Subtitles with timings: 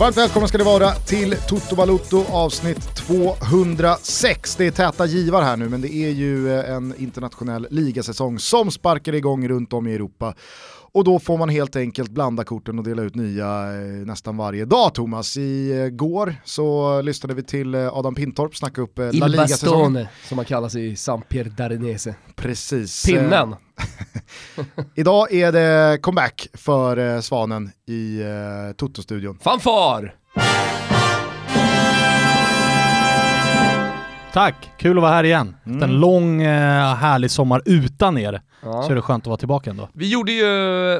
[0.00, 4.56] Varmt välkomna ska det vara till Toto Balotto avsnitt 206.
[4.56, 8.70] Det är täta givar här nu men det är ju eh, en internationell ligasäsong som
[8.70, 10.34] sparkar igång runt om i Europa.
[10.92, 14.64] Och då får man helt enkelt blanda korten och dela ut nya eh, nästan varje
[14.64, 15.36] dag Thomas.
[15.36, 20.06] Igår eh, så lyssnade vi till eh, Adam Pintorp snacka upp La Liga-säsongen.
[20.28, 22.14] som man kallas i San Pier Darinese.
[22.36, 23.06] Precis.
[23.06, 23.54] Pinnen.
[24.94, 28.22] Idag är det comeback för Svanen i
[28.76, 29.38] Toto-studion.
[29.38, 30.14] Fanfar!
[34.32, 35.56] Tack, kul att vara här igen.
[35.64, 35.76] Mm.
[35.76, 38.82] Efter en lång härlig sommar utan er ja.
[38.82, 39.88] så är det skönt att vara tillbaka ändå.
[39.92, 40.44] Vi gjorde ju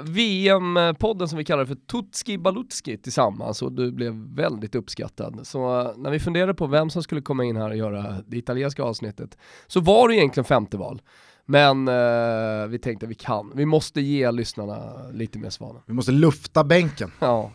[0.01, 5.41] VM-podden som vi kallar för Tutski Balutski tillsammans och du blev väldigt uppskattad.
[5.43, 8.37] Så eh, när vi funderade på vem som skulle komma in här och göra det
[8.37, 11.03] italienska avsnittet så var det egentligen femte val.
[11.47, 14.79] Men eh, vi tänkte vi kan, vi måste ge lyssnarna
[15.13, 15.83] lite mer svanen.
[15.87, 17.13] Vi måste lufta bänken.
[17.21, 17.51] Ja.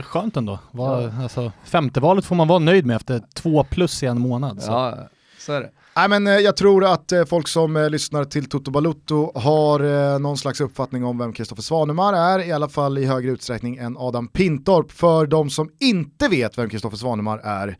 [0.00, 0.58] Skönt ändå.
[0.70, 1.22] Var, ja.
[1.22, 4.62] alltså, femte valet får man vara nöjd med efter två plus i en månad.
[4.62, 4.70] Så.
[4.72, 4.98] Ja,
[5.44, 5.70] så är det.
[5.96, 10.18] Nej, men eh, jag tror att eh, folk som eh, lyssnar till Toto Balutto har
[10.18, 13.96] någon slags uppfattning om vem Kristoffer Svanemar är, i alla fall i högre utsträckning än
[13.98, 14.92] Adam Pintorp.
[14.92, 17.76] För de som inte vet vem Kristoffer Svanemar är,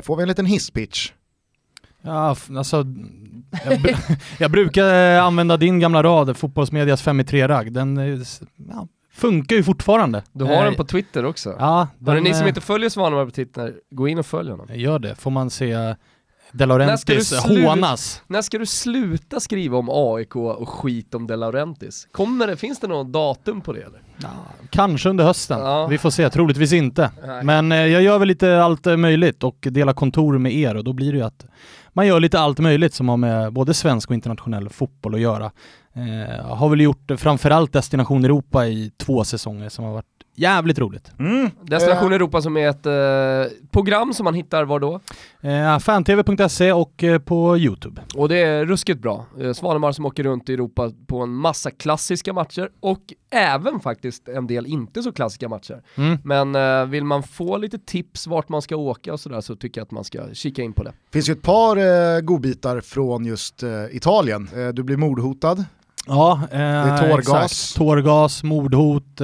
[0.00, 1.12] får vi en liten hisspitch?
[2.02, 2.86] Ja, alltså,
[3.64, 3.96] jag,
[4.38, 7.72] jag, brukar använda din gamla rad, fotbollsmedias 5 i 3-ragg.
[7.72, 7.96] Den
[8.68, 10.22] ja, funkar ju fortfarande.
[10.32, 11.56] Du har den på Twitter också.
[11.58, 14.66] Ja, den, ni som inte följer Svanemar på Twitter, gå in och följ honom.
[14.74, 15.94] Gör det, får man se
[16.52, 18.22] De Laurentiis hånas.
[18.26, 22.08] När ska du sluta skriva om AIK och skit om De Laurentiis?
[22.12, 24.02] Kommer det, finns det något datum på det eller?
[24.22, 24.28] Ja,
[24.70, 25.86] kanske under hösten, ja.
[25.86, 27.10] vi får se, troligtvis inte.
[27.26, 27.44] Nej.
[27.44, 30.92] Men eh, jag gör väl lite allt möjligt och delar kontor med er och då
[30.92, 31.46] blir det ju att
[31.92, 35.50] man gör lite allt möjligt som har med både svensk och internationell fotboll att göra.
[35.92, 41.12] Eh, har väl gjort framförallt Destination Europa i två säsonger som har varit Jävligt roligt.
[41.18, 41.50] Mm.
[41.62, 45.00] Destination Europa som är ett eh, program som man hittar var då?
[45.40, 48.02] Eh, Fantv.se och eh, på Youtube.
[48.16, 49.26] Och det är ruskigt bra.
[49.40, 53.00] Eh, Svanemar som åker runt i Europa på en massa klassiska matcher och
[53.30, 55.82] även faktiskt en del inte så klassiska matcher.
[55.94, 56.18] Mm.
[56.24, 59.80] Men eh, vill man få lite tips vart man ska åka och sådär så tycker
[59.80, 60.90] jag att man ska kika in på det.
[60.90, 64.48] Det finns ju ett par eh, godbitar från just eh, Italien.
[64.56, 65.64] Eh, du blir mordhotad.
[66.08, 67.52] Ja, det är tårgas.
[67.52, 67.76] Exakt.
[67.76, 69.20] Tårgas, mordhot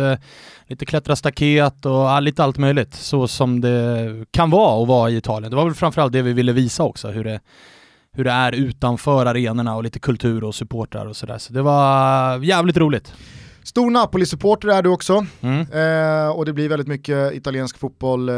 [0.67, 2.95] lite klättra staket och ja, lite allt möjligt.
[2.95, 5.51] Så som det kan vara att vara i Italien.
[5.51, 7.41] Det var väl framförallt det vi ville visa också, hur det,
[8.13, 11.39] hur det är utanför arenorna och lite kultur och supportrar och sådär.
[11.39, 13.15] Så det var jävligt roligt.
[13.65, 15.61] Stor Napoli-supporter är du också mm.
[15.61, 18.35] eh, och det blir väldigt mycket italiensk fotboll eh,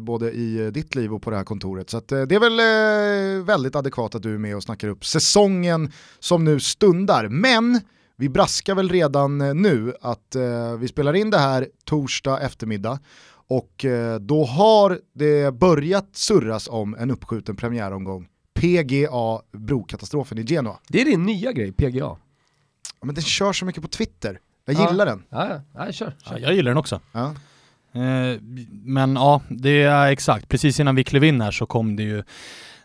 [0.00, 1.90] både i ditt liv och på det här kontoret.
[1.90, 4.88] Så att, eh, det är väl eh, väldigt adekvat att du är med och snackar
[4.88, 7.28] upp säsongen som nu stundar.
[7.28, 7.80] Men
[8.16, 12.98] vi braskar väl redan eh, nu att eh, vi spelar in det här torsdag eftermiddag
[13.48, 18.26] och eh, då har det börjat surras om en uppskjuten premiäromgång.
[18.54, 20.78] PGA brokatastrofen i Genoa.
[20.88, 22.16] Det är din nya grej, PGA.
[23.04, 24.38] Ja, men den kör så mycket på Twitter.
[24.64, 24.90] Jag ja.
[24.90, 25.22] gillar den.
[25.28, 25.92] Ja, ja.
[25.92, 26.12] kör.
[26.28, 26.38] kör.
[26.38, 27.00] jag gillar den också.
[27.12, 27.34] Ja.
[27.92, 30.48] Eh, men ja, det är exakt.
[30.48, 32.22] Precis innan vi klev in här så kom det ju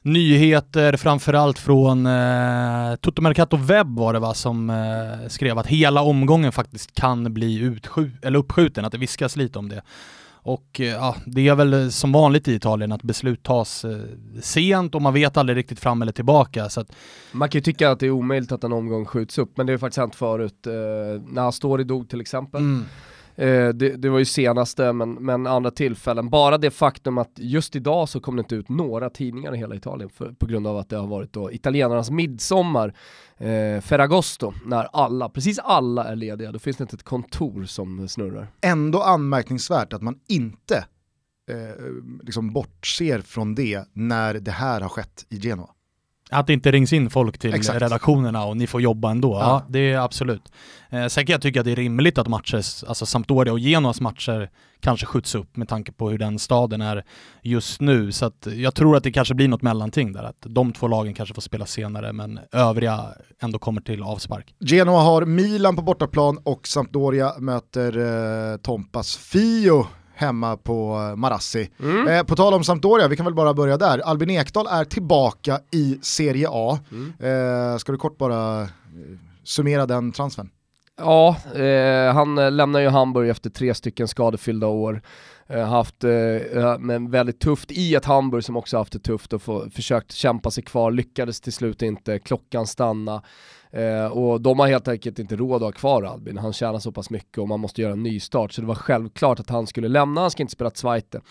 [0.01, 6.01] nyheter, framförallt från eh, Toto Mercato Webb var det va, som eh, skrev att hela
[6.01, 7.79] omgången faktiskt kan bli
[8.21, 9.81] eller uppskjuten, att det viskas lite om det.
[10.49, 13.97] Och eh, ja, det är väl som vanligt i Italien att beslut tas eh,
[14.41, 16.69] sent och man vet aldrig riktigt fram eller tillbaka.
[16.69, 16.91] Så att...
[17.31, 19.73] Man kan ju tycka att det är omöjligt att en omgång skjuts upp, men det
[19.73, 20.67] är faktiskt hänt förut.
[20.67, 20.73] Eh,
[21.31, 22.61] när han står i dog till exempel.
[22.61, 22.85] Mm
[23.39, 26.29] Eh, det, det, var ju senaste, men, men andra tillfällen.
[26.29, 29.75] Bara det faktum att just idag så kom det inte ut några tidningar i hela
[29.75, 32.93] Italien för, på grund av att det har varit då italienarnas midsommar,
[33.37, 36.51] eh, Ferragosto, när alla, precis alla är lediga.
[36.51, 38.47] Då finns det inte ett kontor som snurrar.
[38.61, 40.85] Ändå anmärkningsvärt att man inte
[41.51, 41.85] eh,
[42.23, 45.69] liksom bortser från det när det här har skett i Genoa.
[46.31, 47.81] Att det inte rings in folk till Exakt.
[47.81, 49.33] redaktionerna och ni får jobba ändå.
[49.33, 50.51] Ja, ja det är absolut.
[50.89, 54.01] Eh, sen kan jag tycka att det är rimligt att matcher, alltså Sampdoria och Genoas
[54.01, 54.49] matcher
[54.79, 57.03] kanske skjuts upp med tanke på hur den staden är
[57.41, 58.11] just nu.
[58.11, 61.13] Så att jag tror att det kanske blir något mellanting där, att de två lagen
[61.13, 63.05] kanske får spela senare men övriga
[63.41, 64.55] ändå kommer till avspark.
[64.59, 67.97] Genoa har Milan på bortaplan och Sampdoria möter
[68.51, 69.87] eh, Tompas Fio
[70.19, 71.69] hemma på Marassi.
[71.79, 72.07] Mm.
[72.07, 73.99] Eh, på tal om Sampdoria, vi kan väl bara börja där.
[73.99, 76.79] Albin Ekdal är tillbaka i Serie A.
[76.91, 77.13] Mm.
[77.19, 78.67] Eh, ska du kort bara eh,
[79.43, 80.49] summera den transfern?
[80.97, 85.01] Ja, eh, han lämnar ju Hamburg efter tre stycken skadefyllda år.
[85.47, 89.41] Eh, haft eh, men väldigt tufft i ett Hamburg som också haft det tufft och
[89.41, 93.21] få, försökt kämpa sig kvar, lyckades till slut inte, klockan stanna.
[93.71, 96.91] Eh, och de har helt enkelt inte råd att ha kvar Albin, han tjänar så
[96.91, 99.67] pass mycket och man måste göra en ny start så det var självklart att han
[99.67, 101.21] skulle lämna, han ska inte spela Zweite.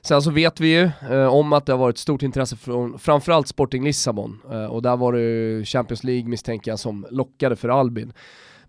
[0.00, 3.48] Sen så vet vi ju eh, om att det har varit stort intresse från framförallt
[3.48, 8.12] Sporting Lissabon eh, och där var det Champions League misstänker jag som lockade för Albin.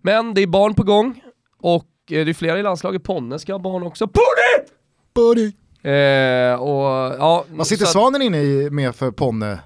[0.02, 1.22] Men det är barn på gång
[1.58, 4.06] och eh, det är flera i landslaget, Ponne ska ha barn också.
[4.08, 4.68] Ponne!
[5.14, 5.52] Buddy.
[5.90, 9.58] Eh, och, ja, Vad sitter Svanen inne i med för Ponne?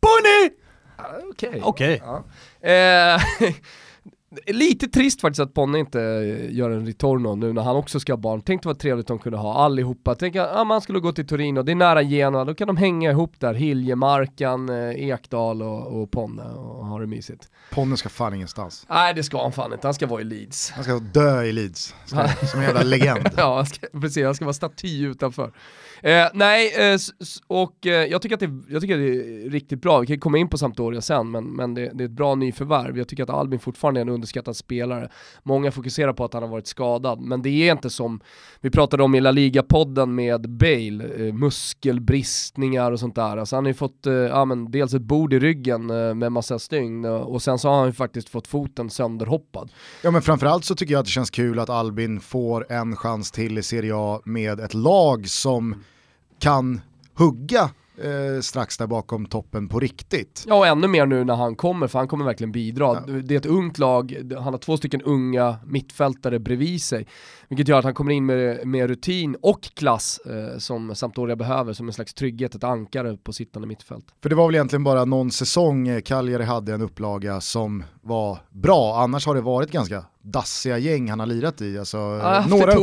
[0.00, 0.50] Ponny!
[1.30, 1.48] Okej.
[1.48, 1.60] Okay.
[1.60, 1.98] Okay.
[2.02, 2.24] Ja.
[2.62, 3.16] Eh,
[4.46, 5.98] Lite trist faktiskt att Ponne inte
[6.50, 8.42] gör en ritorno nu när han också ska ha barn.
[8.42, 10.14] Tänk vad trevligt de kunde ha allihopa.
[10.14, 12.76] Tänk att ah, man skulle gå till Torino, det är nära Genoa, då kan de
[12.76, 13.54] hänga ihop där.
[13.54, 17.50] Hiljemarkan, eh, Ekdal och, och Ponne och ha det mysigt.
[17.70, 18.86] Ponne ska fan ingenstans.
[18.88, 20.70] Nej det ska han fan inte, han ska vara i Leeds.
[20.70, 23.28] Han ska dö i Leeds, ska, som en jävla legend.
[23.36, 25.52] ja, ska, precis, han ska vara staty utanför.
[26.02, 26.98] Eh, nej, eh,
[27.46, 30.20] och eh, jag, tycker att det, jag tycker att det är riktigt bra, vi kan
[30.20, 32.98] komma in på Sampdoria sen, men, men det, det, är ett bra nyförvärv.
[32.98, 35.08] Jag tycker att Albin fortfarande är en underskattad spelare.
[35.42, 38.20] Många fokuserar på att han har varit skadad, men det är inte som
[38.60, 43.36] vi pratade om i La Liga-podden med Bale, eh, muskelbristningar och sånt där.
[43.36, 46.32] Alltså han har ju fått, eh, ja, men dels ett bord i ryggen eh, med
[46.32, 49.72] massa stygn eh, och sen så har han ju faktiskt fått foten sönderhoppad.
[50.02, 53.30] Ja men framförallt så tycker jag att det känns kul att Albin får en chans
[53.30, 55.82] till i Serie A med ett lag som
[56.38, 56.80] kan
[57.14, 60.44] hugga eh, strax där bakom toppen på riktigt.
[60.46, 63.04] Ja och ännu mer nu när han kommer, för han kommer verkligen bidra.
[63.06, 63.12] Ja.
[63.12, 67.06] Det är ett ungt lag, han har två stycken unga mittfältare bredvid sig.
[67.52, 71.72] Vilket gör att han kommer in med, med rutin och klass eh, som Sampdoria behöver
[71.72, 74.04] som en slags trygghet, ett ankare på sittande mittfält.
[74.22, 78.38] För det var väl egentligen bara någon säsong eh, Cagliari hade en upplaga som var
[78.50, 81.78] bra, annars har det varit ganska dassiga gäng han har lirat i.
[81.78, 82.74] Alltså, ah, några,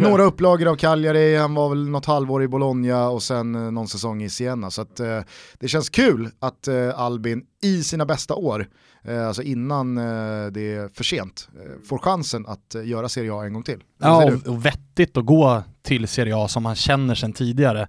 [0.00, 3.88] några upplagor av Cagliari, han var väl något halvår i Bologna och sen eh, någon
[3.88, 4.70] säsong i Siena.
[4.70, 5.20] Så att, eh,
[5.58, 8.68] det känns kul att eh, Albin i sina bästa år,
[9.04, 13.44] eh, alltså innan eh, det är för sent, eh, får chansen att göra Serie A
[13.44, 13.82] en gång till.
[13.98, 17.88] Ja, och, och, vettigt att gå till Serie A som han känner sedan tidigare.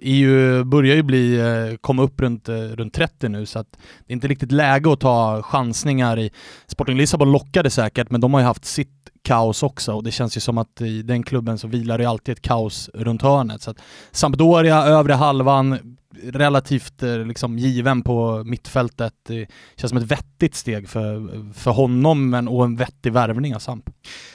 [0.00, 1.40] EU börjar ju bli,
[1.80, 3.72] komma upp runt, runt 30 nu så att
[4.06, 6.30] det är inte riktigt läge att ta chansningar i
[6.66, 10.36] Sporting Lissabon lockade säkert men de har ju haft sitt kaos också och det känns
[10.36, 13.62] ju som att i den klubben så vilar det alltid ett kaos runt hörnet.
[13.62, 13.78] Så att
[14.10, 19.14] Sampdoria, övre halvan, relativt eh, liksom given på mittfältet.
[19.22, 19.46] Det
[19.76, 23.90] känns som ett vettigt steg för, för honom men, och en vettig värvning av Samp.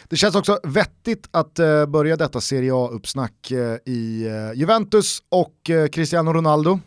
[0.08, 5.54] Det känns också vettigt att eh, börja detta Serie A-uppsnack eh, i Juventus och
[5.92, 6.80] Cristiano Ronaldo.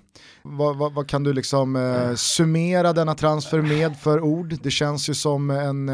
[0.43, 4.55] Vad, vad, vad, kan du liksom summera denna transfer med för ord?
[4.62, 5.88] Det känns ju som en,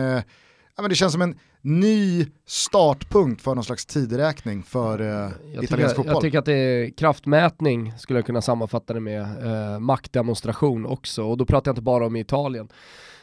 [0.77, 5.97] ja, men det känns som en ny startpunkt för någon slags tideräkning för eh, italiensk
[5.97, 6.15] fotboll.
[6.15, 11.25] Jag tycker att det är kraftmätning, skulle jag kunna sammanfatta det med, eh, maktdemonstration också.
[11.25, 12.69] Och då pratar jag inte bara om Italien.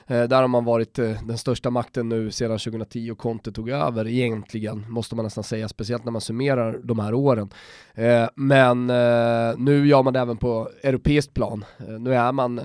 [0.08, 3.70] Eh, där har man varit eh, den största makten nu sedan 2010 och Conte tog
[3.70, 7.50] över egentligen, måste man nästan säga, speciellt när man summerar de här åren.
[7.94, 8.88] Eh, men
[9.58, 11.66] nu gör man det även på europeiskt plan.
[12.00, 12.62] Nu är man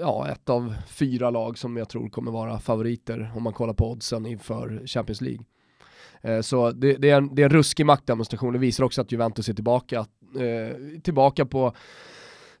[0.00, 3.90] ja, ett av fyra lag som jag tror kommer vara favoriter om man kollar på
[3.90, 5.44] oddsen inför Champions League.
[6.42, 9.48] Så det, det, är en, det är en ruskig maktdemonstration, det visar också att Juventus
[9.48, 10.06] är tillbaka,
[11.02, 11.72] tillbaka på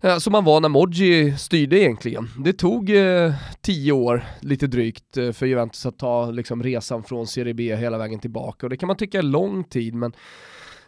[0.02, 2.28] Eh, som man var när Moggi styrde egentligen.
[2.44, 7.26] Det tog eh, tio år, lite drygt, eh, för Juventus att ta liksom, resan från
[7.26, 10.12] Serie B hela vägen tillbaka och det kan man tycka är lång tid men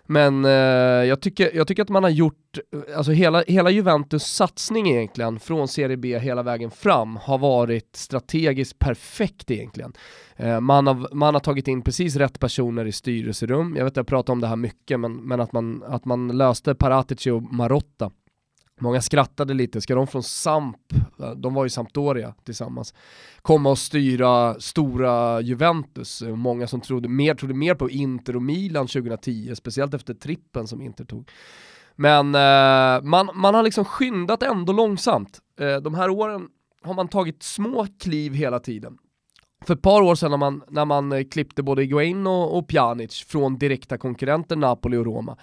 [0.06, 0.50] men eh,
[1.08, 5.40] jag, tycker, jag tycker att man har gjort, eh, alltså hela, hela Juventus satsning egentligen
[5.40, 9.92] från Serie B hela vägen fram har varit strategiskt perfekt egentligen.
[10.36, 13.96] Eh, man, har, man har tagit in precis rätt personer i styrelserum, jag vet att
[13.96, 17.42] jag pratar om det här mycket men, men att, man, att man löste Paratici och
[17.42, 18.10] Marotta
[18.82, 20.76] Många skrattade lite, ska de från Samp,
[21.20, 22.94] eh, de var ju Sampdoria tillsammans,
[23.42, 26.22] komma och styra stora Juventus?
[26.22, 30.66] Eh, många som trodde mer, trodde mer på Inter och Milan 2010, speciellt efter trippen
[30.66, 31.30] som Inter tog.
[31.96, 35.38] Men eh, man, man har liksom skyndat ändå långsamt.
[35.60, 36.48] Eh, de här åren
[36.82, 38.98] har man tagit små kliv hela tiden.
[39.66, 42.68] För ett par år sedan när man, när man eh, klippte både Higuain och, och
[42.68, 45.36] Pjanic från direkta konkurrenter Napoli och Roma,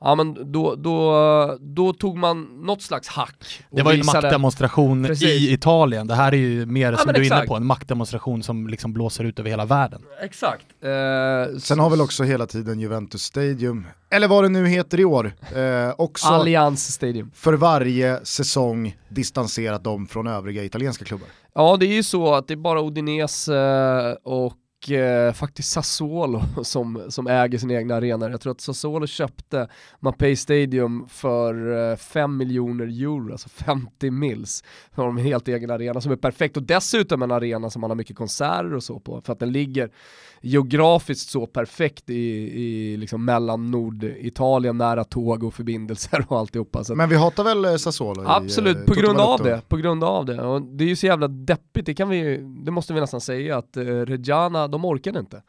[0.00, 3.64] ja men då, då, då tog man något slags hack.
[3.70, 5.28] Det var ju en maktdemonstration Precis.
[5.28, 8.42] i Italien, det här är ju mer ja, som du är inne på, en maktdemonstration
[8.42, 10.02] som liksom blåser ut över hela världen.
[10.22, 10.66] Exakt.
[10.82, 15.04] Eh, Sen har väl också hela tiden Juventus Stadium, eller vad det nu heter i
[15.04, 17.30] år, eh, också Allianz Stadium.
[17.34, 21.28] för varje säsong distanserat dem från övriga italienska klubbar.
[21.54, 26.42] Ja det är ju så att det är bara Udinese och och eh, faktiskt Sassuolo
[26.62, 28.30] som, som äger sin egna arena.
[28.30, 29.68] Jag tror att Sassuolo köpte
[30.00, 34.64] Mapei Stadium för eh, 5 miljoner euro, alltså 50 mils.
[34.94, 37.80] Så har de en helt egen arena som är perfekt och dessutom en arena som
[37.80, 39.90] man har mycket konserter och så på för att den ligger
[40.40, 42.14] geografiskt så perfekt i,
[42.62, 46.84] i liksom mellan Norditalien, nära tåg och förbindelser och alltihopa.
[46.84, 48.22] Så Men vi hatar väl eh, Sassuolo?
[48.26, 49.62] Absolut, i, på grund av det.
[49.68, 50.42] På grund av det.
[50.42, 53.58] Och det är ju så jävla deppigt, det, kan vi, det måste vi nästan säga,
[53.58, 55.42] att uh, Reggiana, de orkade inte.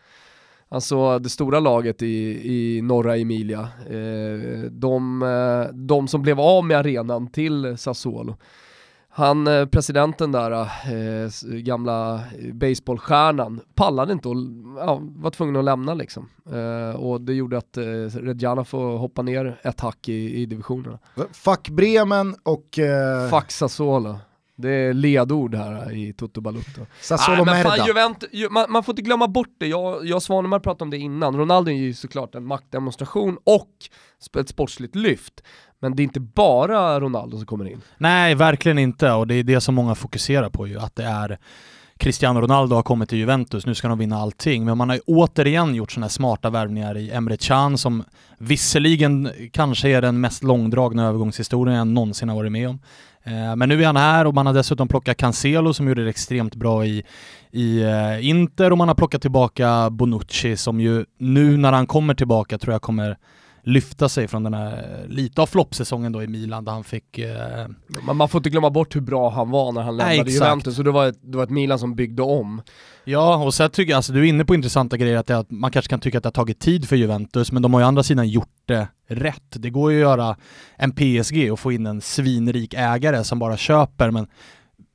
[0.69, 5.25] Alltså det stora laget i, i norra Emilia, eh, de,
[5.73, 8.37] de som blev av med arenan till Sassuolo,
[9.13, 14.35] han, eh, presidenten där, eh, gamla baseballstjärnan, pallade inte och
[14.77, 16.29] ja, var tvungen att lämna liksom.
[16.51, 20.99] Eh, och det gjorde att eh, Reggiana får hoppa ner ett hack i, i divisionerna.
[21.31, 22.79] Fuck Bremen och...
[22.79, 23.29] Eh...
[23.29, 24.19] Fuck Sassuolo.
[24.55, 26.85] Det är ledord här i Toto Balutto.
[27.01, 30.23] Sassuolo Nej, men fan, Juventus, man, man, får inte glömma bort det, jag, jag och
[30.23, 31.37] Svanemar pratade om det innan.
[31.37, 33.71] Ronaldo är ju såklart en maktdemonstration och
[34.39, 35.43] ett sportsligt lyft.
[35.81, 37.81] Men det är inte bara Ronaldo som kommer in.
[37.97, 39.11] Nej, verkligen inte.
[39.11, 41.37] Och det är det som många fokuserar på ju, att det är
[42.01, 44.65] Cristiano Ronaldo har kommit till Juventus, nu ska de vinna allting.
[44.65, 48.03] Men man har ju återigen gjort sådana här smarta värvningar i Emre Can som
[48.37, 52.79] visserligen kanske är den mest långdragna övergångshistorien jag någonsin har varit med om.
[53.23, 56.09] Eh, men nu är han här och man har dessutom plockat Cancelo som gjorde det
[56.09, 57.03] extremt bra i,
[57.51, 62.13] i eh, Inter och man har plockat tillbaka Bonucci som ju nu när han kommer
[62.13, 63.17] tillbaka tror jag kommer
[63.63, 67.17] lyfta sig från den här, lite av floppsäsongen då i Milan där han fick...
[67.17, 67.67] Eh...
[68.05, 70.75] Man, man får inte glömma bort hur bra han var när han lämnade Nej, Juventus,
[70.75, 72.61] så det var, ett, det var ett Milan som byggde om.
[73.03, 75.51] Ja, och sen tycker jag, alltså du är inne på intressanta grejer, att, det, att
[75.51, 77.87] man kanske kan tycka att det har tagit tid för Juventus, men de har ju
[77.87, 79.43] andra sidan gjort det rätt.
[79.49, 80.35] Det går ju att göra
[80.75, 84.27] en PSG och få in en svinrik ägare som bara köper, men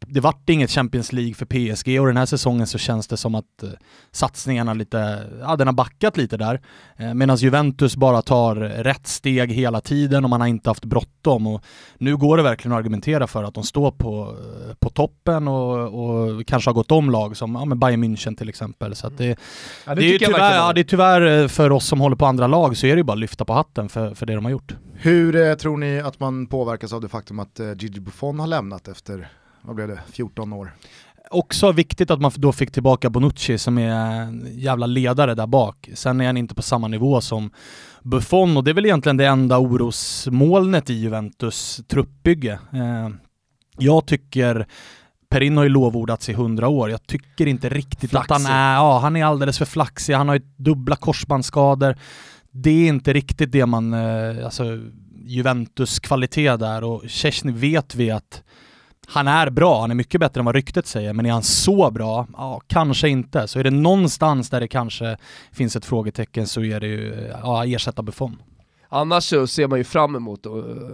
[0.07, 3.35] det vart inget Champions League för PSG och den här säsongen så känns det som
[3.35, 3.69] att eh,
[4.13, 6.61] satsningarna lite, ja den har backat lite där.
[6.97, 11.47] Eh, Medan Juventus bara tar rätt steg hela tiden och man har inte haft bråttom
[11.47, 11.65] och
[11.99, 14.37] nu går det verkligen att argumentera för att de står på,
[14.69, 18.37] eh, på toppen och, och kanske har gått om lag som ja, men Bayern München
[18.37, 18.95] till exempel.
[18.95, 19.27] Så det,
[19.87, 22.47] ja, det, det, är tyvärr, ja, det är tyvärr för oss som håller på andra
[22.47, 24.53] lag så är det ju bara att lyfta på hatten för, för det de har
[24.53, 24.75] gjort.
[24.95, 28.47] Hur eh, tror ni att man påverkas av det faktum att eh, Gigi Buffon har
[28.47, 29.29] lämnat efter
[29.67, 30.75] vad blev det, 14 år.
[31.31, 35.91] Också viktigt att man då fick tillbaka Bonucci som är en jävla ledare där bak.
[35.95, 37.51] Sen är han inte på samma nivå som
[38.03, 42.59] Buffon och det är väl egentligen det enda orosmolnet i Juventus truppbygge.
[42.73, 43.09] Eh,
[43.79, 44.67] jag tycker
[45.29, 46.91] Perin har ju lovordats i hundra år.
[46.91, 48.35] Jag tycker inte riktigt flaxig.
[48.35, 51.97] att han är, ja han är alldeles för flaxig, han har ju dubbla korsbandsskador.
[52.51, 54.65] Det är inte riktigt det man, eh, alltså
[55.25, 58.43] Juventus kvalitet där och Chesney vet vi att
[59.07, 61.91] han är bra, han är mycket bättre än vad ryktet säger, men är han så
[61.91, 62.27] bra?
[62.33, 63.49] Ja, kanske inte.
[63.49, 65.17] Så är det någonstans där det kanske
[65.53, 68.37] finns ett frågetecken så är det ju, ja, ersätta Buffon.
[68.89, 70.53] Annars så ser man ju fram emot uh,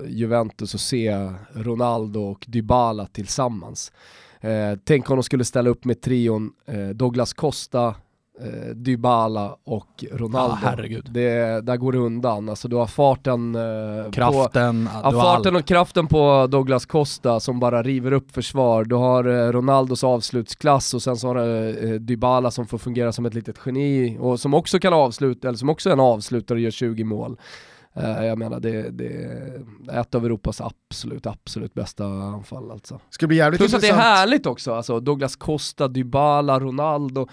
[0.09, 3.93] Juventus och se Ronaldo och Dybala tillsammans.
[4.41, 7.95] Eh, tänk om de skulle ställa upp med trion eh, Douglas Costa,
[8.41, 10.55] eh, Dybala och Ronaldo.
[10.55, 11.09] Ah, herregud.
[11.11, 15.65] Det, där går det undan, alltså du har farten, eh, kraften, på, ja, farten och
[15.65, 18.85] kraften på Douglas Costa som bara river upp försvar.
[18.85, 23.13] Du har eh, Ronaldos avslutsklass och sen så har du eh, Dybala som får fungera
[23.13, 26.57] som ett litet geni och som också kan avsluta, eller som också är en avslutare
[26.57, 27.37] och gör 20 mål.
[27.97, 29.07] Uh, jag menar det, det,
[29.89, 33.01] är ett av Europas absolut, absolut bästa anfall alltså.
[33.11, 37.29] Ska bli jävligt Plus att det är härligt också, alltså Douglas Costa, Dybala, Ronaldo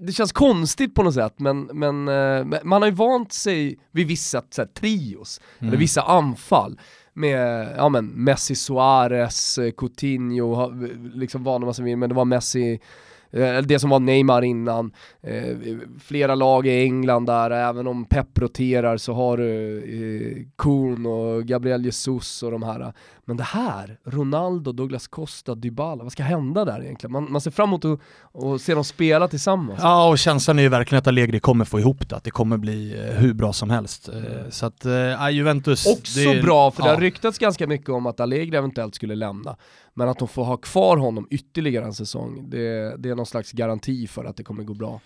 [0.00, 4.06] det känns konstigt på något sätt, men, men uh, man har ju vant sig vid
[4.06, 5.68] vissa så här, trios, mm.
[5.68, 6.80] eller vissa anfall
[7.12, 10.70] med ja, men Messi, Suarez, Coutinho,
[11.14, 12.80] liksom vad man vill, men det var Messi, Eh,
[13.64, 15.56] det som var Neymar innan, eh,
[16.00, 21.44] flera lag i England där, även om Pep roterar så har du eh, Kuhn och
[21.44, 22.92] Gabriel Jesus och de här.
[23.26, 27.12] Men det här, Ronaldo, Douglas Costa, Dybala, vad ska hända där egentligen?
[27.12, 28.00] Man, man ser fram emot att,
[28.44, 29.80] att se dem spela tillsammans.
[29.82, 32.56] Ja, och känslan är ju verkligen att Allegri kommer få ihop det, att det kommer
[32.56, 34.08] bli hur bra som helst.
[34.50, 35.86] Så att, äh, Juventus...
[35.86, 36.86] Också det, bra, för ja.
[36.86, 39.56] det har ryktats ganska mycket om att Allegri eventuellt skulle lämna.
[39.94, 43.52] Men att de får ha kvar honom ytterligare en säsong, det, det är någon slags
[43.52, 45.00] garanti för att det kommer gå bra.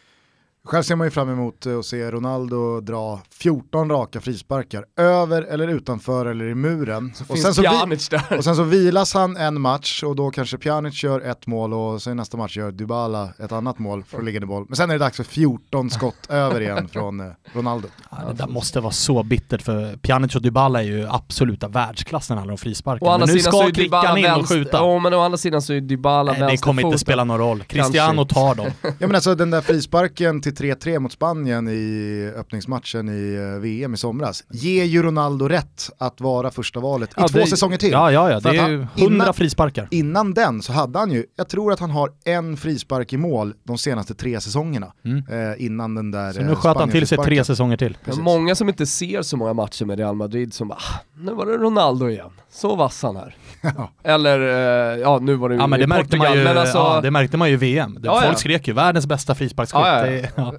[0.68, 5.68] Själv ser man ju fram emot att se Ronaldo dra 14 raka frisparkar, över eller
[5.68, 7.12] utanför eller i muren.
[7.14, 8.38] Så och, sen så där.
[8.38, 12.02] och sen så vilas han en match och då kanske Pjanic gör ett mål och
[12.02, 14.64] sen nästa match gör Dybala ett annat mål från liggande boll.
[14.68, 17.88] Men sen är det dags för 14 skott över igen från eh, Ronaldo.
[18.10, 22.28] Ja, det där måste vara så bittert för Pjanic och Dybala är ju absoluta världsklass
[22.28, 23.18] när det handlar om frisparkar.
[23.18, 24.76] Men nu ska Klickan in och skjuta.
[24.76, 27.62] Ja men å andra sidan så är Dybala Nej, Det kommer inte spela någon roll.
[27.62, 28.70] Cristiano tar dem.
[28.82, 33.94] ja men alltså den där frisparken till 3-3 mot Spanien i öppningsmatchen i eh, VM
[33.94, 37.90] i somras ger ju Ronaldo rätt att vara första valet i två det, säsonger till.
[37.90, 38.40] Ja, ja, ja.
[38.40, 39.88] det är ju hundra frisparkar.
[39.90, 43.54] Innan den så hade han ju, jag tror att han har en frispark i mål
[43.64, 44.92] de senaste tre säsongerna.
[45.04, 45.50] Mm.
[45.50, 47.98] Eh, innan den där Så nu sköt han till sig tre säsonger till.
[48.20, 51.46] Många som inte ser så många matcher med Real Madrid som bara, ah, nu var
[51.46, 53.36] det Ronaldo igen, så vass han här.
[54.02, 56.78] Eller, eh, ja nu var det ja, men det märkte Portugal, man ju, men alltså...
[56.78, 57.98] Ja, det märkte man ju i VM.
[58.02, 58.38] Ja, Folk ja.
[58.38, 60.30] skrek ju världens bästa frisparksskytt.
[60.36, 60.52] Ja,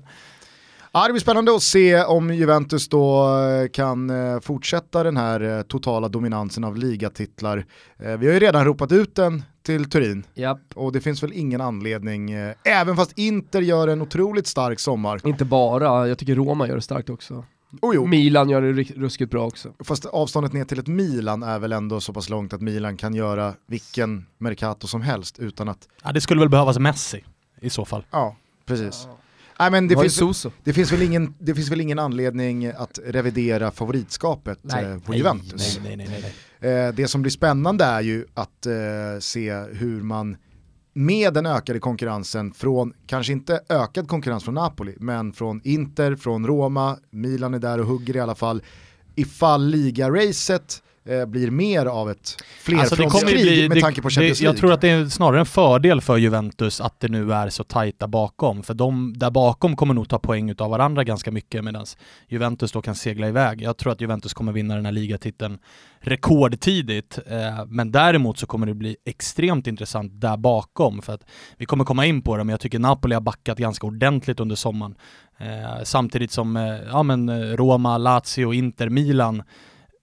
[0.91, 5.41] Ja, det blir spännande att se om Juventus då eh, kan eh, fortsätta den här
[5.57, 7.65] eh, totala dominansen av ligatitlar.
[7.97, 10.57] Vi har ju redan ropat ut den till Turin yep.
[10.75, 12.31] och det finns väl ingen anledning,
[12.63, 15.27] även fast Inter gör en otroligt stark sommar.
[15.27, 17.45] Inte bara, jag tycker Roma gör det starkt också.
[17.81, 19.73] Oh, Milan gör det ruskigt bra också.
[19.83, 23.15] Fast avståndet ner till ett Milan är väl ändå så pass långt att Milan kan
[23.15, 25.87] göra vilken Mercato som helst utan att...
[26.03, 27.23] Ja, det skulle väl behövas Messi
[27.61, 28.05] i så fall.
[28.11, 28.35] Ja,
[28.65, 29.07] precis.
[29.07, 29.17] Ja.
[29.59, 33.71] Nej, men det, finns, det, finns väl ingen, det finns väl ingen anledning att revidera
[33.71, 35.79] favoritskapet nej, eh, på nej, Juventus.
[35.83, 38.73] Nej, eh, det som blir spännande är ju att eh,
[39.19, 40.37] se hur man
[40.99, 46.47] med den ökade konkurrensen från, kanske inte ökad konkurrens från Napoli, men från Inter, från
[46.47, 48.61] Roma, Milan är där och hugger i alla fall,
[49.15, 50.88] ifall ligaracet eh,
[51.27, 54.53] blir mer av ett flerfrontskrig alltså med tanke på Champions League.
[54.53, 57.63] Jag tror att det är snarare en fördel för Juventus att det nu är så
[57.63, 61.85] tajta bakom, för de där bakom kommer nog ta poäng av varandra ganska mycket medan
[62.27, 63.61] Juventus då kan segla iväg.
[63.61, 65.59] Jag tror att Juventus kommer vinna den här ligatiteln
[65.99, 71.25] rekordtidigt, eh, men däremot så kommer det bli extremt intressant där bakom för att
[71.57, 74.55] vi kommer komma in på det, men jag tycker Napoli har backat ganska ordentligt under
[74.55, 74.95] sommaren.
[75.37, 79.43] Eh, samtidigt som eh, ja, men eh, Roma, Lazio, Inter, Milan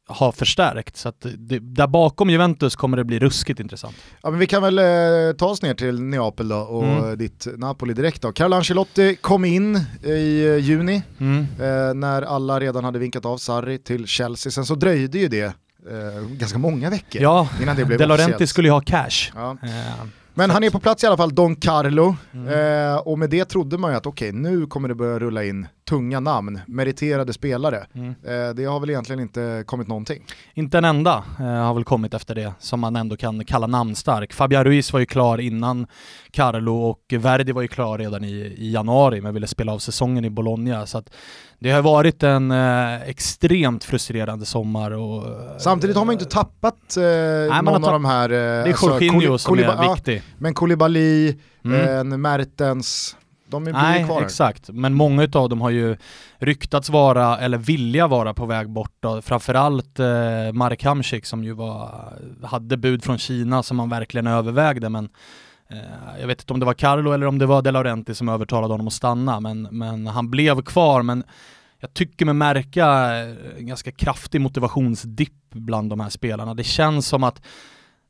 [0.07, 0.97] har förstärkt.
[0.97, 3.97] Så att det, där bakom Juventus kommer det bli ruskigt intressant.
[4.23, 7.19] Ja men vi kan väl eh, ta oss ner till Neapel då och mm.
[7.19, 8.33] ditt Napoli direkt då.
[8.33, 11.41] Carlo Ancelotti kom in i eh, juni mm.
[11.41, 14.53] eh, när alla redan hade vinkat av Sarri till Chelsea.
[14.53, 15.53] Sen så dröjde ju det eh,
[16.31, 19.33] ganska många veckor ja, innan det blev De Laurenti skulle ju ha cash.
[19.35, 19.57] Ja.
[20.39, 22.17] Men han är på plats i alla fall, Don Carlo.
[22.33, 22.49] Mm.
[22.49, 25.45] Eh, och med det trodde man ju att okej, okay, nu kommer det börja rulla
[25.45, 27.87] in tunga namn, meriterade spelare.
[27.93, 28.09] Mm.
[28.09, 30.23] Eh, det har väl egentligen inte kommit någonting.
[30.55, 34.33] Inte en enda eh, har väl kommit efter det som man ändå kan kalla namnstark.
[34.33, 35.87] Fabian Ruiz var ju klar innan
[36.31, 40.25] Carlo och Verdi var ju klar redan i, i januari men ville spela av säsongen
[40.25, 40.87] i Bologna.
[40.87, 41.11] Så att
[41.59, 44.91] det har varit en eh, extremt frustrerande sommar.
[44.91, 48.31] Och, eh, Samtidigt har man ju inte tappat eh, nej, någon av de här...
[48.31, 50.23] Eh, det är alltså, Jorginho som är viktig.
[50.39, 52.13] men Koulibaly, mm.
[52.13, 53.17] eh, Mertens,
[53.49, 54.23] de blir Nej, kvar.
[54.23, 54.71] exakt.
[54.73, 55.97] Men många av dem har ju
[56.39, 59.23] ryktats vara, eller vilja vara på väg bort då.
[59.23, 60.07] Framförallt eh,
[60.53, 65.09] Marek Hamsik som ju var, hade bud från Kina som man verkligen övervägde men
[65.69, 68.29] Eh, jag vet inte om det var Carlo eller om det var De Laurenti som
[68.29, 71.25] övertalade honom att stanna men, men han blev kvar men
[71.81, 76.55] jag tycker mig märka eh, en ganska kraftig motivationsdipp bland de här spelarna.
[76.55, 77.43] Det känns som att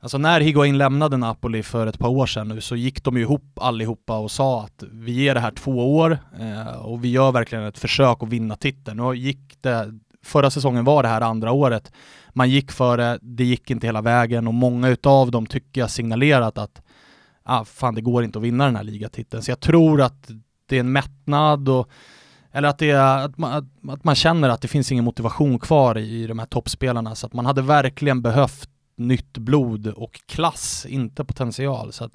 [0.00, 3.22] Alltså när Higuain lämnade Napoli för ett par år sedan nu så gick de ju
[3.22, 7.32] ihop allihopa och sa att vi ger det här två år eh, och vi gör
[7.32, 9.00] verkligen ett försök att vinna titeln.
[9.00, 11.92] Och gick det, förra säsongen var det här andra året.
[12.32, 15.90] Man gick för det, det gick inte hela vägen och många utav dem tycker jag
[15.90, 16.82] signalerat att
[17.46, 19.42] ah, fan det går inte att vinna den här ligatiteln.
[19.42, 20.30] Så jag tror att
[20.68, 21.90] det är en mättnad och
[22.52, 25.58] eller att, det är, att, man, att, att man känner att det finns ingen motivation
[25.58, 30.20] kvar i, i de här toppspelarna så att man hade verkligen behövt nytt blod och
[30.26, 31.92] klass, inte potential.
[31.92, 32.12] Så att,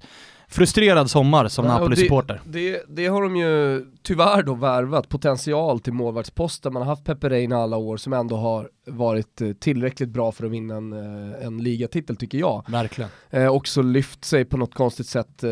[0.51, 2.41] frustrerad sommar som ja, Napoli-supporter.
[2.45, 6.73] Det, det, det, har de ju tyvärr då värvat, potential till målvaktsposten.
[6.73, 10.51] Man har haft Pepe alla år som ändå har varit eh, tillräckligt bra för att
[10.51, 12.65] vinna en, eh, en ligatitel tycker jag.
[12.67, 13.09] Verkligen.
[13.29, 15.49] Eh, också lyft sig på något konstigt sätt eh,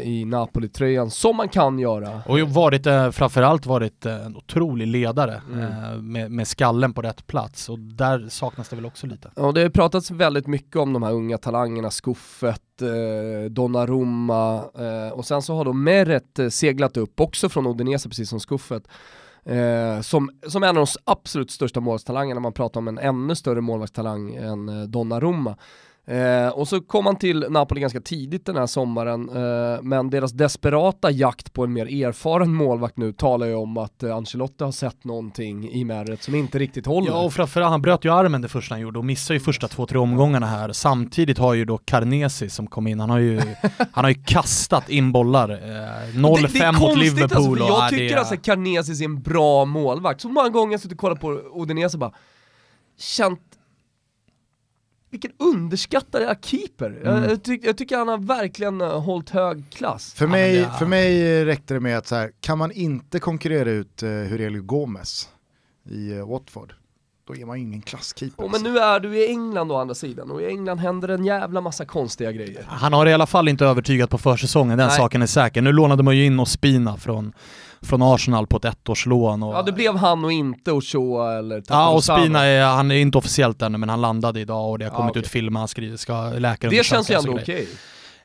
[0.00, 2.22] i Napoli-tröjan, som man kan göra.
[2.26, 5.60] Och varit, eh, framförallt varit eh, en otrolig ledare mm.
[5.60, 9.30] eh, med, med skallen på rätt plats och där saknas det väl också lite.
[9.36, 15.12] Ja, det har pratats väldigt mycket om de här unga talangerna, Skuffet, Eh, Donnarumma eh,
[15.12, 18.88] och sen så har då Meret eh, seglat upp också från Odinese precis som Skuffet.
[19.44, 23.60] Eh, som, som en av de absolut största målvaktstalangerna, man pratar om en ännu större
[23.60, 25.56] målvaktstalang än eh, Donnarumma.
[26.10, 30.32] Eh, och så kom han till Napoli ganska tidigt den här sommaren, eh, men deras
[30.32, 34.72] desperata jakt på en mer erfaren målvakt nu talar ju om att eh, Ancelotti har
[34.72, 37.08] sett någonting i Meret som inte riktigt håller.
[37.08, 39.68] Ja och framförallt, han bröt ju armen det första han gjorde och missade ju första
[39.68, 40.72] två, tre omgångarna här.
[40.72, 43.40] Samtidigt har ju då Carnesi som kom in, han har ju,
[43.92, 45.50] han har ju kastat in bollar.
[45.50, 47.22] Eh, 0-5 mot Liverpool.
[47.22, 48.18] Alltså, för jag och, tycker det...
[48.18, 50.20] alltså Carnesi är en bra målvakt.
[50.20, 52.12] Så många gånger jag suttit och kollat på Udinese och bara
[52.98, 53.40] känt
[55.10, 57.00] vilken underskattad keeper.
[57.04, 57.24] Mm.
[57.24, 60.14] Jag, tyck, jag, tycker han har verkligen uh, hållit hög klass.
[60.14, 63.70] För mig, ja, för mig räckte det med att så här, kan man inte konkurrera
[63.70, 65.28] ut uh, Hurelio Gomez
[65.84, 66.74] i uh, Watford,
[67.28, 68.44] då är man ingen klasskeeper.
[68.44, 71.24] Oh, men nu är du i England å andra sidan, och i England händer en
[71.24, 72.64] jävla massa konstiga grejer.
[72.68, 74.96] Han har i alla fall inte övertygat på försäsongen, den Nej.
[74.96, 75.62] saken är säker.
[75.62, 77.32] Nu lånade man ju in Ospina från
[77.86, 79.42] från Arsenal på ett ettårslån.
[79.42, 82.94] Och, ja det blev han och inte Ochoa eller Ja och Spina är, han är
[82.94, 85.22] inte officiellt ännu men han landade idag och det har kommit ja, okay.
[85.22, 87.42] ut filmer, han skriver, ska läkare Det känns ju ändå okej.
[87.42, 87.66] Okay.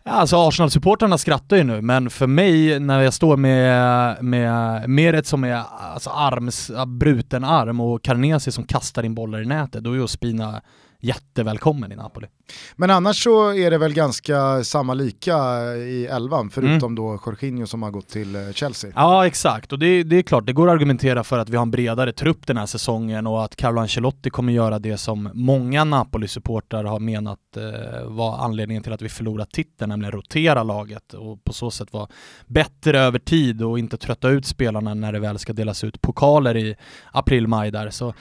[0.07, 5.27] Ja, alltså Arsenal-supportrarna skrattar ju nu, men för mig när jag står med, med Meret
[5.27, 5.63] som är
[5.93, 10.07] alltså arms, bruten arm och Carnesi som kastar in bollar i nätet, då är ju
[10.07, 10.61] Spina
[11.05, 12.27] jättevälkommen i Napoli.
[12.75, 15.37] Men annars så är det väl ganska samma lika
[15.75, 16.95] i elvan, förutom mm.
[16.95, 18.91] då Jorginho som har gått till eh, Chelsea.
[18.95, 21.61] Ja exakt, och det, det, är klart, det går att argumentera för att vi har
[21.61, 25.83] en bredare trupp den här säsongen och att Carlo Ancelotti kommer göra det som många
[25.83, 31.43] Napoli-supportrar har menat eh, var anledningen till att vi förlorat titeln, nämligen rotera laget och
[31.43, 32.07] på så sätt vara
[32.47, 36.57] bättre över tid och inte trötta ut spelarna när det väl ska delas ut pokaler
[36.57, 36.75] i
[37.11, 37.89] april-maj där.
[37.89, 38.13] Så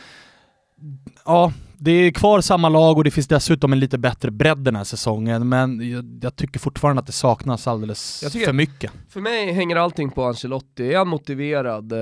[1.24, 1.52] ja,
[1.84, 4.84] det är kvar samma lag och det finns dessutom en lite bättre bredd den här
[4.84, 8.92] säsongen, men jag, jag tycker fortfarande att det saknas alldeles för mycket.
[9.08, 10.92] För mig hänger allting på Ancelotti.
[10.92, 11.92] Är han motiverad?
[11.92, 11.98] Eh,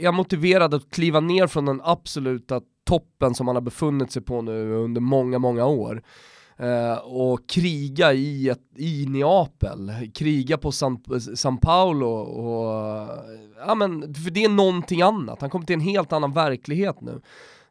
[0.00, 4.22] är han motiverad att kliva ner från den absoluta toppen som han har befunnit sig
[4.22, 6.02] på nu under många, många år?
[6.62, 11.02] Uh, och kriga i, ett, i Neapel, kriga på San,
[11.34, 13.08] San Paulo och,
[13.66, 17.20] ja men, för det är någonting annat, han kommer till en helt annan verklighet nu.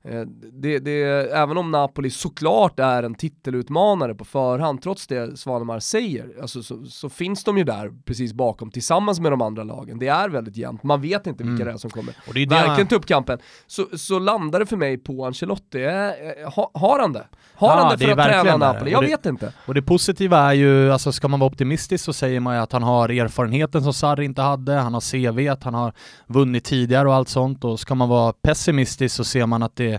[0.09, 0.21] Eh,
[0.53, 6.31] det, det, även om Napoli såklart är en titelutmanare på förhand, trots det Svanemar säger,
[6.41, 9.99] alltså, så, så, finns de ju där precis bakom tillsammans med de andra lagen.
[9.99, 11.67] Det är väldigt jämnt, man vet inte vilka mm.
[11.67, 13.39] det är som kommer och det är verkligen ta upp kampen.
[13.67, 17.27] Så, så landar det för mig på Ancelotti, eh, ha, har han det?
[17.55, 18.91] Har ja, han det för det att träna Napoli?
[18.91, 19.53] Jag det, vet inte.
[19.65, 22.71] Och det positiva är ju, alltså ska man vara optimistisk så säger man ju att
[22.71, 25.93] han har erfarenheten som Sarri inte hade, han har CV, han har
[26.27, 29.96] vunnit tidigare och allt sånt och ska man vara pessimistisk så ser man att det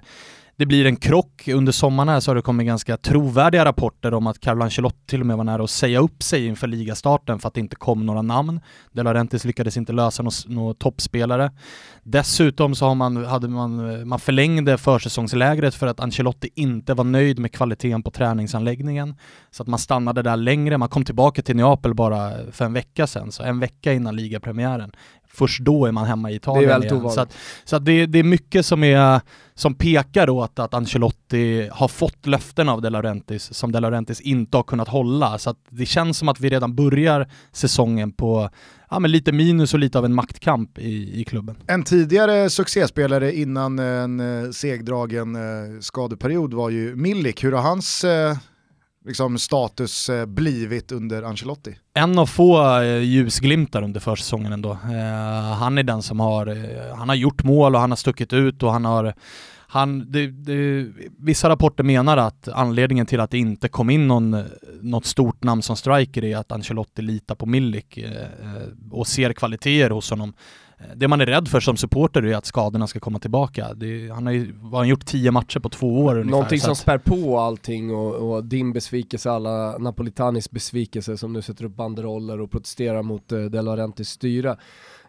[0.58, 1.48] det blir en krock.
[1.48, 5.20] Under sommaren här så har det kommit ganska trovärdiga rapporter om att Carlo Ancelotti till
[5.20, 8.06] och med var nära att säga upp sig inför ligastarten för att det inte kom
[8.06, 8.60] några namn.
[8.92, 11.50] De Laurentiis lyckades inte lösa några toppspelare.
[12.02, 17.38] Dessutom så har man, hade man, man förlängde försäsongslägret för att Ancelotti inte var nöjd
[17.38, 19.14] med kvaliteten på träningsanläggningen.
[19.50, 20.78] Så att man stannade där längre.
[20.78, 24.92] Man kom tillbaka till Neapel bara för en vecka sedan, så en vecka innan ligapremiären
[25.38, 27.10] först då är man hemma i Italien det är igen.
[27.10, 29.20] Så, att, så att det, det, är mycket som, är,
[29.54, 34.56] som pekar åt att Ancelotti har fått löften av De Laurentiis som De Laurentiis inte
[34.56, 35.38] har kunnat hålla.
[35.38, 38.50] Så att det känns som att vi redan börjar säsongen på
[38.90, 41.56] ja, men lite minus och lite av en maktkamp i, i klubben.
[41.66, 47.44] En tidigare succéspelare innan en eh, segdragen eh, skadeperiod var ju Milik.
[47.44, 48.36] Hur har hans eh,
[49.08, 51.78] liksom, status eh, blivit under Ancelotti?
[51.94, 54.70] En av få eh, ljusglimtar under försäsongen ändå.
[54.70, 58.32] Eh, han är den som har, eh, han har gjort mål och han har stuckit
[58.32, 59.14] ut och han har
[59.70, 60.86] han, det, det,
[61.18, 64.44] vissa rapporter menar att anledningen till att det inte kom in någon,
[64.80, 69.32] något stort namn som striker är att Ancelotti litar på Milik eh, eh och ser
[69.32, 70.32] kvaliteter hos honom.
[70.96, 73.74] Det man är rädd för som supporter är att skadorna ska komma tillbaka.
[73.74, 76.30] Det, han har ju vad han gjort tio matcher på två år ungefär.
[76.30, 81.64] Någonting som spär på allting och, och, din besvikelse, alla Napolitanis besvikelse som nu sätter
[81.64, 84.56] upp banderoller och protesterar mot eh, De Laurentiis styre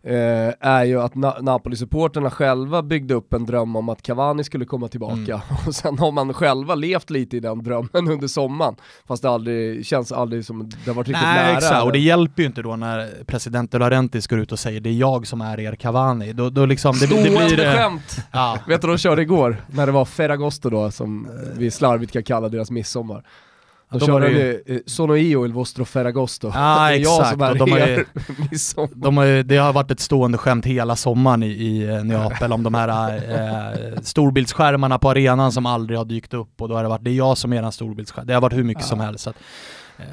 [0.04, 4.66] eh, är ju att Na Napoli-supporterna själva byggde upp en dröm om att Cavani skulle
[4.66, 5.40] komma tillbaka mm.
[5.68, 8.76] och sen har man själva levt lite i den drömmen under sommaren
[9.08, 11.58] fast det aldrig, känns aldrig som det har varit riktigt Nej, nära.
[11.58, 11.84] Exakt.
[11.84, 14.94] och det hjälper ju inte då när president Laurentiis går ut och säger det är
[14.94, 16.34] jag som är er Cavani.
[16.34, 17.66] Då, då liksom, det, det blir...
[17.66, 18.18] Eh, skämt!
[18.32, 18.58] Ja.
[18.68, 19.58] Vet du vad de körde igår?
[19.68, 23.24] När det var Ferragosto då, som vi slarvigt kan kalla deras midsommar.
[23.92, 24.64] Då de kör ju...
[24.66, 26.52] de Sono io il vostro Ferragosto.
[26.56, 27.20] Ah, exakt.
[27.20, 28.06] jag som är de er
[28.52, 28.90] midsommar.
[28.96, 32.64] De har, det har varit ett stående skämt hela sommaren i, i eh, Neapel om
[32.64, 36.90] de här eh, storbildsskärmarna på arenan som aldrig har dykt upp och då har det
[36.90, 38.28] varit, det är jag som är den storbildsskärm.
[38.28, 38.88] Det har varit hur mycket ja.
[38.88, 39.28] som helst.
[39.28, 39.36] Att,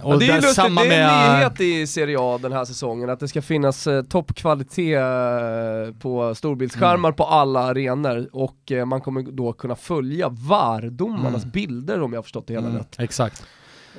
[0.02, 2.64] Och ja, det är lustigt, samma det är en nyhet i Serie A den här
[2.64, 7.16] säsongen, att det ska finnas eh, toppkvalitet eh, på storbildsskärmar mm.
[7.16, 11.50] på alla arenor och eh, man kommer då kunna följa VAR-domarnas mm.
[11.50, 12.78] bilder om jag har förstått det hela mm.
[12.78, 12.96] rätt.
[12.98, 13.46] Exakt.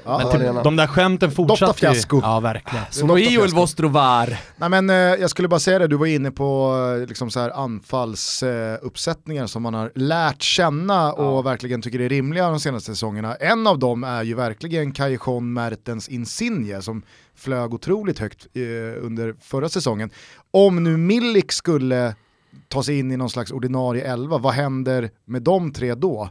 [0.03, 2.19] Ja, men till, de där skämten fortsatte fiasko.
[2.23, 2.85] Ja, verkligen.
[2.89, 4.37] Sono io il vostro var.
[4.57, 7.39] Nej men eh, jag skulle bara säga det, du var inne på eh, liksom så
[7.39, 11.41] här anfallsuppsättningar eh, som man har lärt känna och ja.
[11.41, 13.35] verkligen tycker är rimliga de senaste säsongerna.
[13.35, 17.03] En av dem är ju verkligen Callejon Mertens Insigne som
[17.35, 18.61] flög otroligt högt eh,
[19.05, 20.09] under förra säsongen.
[20.51, 22.15] Om nu Milik skulle
[22.67, 26.29] ta sig in i någon slags ordinarie elva, vad händer med de tre då?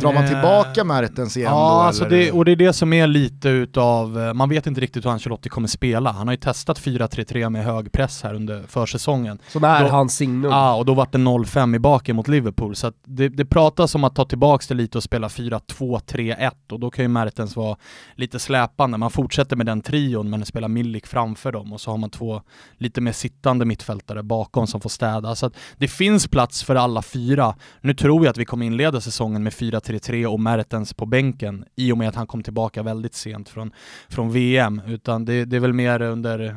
[0.00, 1.64] Drar man tillbaka Mertens igen ja, då?
[1.64, 5.04] Alltså det, och det är det som är lite utav, eh, man vet inte riktigt
[5.04, 6.12] hur Ancelotti kommer spela.
[6.12, 9.38] Han har ju testat 4-3-3 med hög press här under försäsongen.
[9.48, 10.50] Som är då, hans signum.
[10.50, 12.76] Ja, och då vart det 0-5 i baken mot Liverpool.
[12.76, 16.90] Så det, det pratas om att ta tillbaka det lite och spela 4-2-3-1 och då
[16.90, 17.76] kan ju Mertens vara
[18.14, 18.98] lite släpande.
[18.98, 22.42] Man fortsätter med den trion men spelar Milik framför dem och så har man två
[22.78, 25.34] lite mer sittande mittfältare bakom som får städa.
[25.34, 27.54] Så det finns plats för alla fyra.
[27.80, 31.64] Nu tror jag att vi kommer inleda säsongen med 4 4-3-3 och Mertens på bänken
[31.76, 33.72] i och med att han kom tillbaka väldigt sent från,
[34.08, 36.56] från VM, utan det, det är väl mer under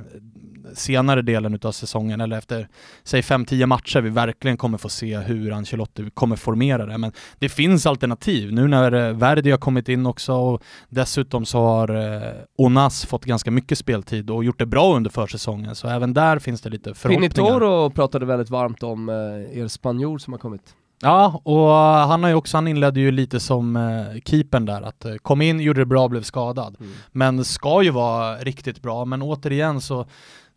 [0.74, 2.68] senare delen av säsongen eller efter,
[3.04, 6.98] säg 5-10 matcher vi verkligen kommer få se hur Ancelotti kommer formera det.
[6.98, 11.60] Men det finns alternativ nu när eh, Verdi har kommit in också och dessutom så
[11.60, 16.14] har eh, Onas fått ganska mycket speltid och gjort det bra under försäsongen så även
[16.14, 17.30] där finns det lite förhoppningar.
[17.30, 20.76] Pinitoro pratade väldigt varmt om eh, er spanjor som har kommit.
[21.02, 21.70] Ja, och
[22.10, 25.42] han har ju också, han inledde ju lite som eh, keepern där, att eh, kom
[25.42, 26.76] in, gjorde det bra, blev skadad.
[26.80, 26.94] Mm.
[27.12, 30.06] Men ska ju vara riktigt bra, men återigen så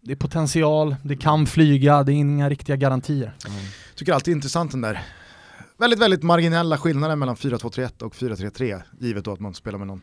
[0.00, 3.35] det är potential, det kan flyga, det är inga riktiga garantier.
[3.46, 3.59] Mm.
[3.94, 5.02] Tycker alltid är intressant den där
[5.76, 10.02] väldigt, väldigt marginella skillnaden mellan 4-2-3-1 och 4-3-3, givet då att man spelar med någon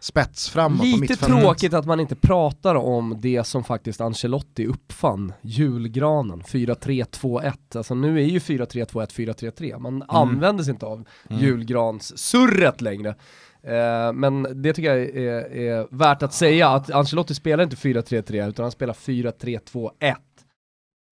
[0.00, 6.42] spets framåt Lite tråkigt att man inte pratar om det som faktiskt Ancelotti uppfann, julgranen,
[6.42, 7.52] 4-3-2-1.
[7.74, 10.06] Alltså nu är ju 4-3-2-1 4-3-3, man mm.
[10.08, 11.42] använder sig inte av mm.
[11.42, 13.14] julgranssurret längre.
[13.62, 18.48] Eh, men det tycker jag är, är, värt att säga, att Ancelotti spelar inte 4-3-3
[18.48, 20.14] utan han spelar 4-3-2-1.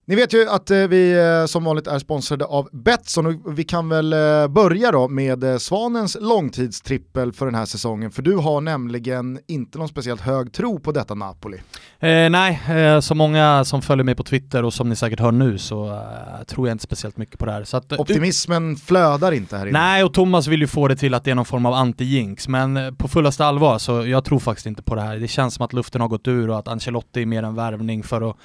[0.07, 3.64] Ni vet ju att eh, vi eh, som vanligt är sponsrade av Betsson och vi
[3.64, 8.61] kan väl eh, börja då med Svanens långtidstrippel för den här säsongen för du har
[8.61, 11.57] nämligen inte någon speciellt hög tro på detta Napoli.
[12.01, 15.33] Eh, nej, eh, så många som följer mig på Twitter och som ni säkert hör
[15.33, 17.64] nu så eh, tror jag inte speciellt mycket på det här.
[17.64, 19.79] Så att, Optimismen flödar inte här inne.
[19.79, 22.49] Nej, och Thomas vill ju få det till att det är någon form av anti-jinx,
[22.49, 25.17] men på fullaste allvar så jag tror faktiskt inte på det här.
[25.17, 28.03] Det känns som att luften har gått ur och att Ancelotti är mer en värvning
[28.03, 28.37] för att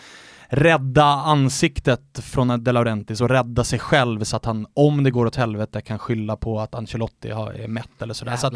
[0.49, 5.25] rädda ansiktet från De Laurentiis och rädda sig själv så att han, om det går
[5.25, 8.35] åt helvete, kan skylla på att Ancelotti är mätt eller sådär.
[8.35, 8.53] Så att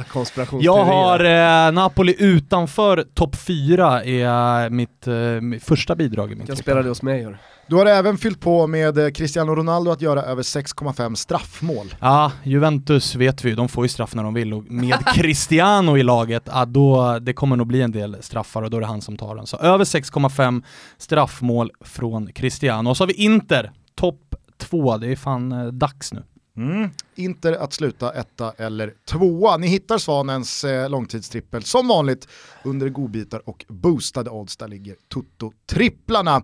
[0.62, 6.58] jag har eh, Napoli utanför topp 4 är mitt, eh, första bidrag i min Jag
[6.58, 7.36] spelade hos mig.
[7.68, 11.96] Du har även fyllt på med eh, Cristiano Ronaldo att göra över 6,5 straffmål.
[12.00, 16.04] Ja, Juventus vet vi de får ju straff när de vill och med Cristiano i
[16.04, 19.02] laget, ja, då, det kommer nog bli en del straffar och då är det han
[19.02, 19.48] som tar den.
[19.48, 20.64] Så över 6,5
[20.98, 22.90] straffmål från Cristiano.
[22.90, 26.24] Och så har vi Inter, topp 2, det är fan eh, dags nu.
[26.58, 26.90] Mm.
[27.16, 29.58] Inter att sluta etta eller tvåa.
[29.58, 32.28] Ni hittar Svanens eh, långtidstrippel som vanligt
[32.64, 34.58] under godbitar och boostade odds.
[34.58, 36.42] Där ligger Toto-tripplarna.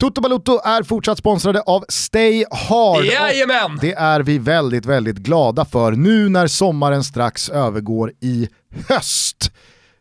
[0.00, 3.04] Toto Balutto är fortsatt sponsrade av Stay Hard.
[3.04, 3.78] Jajamän!
[3.80, 8.48] Det är vi väldigt, väldigt glada för nu när sommaren strax övergår i
[8.88, 9.52] höst.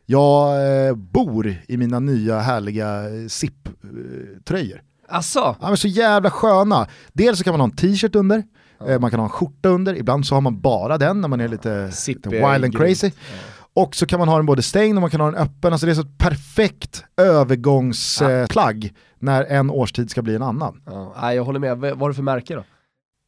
[0.06, 4.82] Jag eh, bor i mina nya härliga SIP-tröjor.
[5.08, 5.56] Asså?
[5.62, 6.88] Ja, men så jävla sköna.
[7.14, 8.44] Dels så kan man ha en t-shirt under,
[8.88, 9.00] ja.
[9.00, 11.48] man kan ha en skjorta under, ibland så har man bara den när man är
[11.48, 13.08] lite, lite wild and crazy.
[13.08, 13.57] Ja.
[13.78, 15.74] Och så kan man ha den både stängd och man kan ha den öppen.
[15.74, 19.00] Alltså det är så ett perfekt övergångsplagg ja.
[19.20, 20.82] när en årstid ska bli en annan.
[20.86, 21.78] Ja, jag håller med.
[21.78, 22.64] Vad är det för märke då?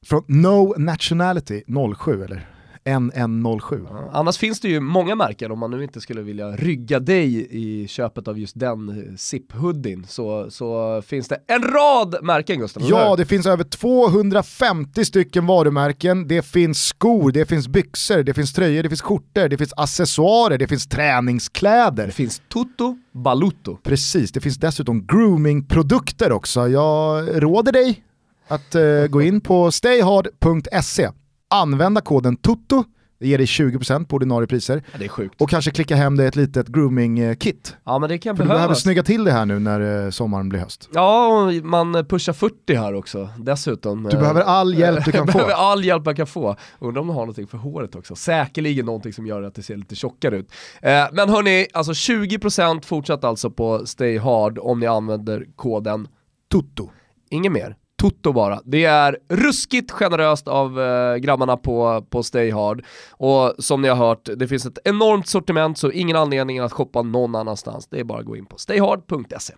[0.06, 1.64] Från No Nationality
[1.98, 2.50] 07 eller?
[2.86, 3.88] NN07.
[3.90, 7.48] Ja, annars finns det ju många märken om man nu inte skulle vilja rygga dig
[7.52, 12.84] i köpet av just den eh, SIP-hoodien så, så finns det en rad märken Gustav.
[12.86, 16.28] Ja, det finns över 250 stycken varumärken.
[16.28, 20.58] Det finns skor, det finns byxor, det finns tröjor, det finns skjortor, det finns accessoarer,
[20.58, 22.06] det finns träningskläder.
[22.06, 23.78] Det finns Toto Balutto.
[23.84, 26.68] Precis, det finns dessutom groomingprodukter också.
[26.68, 28.04] Jag råder dig
[28.48, 31.10] att uh, gå in på stayhard.se
[31.50, 32.84] använda koden TUTTO
[33.20, 34.84] Det ger dig 20% på ordinarie priser.
[34.92, 35.42] Ja, det är sjukt.
[35.42, 37.76] Och kanske klicka hem dig ett litet grooming-kit.
[37.86, 38.82] Ja men det kan För du behöver behövas.
[38.82, 40.90] snygga till det här nu när eh, sommaren blir höst.
[40.94, 44.04] Ja, och man pushar 40 här också dessutom.
[44.04, 45.34] Du behöver all hjälp du kan få.
[45.38, 46.56] behöver all hjälp jag kan få.
[46.80, 48.16] Undrar om du har någonting för håret också.
[48.16, 50.52] Säkerligen någonting som gör att det ser lite tjockare ut.
[50.82, 56.08] Eh, men hörni, alltså 20% fortsatt alltså på Stay Hard om ni använder koden
[56.52, 56.90] Tutto.
[57.30, 57.76] Inget mer.
[58.00, 58.60] Toto bara.
[58.66, 62.86] Det är ruskigt generöst av eh, grabbarna på, på Stay Hard.
[63.12, 67.02] Och som ni har hört, det finns ett enormt sortiment så ingen anledning att shoppa
[67.02, 67.88] någon annanstans.
[67.88, 69.54] Det är bara att gå in på stayhard.se.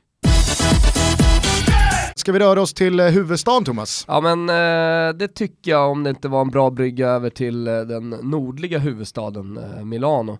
[2.16, 4.06] Ska vi röra oss till eh, huvudstaden Thomas?
[4.08, 7.68] Ja men eh, det tycker jag om det inte var en bra brygga över till
[7.68, 10.38] eh, den nordliga huvudstaden eh, Milano.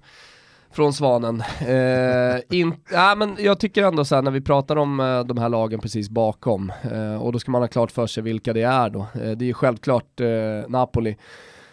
[0.74, 1.44] Från Svanen.
[1.62, 5.38] Eh, in, ja, men jag tycker ändå så här när vi pratar om eh, de
[5.38, 8.62] här lagen precis bakom, eh, och då ska man ha klart för sig vilka det
[8.62, 9.00] är då.
[9.00, 10.28] Eh, det är ju självklart eh,
[10.70, 11.18] Napoli.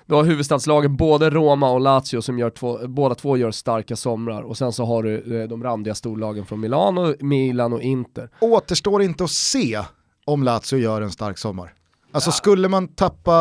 [0.06, 4.42] Du har huvudstadslagen både Roma och Lazio som gör två, båda två gör starka somrar
[4.42, 8.30] och sen så har du eh, de randiga storlagen från Milano, Milan och Inter.
[8.40, 9.80] Återstår inte att se
[10.24, 11.72] om Lazio gör en stark sommar.
[12.12, 13.32] Alltså skulle man tappa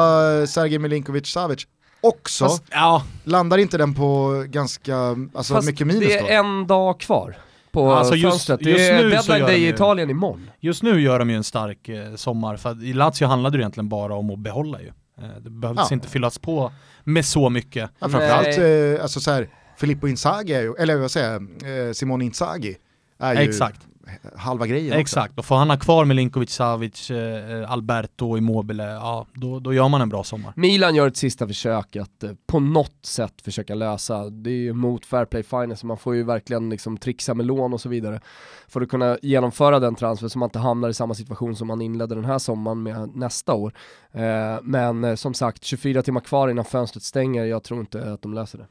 [0.48, 1.66] Sergej Milinkovic-Savic
[2.02, 4.96] också, Fast- Ja, landar inte den på ganska
[5.36, 6.28] alltså, Fast mycket minus det då?
[6.28, 7.38] är en dag kvar
[7.72, 8.62] på Alltså just- fönstret.
[8.66, 10.50] just det är nu så deadline day i Italien imorgon.
[10.60, 13.90] just nu gör de ju en stark eh, sommar, för i Lazio handlade det egentligen
[13.90, 14.88] bara om att behålla ju.
[14.88, 15.94] Eh, det behövdes Ja.
[15.94, 16.72] inte fyllas på
[17.04, 17.90] med så mycket.
[18.00, 21.94] Ja, framförallt eh, alltså så här, Filippo Inzaghi, är ju, eller vad säger jag, eh,
[21.94, 22.78] Simone Inzaghi
[23.20, 23.87] är ju Exakt.
[24.36, 25.00] Halva grejen också.
[25.00, 29.90] Exakt, och får han ha kvar Milinkovic, Savic, eh, Alberto, Immobile, ja då, då gör
[29.90, 30.54] man en bra sommar.
[30.56, 34.74] Milan gör ett sista försök att eh, på något sätt försöka lösa, det är ju
[34.74, 38.22] mot Fair Play Finance, man får ju verkligen liksom trixa med lån och så vidare
[38.68, 41.82] för att kunna genomföra den transfer så man inte hamnar i samma situation som man
[41.82, 43.74] inledde den här sommaren med nästa år.
[44.12, 48.22] Eh, men eh, som sagt, 24 timmar kvar innan fönstret stänger, jag tror inte att
[48.22, 48.66] de löser det.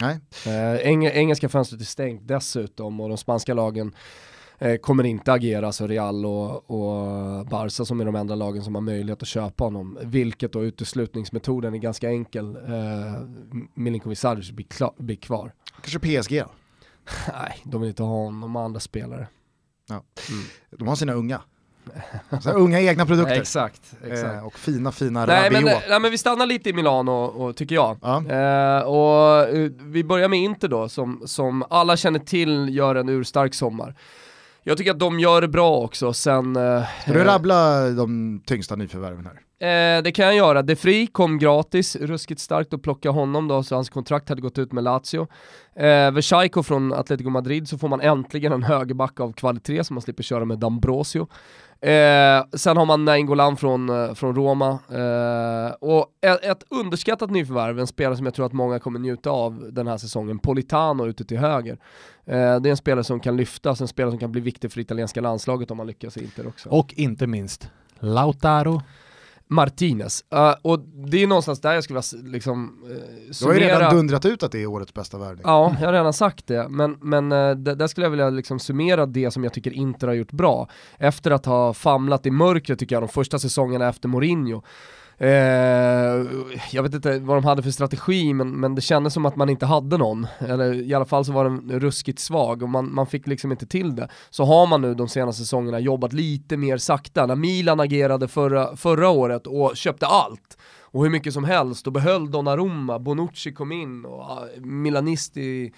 [0.00, 0.20] Nej.
[0.46, 3.92] Eh, eng engelska fönstret är stängt dessutom och de spanska lagen eh,
[4.80, 8.82] kommer inte agera, så Real och, och Barca som är de enda lagen som har
[8.82, 9.98] möjlighet att köpa honom.
[10.02, 12.56] Vilket då uteslutningsmetoden är ganska enkel.
[12.56, 13.22] Eh,
[13.74, 15.52] Milinkovic Savic blir, blir kvar.
[15.82, 16.50] Kanske PSG då?
[17.32, 19.26] Nej, de vill inte ha honom, har andra spelare.
[20.70, 21.40] De har sina unga.
[22.42, 23.34] Så unga egna produkter.
[23.40, 24.34] Exakt, exakt.
[24.34, 25.82] Eh, och fina fina Nej men, Rabiot.
[25.88, 27.98] nej men vi stannar lite i Milano, och, tycker jag.
[28.02, 28.16] Ja.
[28.16, 33.08] Eh, och eh, vi börjar med Inter då, som, som alla känner till gör en
[33.08, 33.94] urstark sommar.
[34.68, 36.56] Jag tycker att de gör det bra också sen...
[36.56, 39.96] Eh, Ska du eh, rabbla de tyngsta nyförvärven här?
[39.98, 40.62] Eh, det kan jag göra.
[40.62, 44.58] De Free kom gratis, ruskigt starkt att plocka honom då, så hans kontrakt hade gått
[44.58, 45.26] ut med Lazio.
[45.76, 50.02] Eh, Versailles från Atletico Madrid så får man äntligen en högerback av kvalitet så man
[50.02, 51.26] slipper köra med D'Ambrosio.
[51.80, 54.68] Eh, sen har man Nainggolan från, eh, från Roma.
[54.70, 59.30] Eh, och ett, ett underskattat nyförvärv, en spelare som jag tror att många kommer njuta
[59.30, 61.78] av den här säsongen, Politano ute till höger.
[62.24, 64.80] Eh, det är en spelare som kan lyftas, en spelare som kan bli viktig för
[64.80, 66.68] italienska landslaget om man lyckas i Inter också.
[66.68, 68.82] Och inte minst Lautaro.
[69.50, 70.24] Martinez.
[70.34, 70.80] Uh, och
[71.10, 73.78] det är någonstans där jag skulle vilja liksom, uh, Du har ju summera...
[73.78, 75.42] redan dundrat ut att det är årets bästa värvning.
[75.44, 79.06] Ja, jag har redan sagt det, men, men uh, där skulle jag vilja liksom summera
[79.06, 80.68] det som jag tycker Inter har gjort bra.
[80.98, 84.62] Efter att ha famlat i mörkret tycker jag de första säsongerna efter Mourinho.
[85.20, 86.26] Eh,
[86.70, 89.48] jag vet inte vad de hade för strategi, men, men det kändes som att man
[89.48, 90.26] inte hade någon.
[90.38, 93.66] Eller i alla fall så var den ruskigt svag och man, man fick liksom inte
[93.66, 94.08] till det.
[94.30, 97.26] Så har man nu de senaste säsongerna jobbat lite mer sakta.
[97.26, 101.92] När Milan agerade förra, förra året och köpte allt, och hur mycket som helst, och
[101.92, 105.72] behöll Donnarumma, Bonucci kom in och ah, Milanisti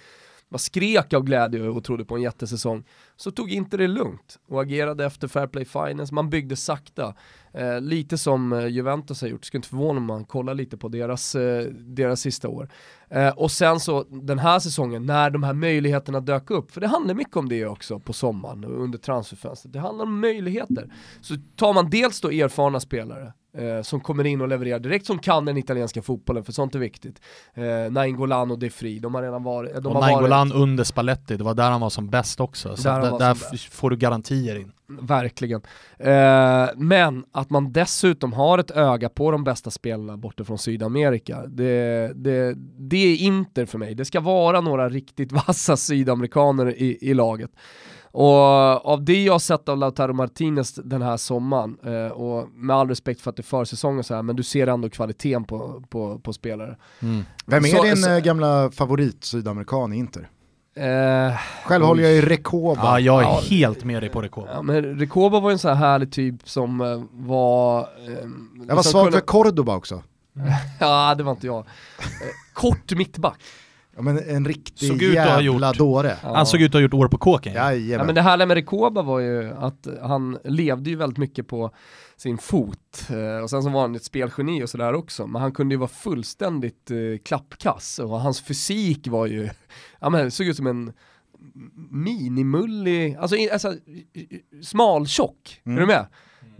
[0.51, 2.83] bara skrek av glädje och trodde på en jättesäsong,
[3.15, 7.13] så tog inte det lugnt och agerade efter Fair Play Finance, man byggde sakta.
[7.53, 10.87] Eh, lite som eh, Juventus har gjort, skulle inte förvåna om man kollar lite på
[10.87, 12.69] deras, eh, deras sista år.
[13.09, 16.87] Eh, och sen så den här säsongen, när de här möjligheterna dök upp, för det
[16.87, 20.93] handlar mycket om det också på sommaren och under transferfönstret, det handlar om möjligheter.
[21.21, 25.19] Så tar man dels då erfarna spelare, eh, som kommer in och levererar direkt, som
[25.19, 27.21] kan den italienska fotbollen, för sånt är viktigt.
[27.53, 29.73] Eh, Nainggolan och De Free, de har redan varit...
[29.73, 32.75] De och har Nainggolan under Spalletti, det var där han var som bäst också.
[32.77, 34.71] Så Där där, får du garantier in.
[34.99, 35.61] Verkligen.
[35.97, 41.47] Eh, men att man dessutom har ett öga på de bästa spelarna borta från Sydamerika,
[41.47, 43.95] det, det, det är Inter för mig.
[43.95, 47.51] Det ska vara några riktigt vassa sydamerikaner i, i laget.
[48.13, 52.75] Och av det jag har sett av Lautaro Martinez den här sommaren, eh, och med
[52.75, 55.43] all respekt för att det är försäsong och så här, men du ser ändå kvaliteten
[55.43, 56.77] på, på, på spelare.
[57.45, 60.29] Vem är Så- din så- eh, gamla favorit sydamerikan i Inter?
[60.75, 62.81] Eh, Själv håller jag i Recoba.
[62.83, 63.41] Ja, jag är Ja.
[63.49, 64.47] helt med dig på Rekoba.
[64.53, 67.79] ja, men Recoba var ju en sån här härlig typ som eh, var...
[67.81, 67.85] Eh,
[68.67, 70.03] jag var svag kunde- för Cordoba också.
[70.79, 71.57] ja, det var inte jag.
[71.59, 71.63] Eh,
[72.53, 73.39] kort mittback.
[73.95, 76.17] Ja, men en riktig Såg ut jävla gjort- dåre.
[76.23, 76.35] Ja.
[76.35, 77.53] Han såg ut att ha gjort år på kåken.
[77.53, 81.71] Ja, men det härliga med Rekoba var ju att han levde ju väldigt mycket på
[82.17, 85.51] sin fot eh, och sen så var han ett spelgeni och sådär också men han
[85.51, 89.49] kunde ju vara fullständigt eh, klappkass och hans fysik var ju,
[89.99, 90.93] ja men såg ut som en
[91.89, 93.73] minimullig, alltså, alltså
[94.63, 95.77] smaltjock, Mm.
[95.77, 96.05] är du med?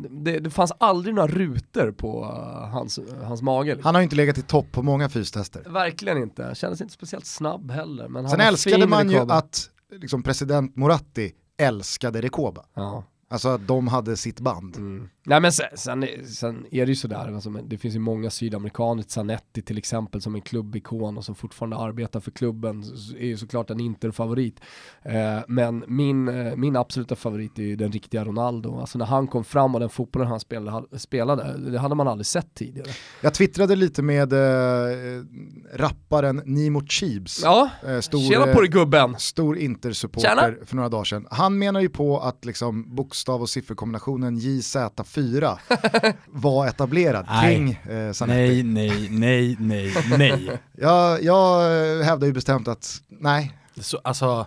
[0.09, 3.69] Det, det fanns aldrig några rutor på eh, hans, hans mage.
[3.69, 3.85] Liksom.
[3.85, 5.63] Han har ju inte legat i topp på många fystester.
[5.67, 8.07] Verkligen inte, kändes inte speciellt snabb heller.
[8.07, 12.65] Men Sen älskade man ju att liksom, president Moratti älskade Rekoba.
[12.73, 13.03] Ja.
[13.29, 14.77] Alltså att de hade sitt band.
[14.77, 15.09] Mm.
[15.23, 19.03] Nej men sen, sen, sen är det ju sådär, alltså, det finns ju många sydamerikaner,
[19.07, 22.83] Zanetti till exempel som en klubbikon och som fortfarande arbetar för klubben,
[23.17, 24.59] är ju såklart en Inter-favorit.
[25.01, 28.79] Eh, men min, eh, min absoluta favorit är ju den riktiga Ronaldo.
[28.79, 32.25] Alltså när han kom fram och den fotbollen han spelade, spelade det hade man aldrig
[32.25, 32.89] sett tidigare.
[33.21, 34.39] Jag twittrade lite med eh,
[35.73, 39.15] rapparen Nimo Cheebs, Ja, eh, stor, tjena på dig gubben!
[39.19, 39.57] stor.
[39.57, 41.27] Inter-supporter för några dagar sedan.
[41.31, 44.37] Han menar ju på att liksom bokstav och sifferkombinationen
[45.17, 45.57] JZ4
[46.25, 47.55] var etablerad Nej.
[47.55, 48.63] kring eh, Zanetti.
[48.63, 50.57] Nej, nej, nej, nej, nej.
[50.77, 51.61] Jag, jag
[52.03, 54.45] hävdar ju bestämt att nej, Så, alltså,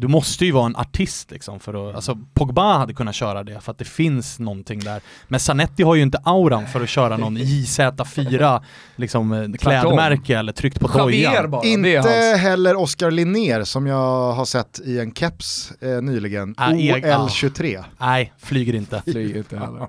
[0.00, 3.60] du måste ju vara en artist liksom för att, alltså Pogba hade kunnat köra det
[3.60, 5.02] för att det finns någonting där.
[5.28, 8.60] Men Zanetti har ju inte auran för att köra någon JZ4
[8.96, 11.50] liksom eh, klädmärke eller tryckt på dojan.
[11.50, 12.40] bara, Inte hans.
[12.40, 17.84] heller Oskar Linnér som jag har sett i en keps eh, nyligen, Ah, eg- OL23.
[18.00, 19.02] Nej, flyger inte.
[19.06, 19.78] Flyger inte heller.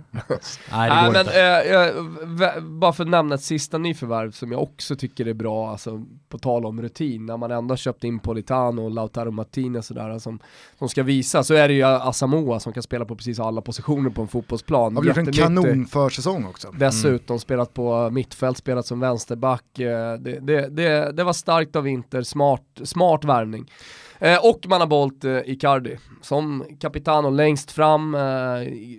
[0.72, 2.56] Nej, det går men inte.
[2.58, 6.06] eh, bara för att nämna ett sista nyförvärv som jag också tycker är bra, alltså
[6.30, 10.40] på tal om rutin, när man ändå köpt in Politano och Lautaro Martinez sådär som,
[10.80, 14.10] som ska visa, så är det ju Asamoah som kan spela på precis alla positioner
[14.10, 14.96] på en fotbollsplan.
[14.96, 15.44] Har gjort en Jättenyttig.
[15.64, 16.72] kanon försäsong också.
[16.72, 19.80] Dessutom spelat på mittfält, spelat som vänsterback.
[19.80, 23.72] eh, Det, det, det, det var starkt av Inter, smart, smart värvning.
[24.20, 28.22] Eh, och man har valt eh, Icardi som Capitano längst fram, eh,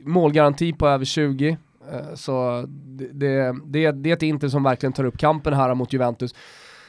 [0.05, 1.57] målgaranti på över 20.
[1.93, 5.75] Eh, så det, det, det, det är ett Inter som verkligen tar upp kampen här
[5.75, 6.35] mot Juventus.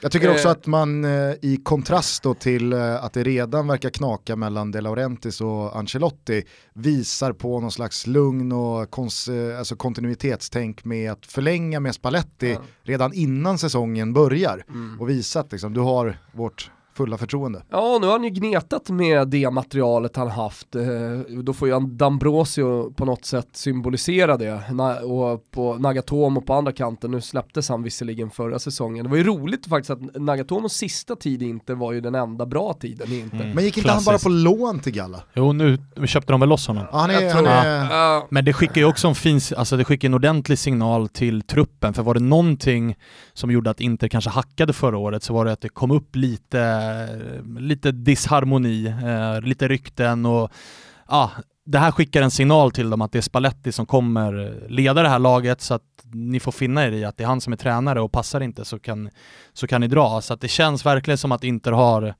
[0.04, 0.52] Jag tycker också Eh.
[0.52, 4.82] att man eh, i kontrast då till eh, att det redan verkar knaka mellan De
[4.82, 6.44] Laurentiis och Ancelotti
[6.74, 12.60] visar på någon slags lugn och kons- alltså kontinuitetstänk med att förlänga med Spalletti Ja.
[12.84, 15.00] redan innan säsongen börjar Mm.
[15.02, 17.64] och visa att liksom, du har vårt fulla förtroende.
[17.70, 20.76] Ja, nu har han ju gnetat med det materialet han haft.
[20.76, 20.84] Eh,
[21.44, 24.54] Då får ju han D'Ambrosio på något sätt symbolisera det.
[25.04, 29.04] Och på Nagatomo på andra kanten, nu släpptes han visserligen förra säsongen.
[29.04, 32.46] Det var ju roligt faktiskt att Nagatomos sista tid i Inter var ju den enda
[32.46, 33.38] bra tiden i Inter.
[33.42, 33.52] Mm.
[33.52, 34.24] Men gick inte han bara Klassiskt.
[34.24, 35.24] på lån till Galla?
[35.34, 36.86] Jo, nu köpte de väl loss honom.
[36.92, 38.28] Ja, han är, han är, Ja.
[38.30, 41.94] Men det skickar ju också en fin, alltså det skickar en ordentlig signal till truppen,
[41.94, 42.96] för var det någonting
[43.34, 46.16] som gjorde att Inter kanske hackade förra året så var det att det kom upp
[46.16, 46.60] lite,
[47.60, 50.52] lite disharmoni, eh, lite rykten och
[51.10, 51.32] ja,
[51.66, 55.10] det här skickar en signal till dem att det är Spalletti som kommer leda det
[55.10, 55.82] här laget så att
[56.14, 58.66] ni får finna er i att det är han som är tränare och passar inte
[58.66, 59.10] så kan,
[59.54, 60.22] så kan ni dra.
[60.22, 62.16] Så att det känns verkligen som att Inter har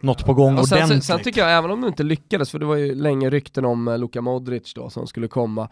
[0.00, 1.04] något på gång Och sen, sen, ordentligt.
[1.04, 3.88] sen tycker jag, även om du inte lyckades, för det var ju länge rykten om
[3.88, 5.68] eh, Luka Modric då som skulle komma.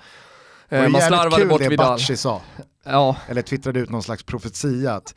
[0.68, 1.93] det Eh, var man jävligt slarvade kul bort det Vidal.
[1.93, 2.41] Bacci sa,
[2.85, 5.14] Ja, eller twittrade ut någon slags profetia att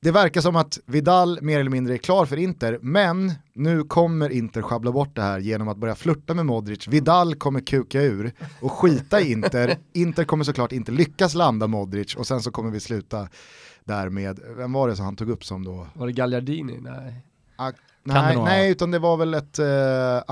[0.00, 4.30] det verkar som att Vidal mer eller mindre är klar för Inter, men nu kommer
[4.30, 6.88] Inter sjabbla bort det här genom att börja flirta med Modric.
[6.88, 9.76] Vidal kommer kuka ur och skita i Inter.
[9.92, 13.28] Inter kommer såklart inte lyckas landa Modric och sen så kommer vi sluta
[13.84, 15.86] där med, vem var det som han tog upp som då?
[15.94, 16.78] var det Gagliardini?
[16.80, 17.24] Nej.
[17.56, 17.72] Ah,
[18.02, 19.66] nej, nej, utan det var väl ett eh,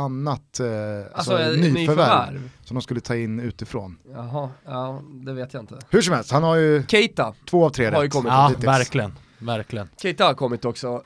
[0.02, 2.50] annat eh, Alltså, alltså, nyförvärv nyförvärv?
[2.64, 3.98] som de skulle ta in utifrån.
[4.12, 5.78] Jaha, ja det vet jag inte.
[5.90, 8.12] Hur som helst, han har ju Keita, två av tre Har ju rätt.
[8.12, 9.12] kommit Ja, verkligen.
[9.38, 9.88] Verkligen.
[10.02, 11.02] Keita har kommit också.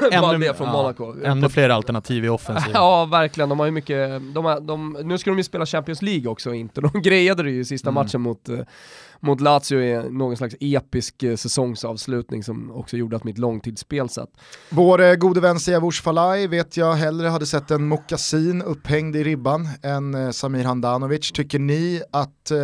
[0.00, 1.24] Det från ja, Monaco.
[1.24, 2.72] Ännu fler alternativ i offensiven.
[2.74, 3.48] Ja, verkligen.
[3.48, 6.54] De har ju mycket, de har, de, nu ska de ju spela Champions League också,
[6.54, 6.80] inte.
[6.80, 7.94] De grejade det ju i sista Mm.
[8.04, 8.58] matchen mot, eh,
[9.20, 14.30] mot Lazio i någon slags episk eh, säsongsavslutning som också gjorde att mitt långtidsspel satt.
[14.70, 19.24] Vår eh, gode vän Siavush Falai vet jag hellre hade sett en mockasin upphängd i
[19.24, 21.32] ribban än eh, Samir Handanovic.
[21.32, 22.58] Tycker ni att eh,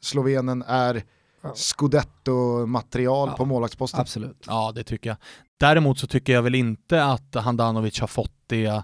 [0.00, 1.02] Slovenen är
[1.42, 1.52] Ja.
[1.54, 3.36] scudetto-material Ja.
[3.36, 4.00] på målvaktsposten?
[4.00, 4.44] Absolut.
[4.46, 5.16] Ja, det tycker jag.
[5.60, 8.82] Däremot så tycker jag väl inte att Handanovic har fått det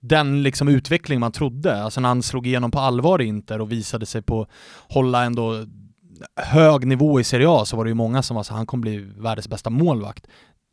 [0.00, 1.82] den liksom utveckling man trodde.
[1.82, 4.46] Alltså när han slog igenom på allvar i Inter och visade sig på
[4.88, 5.66] hålla ändå
[6.36, 8.82] hög nivå i Serie A så var det ju många som var så han kommer
[8.82, 10.26] bli världens bästa målvakt.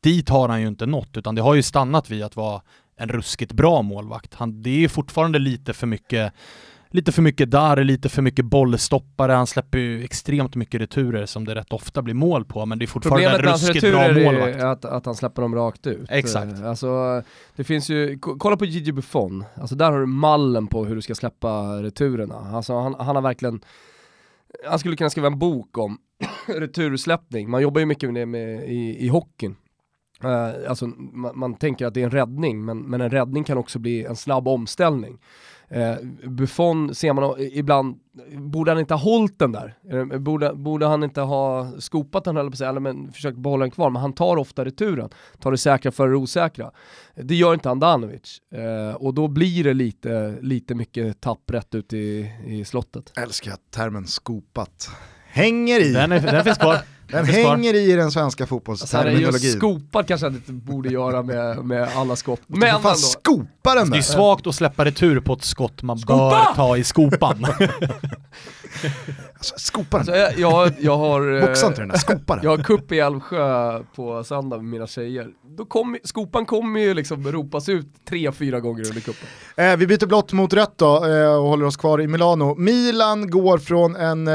[0.03, 2.61] Dit har han ju inte nått utan det har ju stannat vid att vara
[2.97, 4.33] en ruskigt bra målvakt.
[4.33, 6.33] Han, det är ju fortfarande lite för mycket
[6.91, 11.45] lite för mycket där, lite för mycket bollstoppare, han släpper ju extremt mycket returer som
[11.45, 14.55] det rätt ofta blir mål på, men det är fortfarande Problemet en ruskigt bra målvakt.
[14.57, 16.05] är att, att han släpper dem rakt ut.
[16.11, 16.59] Exakt.
[16.59, 17.23] Eh, Alltså,
[17.55, 20.95] det finns ju, ko- kolla på Gigi Buffon, alltså där har du mallen på hur
[20.95, 22.35] du ska släppa returerna.
[22.35, 23.61] Alltså han, han har verkligen,
[24.69, 25.97] han skulle kunna skriva en bok om
[26.47, 27.49] retursläppning.
[27.49, 29.55] Man jobbar ju mycket med det med, i, i hockeyn.
[30.23, 33.57] Eh, alltså, man, man tänker att det är en räddning, men, men en räddning kan
[33.57, 35.17] också bli en snabb omställning.
[35.71, 35.95] Eh,
[36.29, 37.99] Buffon ser man ibland,
[38.37, 39.77] borde han inte ha hållit den där?
[39.91, 43.71] Eh, Borde, borde han inte ha skopat den, eller, på eller men försökt behålla den
[43.71, 43.89] kvar?
[43.89, 45.09] Men han tar ofta returen,
[45.39, 46.71] tar det säkra för det osäkra.
[47.15, 51.93] Det gör inte Andanovic, eh, och då blir det lite, lite mycket tapp rätt ut
[51.93, 53.17] i, i slottet.
[53.17, 54.89] Älskar termen skopat.
[55.27, 55.93] Hänger i.
[55.93, 56.77] Den, är, den finns kvar.
[57.11, 59.31] Den hänger i den svenska Alltså, fotbollsterminologin.
[59.31, 62.41] just skopad kanske han inte borde göra med, med alla skott.
[62.47, 62.93] Men fan ändå.
[62.95, 64.01] skopa den Det är där.
[64.01, 66.29] svagt att släppa retur på ett skott man Skopa!
[66.29, 67.45] bör ta i skopan.
[69.37, 70.19] Alltså, skopa den Alltså, där.
[70.37, 71.35] jag, jag, jag har...
[71.35, 72.43] eh, Boxa inte den där, skopa den.
[72.43, 75.27] Jag har cup i Älvsjö på söndag med mina tjejer.
[75.57, 79.27] Då kom, skopan kommer ju liksom ropas ut tre, fyra gånger under cupen.
[79.57, 82.55] Eh, vi byter blått mot rött då eh, och håller oss kvar i Milano.
[82.55, 84.33] Milan går från en eh,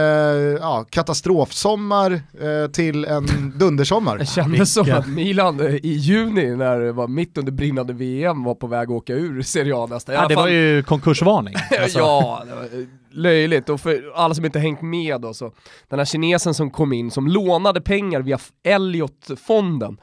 [0.61, 4.19] ja, katastrofsommar eh, till en dundersommar.
[4.19, 8.45] Det kändes som att Milan eh, i juni, när det var mitt under brinnande VM,
[8.45, 10.15] var på väg att åka ur Serie A nästan.
[10.15, 11.55] I ja, det var ju konkursvarning.
[11.81, 13.69] Alltså, ja, det var löjligt.
[13.69, 15.53] Och för alla som inte hängt med då, så
[15.89, 19.97] den här kinesen som kom in, som lånade pengar via Elliot-fonden,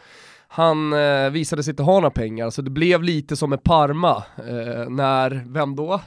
[0.47, 4.23] han eh, visade sig inte ha några pengar, så det blev lite som med Parma,
[4.37, 6.01] eh, när, vem då?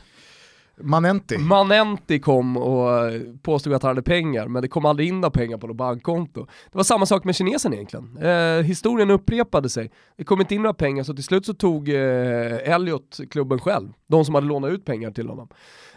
[0.81, 1.39] Manenti.
[1.39, 3.13] Manenti kom och
[3.43, 6.47] påstod att han hade pengar, men det kom aldrig in några pengar på något bankkonto.
[6.73, 8.19] Det var samma sak med kinesen egentligen.
[8.23, 9.91] Eh, historien upprepade sig.
[10.17, 13.89] Det kom inte in några pengar, så till slut så tog eh, Elliot klubben själv,
[14.07, 15.49] de som hade lånat ut pengar till honom.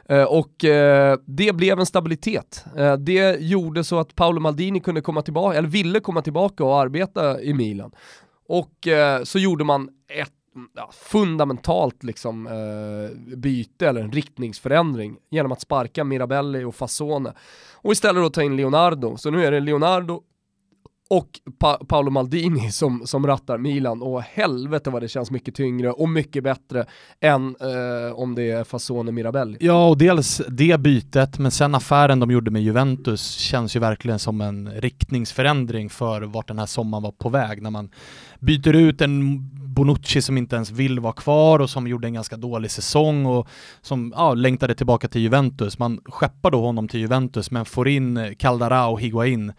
[0.09, 2.65] Eh, och eh, det blev en stabilitet.
[2.77, 6.80] Eh, det gjorde så att Paolo Maldini kunde komma tillbaka, eller ville komma tillbaka och
[6.80, 7.91] arbeta i Milan.
[8.47, 9.89] Och eh, så gjorde man
[10.21, 16.76] ett Mm, ja, fundamentalt liksom, eh, byte eller en riktningsförändring genom att sparka Mirabelli och
[16.76, 17.34] Fassone
[17.76, 19.18] och istället då ta in Leonardo.
[19.18, 20.24] Så nu är det Leonardo
[21.10, 25.91] och pa Paolo Maldini som, som rattar Milan och helvete vad det känns mycket tyngre
[25.91, 26.86] och mycket bättre
[27.20, 29.57] än eh, om det är Fasone Mirabelli.
[29.60, 34.20] Ja, och dels det bytet, men sen affären de gjorde med Juventus känns ju verkligen
[34.20, 37.62] som en riktningsförändring för vart den här sommaren var på väg.
[37.62, 37.89] När man
[38.39, 42.38] byter ut en Bonucci som inte ens vill vara kvar och som gjorde en ganska
[42.38, 43.47] dålig säsong och
[43.82, 45.80] som ja, längtade tillbaka till Juventus.
[45.80, 49.53] Man skeppar då honom till Juventus men får in Caldara och Higuain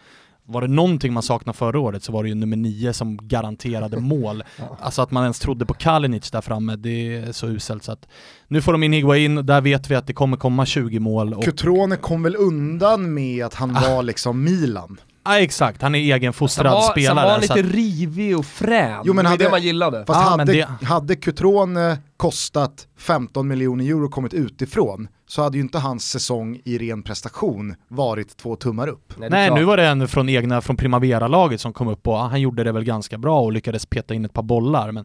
[0.53, 3.97] var det någonting man saknade förra året så var det ju nummer nio som garanterade
[4.01, 4.45] mål.
[4.57, 4.77] Ja.
[4.81, 8.09] Alltså att man ens trodde på Kalinic där framme, det är så uselt så att
[8.49, 11.35] nu får de in Higuain, där vet vi att det kommer komma 20 mål.
[11.35, 13.81] Och, Cutrone kom väl undan med att han Ah.
[13.95, 15.01] var liksom Milan.
[15.25, 17.15] ja exakt, han är egenfostrad var, spelare.
[17.27, 19.63] var han så lite att, rivig och frän, Jo, men det var hade- det man
[19.63, 20.05] gillade.
[20.07, 25.57] Fast men hade, det- hade Cutrone kostat 15 miljoner euro och kommit utifrån så hade
[25.57, 29.15] ju inte hans säsong i ren prestation varit två tummar upp.
[29.19, 29.59] nej, klart.
[29.59, 32.73] nu var det en från egna, från Primavera-laget som kom upp och han gjorde det
[32.73, 35.05] väl ganska bra och lyckades peta in ett par bollar, men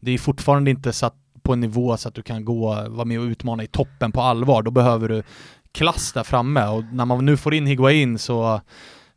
[0.00, 3.20] det är fortfarande inte satt på en nivå så att du kan gå, vara med
[3.20, 4.62] och utmana i toppen på allvar.
[4.62, 5.22] Då behöver du
[5.72, 8.60] klass där framme och när man nu får in Higuain så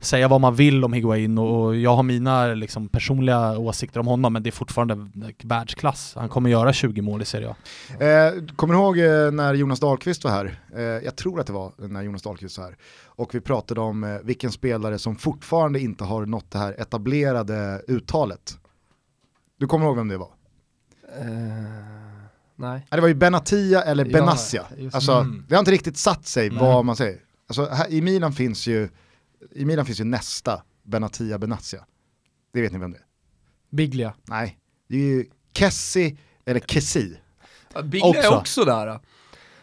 [0.01, 4.33] säga vad man vill om Higuain och jag har mina liksom, personliga åsikter om honom
[4.33, 5.09] men det är fortfarande
[5.43, 6.13] världsklass.
[6.15, 7.55] Han kommer göra 20 mål i Serie A.
[8.03, 10.59] Eh, kommer du ihåg eh, när Jonas Dahlqvist var här?
[10.75, 12.75] Eh, jag tror att det var när Jonas Dahlqvist var här.
[13.05, 17.81] Och vi pratade om eh, vilken spelare som fortfarande inte har nått det här etablerade
[17.87, 18.57] uttalet.
[19.59, 20.29] Du kommer ihåg vem det var?
[21.19, 21.25] Eh,
[22.55, 22.85] nej.
[22.89, 24.63] Ja, det var ju Benatia eller Ja, Benassia.
[24.77, 25.45] just alltså, Mm.
[25.47, 26.59] Det har inte riktigt satt sig Nej.
[26.59, 27.17] vad man säger.
[27.47, 28.89] Alltså, här, I Milan finns ju
[29.51, 31.85] i Milan finns ju nästa Benatia Benassia.
[32.53, 33.05] Det vet ni vem det är?
[33.69, 34.13] Biglia.
[34.27, 37.17] Nej, det är ju Kessi eller Kessi.
[37.73, 38.21] Ja, Biglia Också.
[38.31, 38.99] är också där.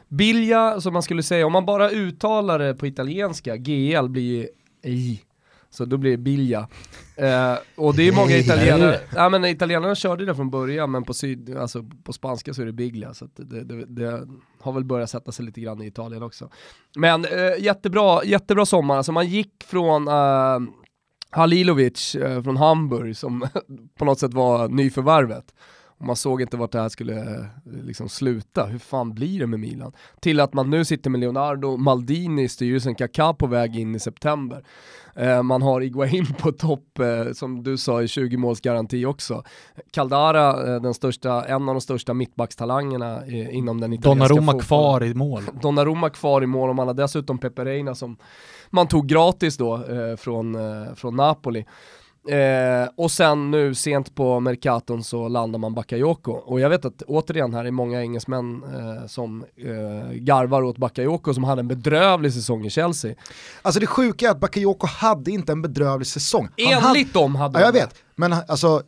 [0.09, 4.49] Bilja, som man skulle säga, om man bara uttalar det på italienska, GL blir ju
[4.91, 5.21] i.
[5.77, 6.69] Så då blir det bilja.
[7.17, 11.15] Eh, och det är många italienare, ja men italienarna körde det från början men på,
[11.15, 13.15] syd, alltså på spanska så är det biglia.
[13.15, 14.29] Så det, det, det
[14.61, 16.51] har väl börjat sätta sig lite grann i Italien också.
[16.97, 20.59] Men eh, jättebra, jättebra sommar, alltså man gick från eh,
[21.31, 23.49] Halilovic eh, från Hamburg som
[23.99, 25.55] på något sätt var nyförvärvet.
[25.99, 28.67] Och man såg inte vart det här skulle eh, liksom sluta.
[28.67, 29.93] Hur fan blir det med Milan?
[30.21, 34.01] Till att man nu sitter med Leonardo Maldini i styrelsen, Kaká på väg in i
[34.01, 34.65] september.
[35.17, 39.43] Eh, man har Iguain på topp, eh, som du sa, i 20 målsgaranti också.
[39.91, 44.67] Caldara, eh, den största, en av de största mittbackstalangerna inom den italienska Donnarumma fotbollen.
[44.67, 45.43] kvar i mål.
[45.63, 48.17] Donnarumma kvar i mål och man har dessutom Pepe Reina som
[48.71, 49.85] man tog gratis då
[50.19, 50.57] från,
[50.97, 51.65] från Napoli.
[52.29, 56.33] Eh, och sen nu sent på Mercaton så landar man Bakayoko.
[56.33, 61.35] Och jag vet att återigen här är många engelsmän eh, som eh, garvar åt Bakayoko
[61.35, 63.15] som hade en bedrövlig säsong i Chelsea.
[63.63, 66.49] Alltså det sjuka är att Bakayoko hade inte en bedrövlig säsong.
[66.59, 68.83] Han enligt hade, dem hade Ja jag vet, men alltså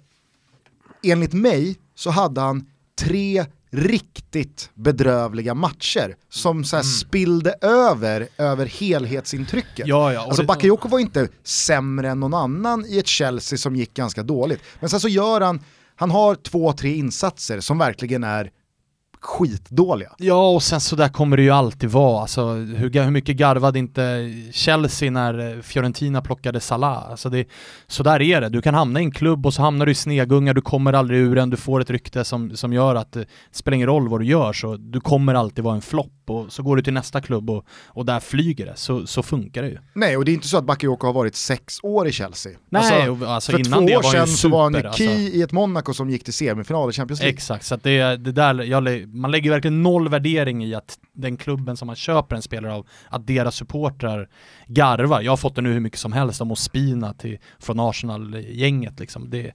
[1.03, 2.67] enligt mig så hade han
[2.99, 6.85] tre riktigt bedrövliga matcher som så mm.
[6.85, 9.87] spillde över, över helhetsintrycket.
[9.87, 13.95] Ja, ja, alltså Bakayoko var inte sämre än någon annan i ett Chelsea som gick
[13.95, 14.61] ganska dåligt.
[14.81, 15.61] Men sen så gör han,
[15.97, 18.51] han har två, tre insatser som verkligen är
[19.21, 20.13] skitdåliga.
[20.19, 22.21] Ja, och sen så där kommer det ju alltid vara.
[22.21, 27.11] Alltså, hur, hur mycket garvade inte Chelsea när eh, Fiorentina plockade Salah?
[27.11, 27.49] Alltså det,
[27.87, 28.49] så där är det.
[28.49, 31.21] Du kan hamna i en klubb och så hamnar du i snegungar, du kommer aldrig
[31.21, 34.21] ur den, du får ett rykte som, som gör att det spelar ingen roll vad
[34.21, 37.21] du gör, så du kommer alltid vara en flopp och så går du till nästa
[37.21, 38.77] klubb och, och där flyger det.
[38.77, 39.79] Så, så funkar det ju.
[39.93, 42.53] Nej, och det är inte så att Bakayoko har varit sex år i Chelsea.
[42.69, 44.93] Nej, alltså, alltså för innan två år sedan så var han alltså.
[44.93, 47.35] key i ett Monaco som gick till semifinal i Champions League.
[47.35, 51.77] Exakt, så det, det där, jag, man lägger verkligen noll värdering i att den klubben
[51.77, 54.29] som man köper en spelare av, att deras supportrar
[54.67, 55.21] garvar.
[55.21, 59.31] Jag har fått det nu hur mycket som helst om Ospina till, från Arsenal-gänget liksom.
[59.31, 59.53] Det.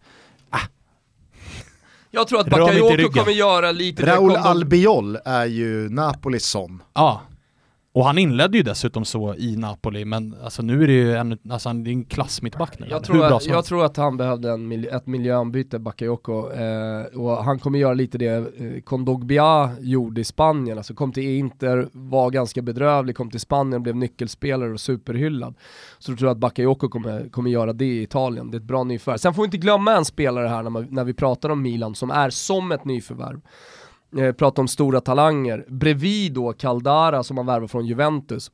[2.15, 6.83] Jag tror att Bakayoko kommer göra lite Raul Albiol är ju Napolis son.
[6.93, 7.21] Ja,
[7.95, 11.37] och han inledde ju dessutom så i Napoli, men alltså nu är det ju en,
[11.49, 12.87] alltså det är en klassmittback nu.
[12.89, 17.59] Jag, tror att, jag tror att han behövde en, ett miljöombyte, Bakayoko, eh, och han
[17.59, 22.61] kommer göra lite det eh, Kondogbia gjorde i Spanien, alltså kom till Inter, var ganska
[22.61, 25.55] bedrövlig, kom till Spanien, blev nyckelspelare och superhyllad.
[25.99, 28.83] Så jag tror att Bakayoko kommer, kommer göra det i Italien, det är ett bra
[28.83, 29.17] nyförvärv.
[29.17, 31.95] Sen får vi inte glömma en spelare här när, man, när vi pratar om Milan
[31.95, 33.41] som är som ett nyförvärv
[34.17, 38.51] eh, prata om stora talanger, bredvid då Caldara som man värvar från Juventus,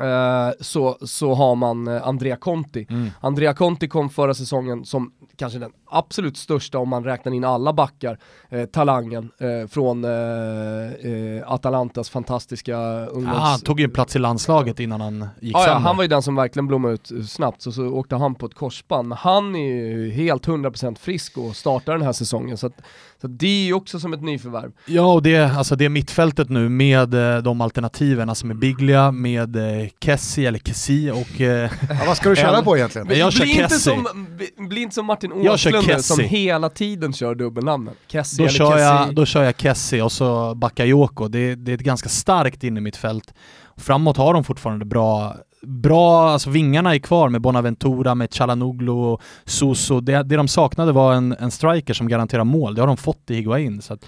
[0.00, 2.86] eh, så, så har man eh, Andrea Conti.
[2.90, 3.10] Mm.
[3.20, 7.72] Andrea Conti kom förra säsongen som kanske den absolut största om man räknar in alla
[7.72, 8.18] backar,
[8.48, 12.76] eh, talangen eh, från eh, eh Atalantas fantastiska
[13.06, 13.36] ungdoms...
[13.36, 16.04] Ah, han tog ju en plats i landslaget innan han gick ah, ja, han var
[16.04, 19.08] ju den som verkligen blommade ut snabbt, så, så åkte han på ett korsband.
[19.08, 22.56] Men han är ju helt 100% frisk och startar den här säsongen.
[22.56, 22.82] Så, att,
[23.20, 24.72] så det är ju också som ett nyförvärv.
[24.86, 29.56] Ja, och det, alltså det mittfältet nu med eh, de alternativen, alltså med Biglia, med
[29.56, 31.40] eh, Kessie eller Kessie och...
[31.40, 31.68] ja,
[32.06, 33.18] vad ska du köra på egentligen?
[33.18, 37.34] jag kör bli, inte som, bli, bli inte som Martin Åslund som hela tiden kör
[37.34, 37.94] dubbelnamnen.
[38.06, 38.84] Kessie då eller kör Kessie.
[38.84, 41.28] Jag, då kör jag Kessie och så Bakayoko.
[41.28, 43.34] Det, det är ett ganska starkt inne mitt fält.
[43.76, 49.22] Framåt har de fortfarande bra bra, alltså vingarna är kvar med Bonaventura, med Chalanoglu och
[49.44, 50.00] Suso.
[50.00, 52.74] Det, det de saknade var en, en striker som garanterar mål.
[52.74, 53.82] Det har de fått i Higuain.
[53.82, 53.98] Så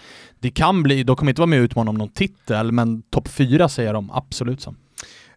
[0.41, 3.29] det kan bli, de kommer inte vara med och utmana om någon titel, men topp
[3.29, 4.77] fyra säger de absolut som.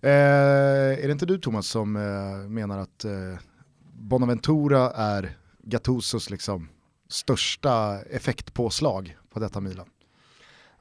[0.02, 3.12] Eh, är det inte du Thomas som eh, menar att eh,
[3.94, 6.70] Bonaventura är Gattusos liksom
[7.10, 9.88] största effektpåslag på detta Milan?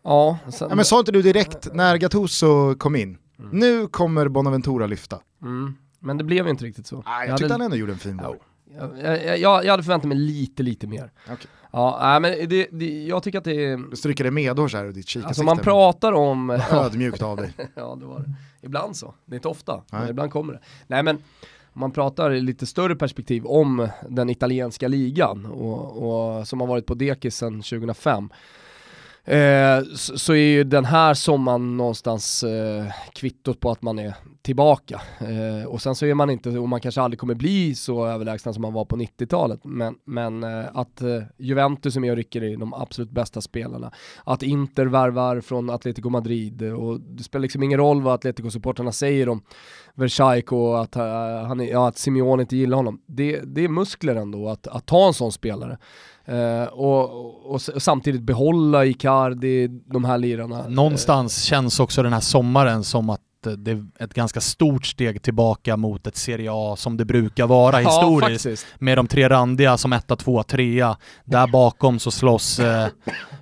[0.03, 0.69] Ja, sen...
[0.71, 3.51] ja men sa inte du direkt när Gattuso kom in, mm.
[3.53, 5.21] nu kommer Bonaventura lyfta?
[5.43, 5.75] Mm.
[5.99, 6.97] Men det blev ju inte riktigt så.
[6.97, 7.55] Nej, jag, jag tyckte hade...
[7.55, 8.37] han ändå gjorde en fin boll.
[9.03, 11.13] Jag, jag, jag, hade förväntat mig lite, lite mer.
[11.25, 11.47] Okay.
[11.73, 13.91] Ja, men det, det, jag tycker att det är...
[13.91, 15.29] Du stryker det medhårs här och ditt kikarsikte.
[15.29, 16.51] Alltså man pratar om...
[16.71, 17.53] Ödmjukt av dig.
[17.75, 18.35] ja, det var det.
[18.63, 19.15] Ibland så.
[19.25, 20.61] Det är inte ofta, men ibland kommer det.
[20.87, 21.23] Nej men,
[21.73, 26.87] man pratar i lite större perspektiv om den italienska ligan och, och som har varit
[26.87, 28.31] på dekis sedan 2005
[29.25, 34.15] eh, så, så, är ju den här sommaren någonstans eh, kvittot på att man är
[34.43, 35.01] tillbaka.
[35.19, 38.55] Eh, och sen så är man inte, och man kanske aldrig kommer bli så överlägsen
[38.55, 42.43] som man var på 90-talet, men, men eh, att eh, Juventus är med och rycker
[42.43, 43.93] i de absolut bästa spelarna,
[44.25, 48.93] att Inter värvar från Atletico Madrid eh, och det spelar liksom ingen roll vad Atletico-supporterna
[48.93, 49.43] säger om
[49.95, 51.03] Versailles och att, uh,
[51.47, 53.01] han ja, att Simeone inte gillar honom.
[53.07, 55.79] Det, det är muskler ändå att, att ta en sån spelare.
[56.29, 60.69] Uh, och, och, och, samtidigt behålla Icardi, de här lirarna.
[60.69, 65.77] Någonstans känns också den här sommaren som att det är ett ganska stort steg tillbaka
[65.77, 68.45] mot ett Serie A som det brukar vara ja, historiskt.
[68.45, 68.67] Faktiskt.
[68.79, 70.97] Med de tre randiga som etta, tvåa, trea.
[71.25, 72.89] Där bakom så slåss eh,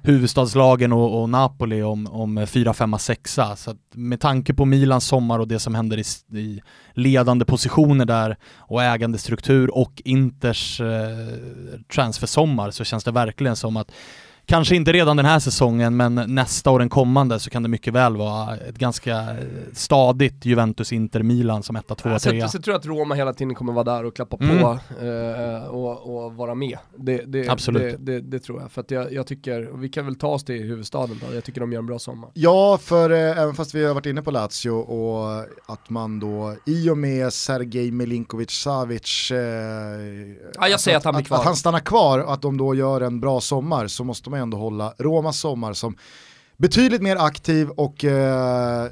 [0.03, 3.57] huvudstadslagen och, och, Napoli om, om fyra, femma, sexa.
[3.57, 6.61] Så med tanke på Milans sommar och det som händer i, i
[6.93, 10.89] ledande positioner där och ägandestruktur och Inters eh,
[11.95, 13.91] transfersommar så känns det verkligen som att
[14.49, 17.95] kanske inte redan den här säsongen, men nästa och den kommande så kan det mycket
[17.95, 19.27] väl vara ett ganska
[19.73, 22.49] stadigt Juventus, Inter, Milan som etta, tvåa, trea.
[22.49, 24.59] Så, så tror jag att Roma hela tiden kommer vara där och klappa mm.
[24.59, 26.79] på eh, och, och, vara med.
[26.97, 27.97] Det, det, Absolut.
[27.99, 30.63] Det, det, tror jag, för att jag, jag, tycker, vi kan väl ta oss till
[30.63, 32.31] huvudstaden då, jag tycker de gör en bra sommar.
[32.35, 36.57] Ja, för eh, även fast vi har varit inne på Lazio och att man då
[36.67, 39.39] i och med Sergej Milinkovic Savic, eh,
[40.55, 41.39] ja, jag säger att, att han blir kvar.
[41.39, 44.38] Att han stannar kvar och att de då gör en bra sommar så måste man
[44.39, 45.97] ändå hålla Romas sommar som
[46.57, 48.87] betydligt mer aktiv och eh,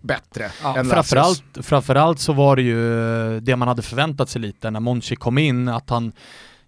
[0.00, 4.70] bättre ja, än framförallt, framförallt så var det ju det man hade förväntat sig lite
[4.70, 6.12] när Monchi kom in, att han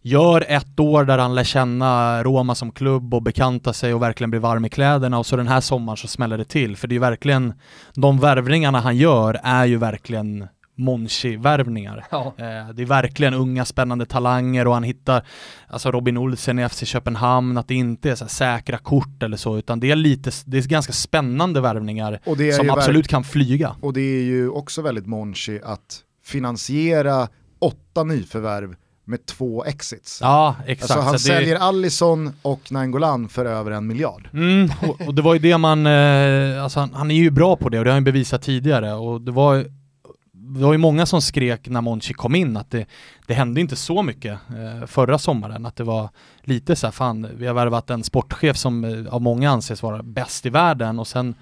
[0.03, 4.31] gör ett år där han lär känna Roma som klubb och bekanta sig och verkligen
[4.31, 6.77] blir varm i kläderna och så den här sommaren så smäller det till.
[6.77, 7.55] För det är verkligen,
[7.95, 12.05] de värvningarna han gör är ju verkligen Monchi-värvningar.
[12.11, 12.35] Ja.
[12.39, 15.27] Eh, det är verkligen unga spännande talanger och han hittar,
[15.69, 19.59] alltså Robin Olsen i FC Köpenhamn, att det inte är så säkra kort eller så,
[19.59, 22.21] utan det är lite, det är ganska spännande värvningar
[22.57, 23.77] som absolut kan flyga.
[23.81, 30.19] Och det är ju också väldigt Monchi att finansiera åtta nyförvärv med två exits.
[30.23, 30.91] Ja, exakt.
[30.91, 31.61] Alltså han säljer det...
[31.61, 34.29] Allison och Nangolan för över en miljard.
[34.33, 37.57] Mm, och, och, det var ju det man, eh, alltså han, han, är ju bra
[37.57, 39.67] på det och det har han bevisat tidigare och det var
[40.59, 42.87] det var ju många som skrek när Monchi kom in att det,
[43.27, 46.09] det hände inte så mycket eh, förra sommaren, att det var
[46.43, 50.03] lite så här, fan, vi har värvat en sportchef som eh, av många anses vara
[50.03, 51.35] bäst i världen och sen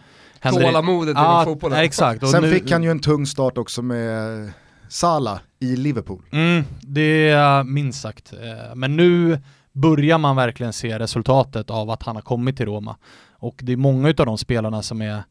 [0.43, 1.79] Tålamodet inom ah, fotbollen.
[1.85, 2.23] Exakt.
[2.23, 4.53] Och sen nu, fick han ju en tung start också med
[4.89, 6.23] Sala i Liverpool.
[6.33, 8.33] Mm, det är minst sagt.
[8.33, 9.39] Eh, men nu
[9.73, 12.97] börjar man verkligen se resultatet av att han har kommit till Roma.
[13.33, 15.23] Och det är många av de spelarna som är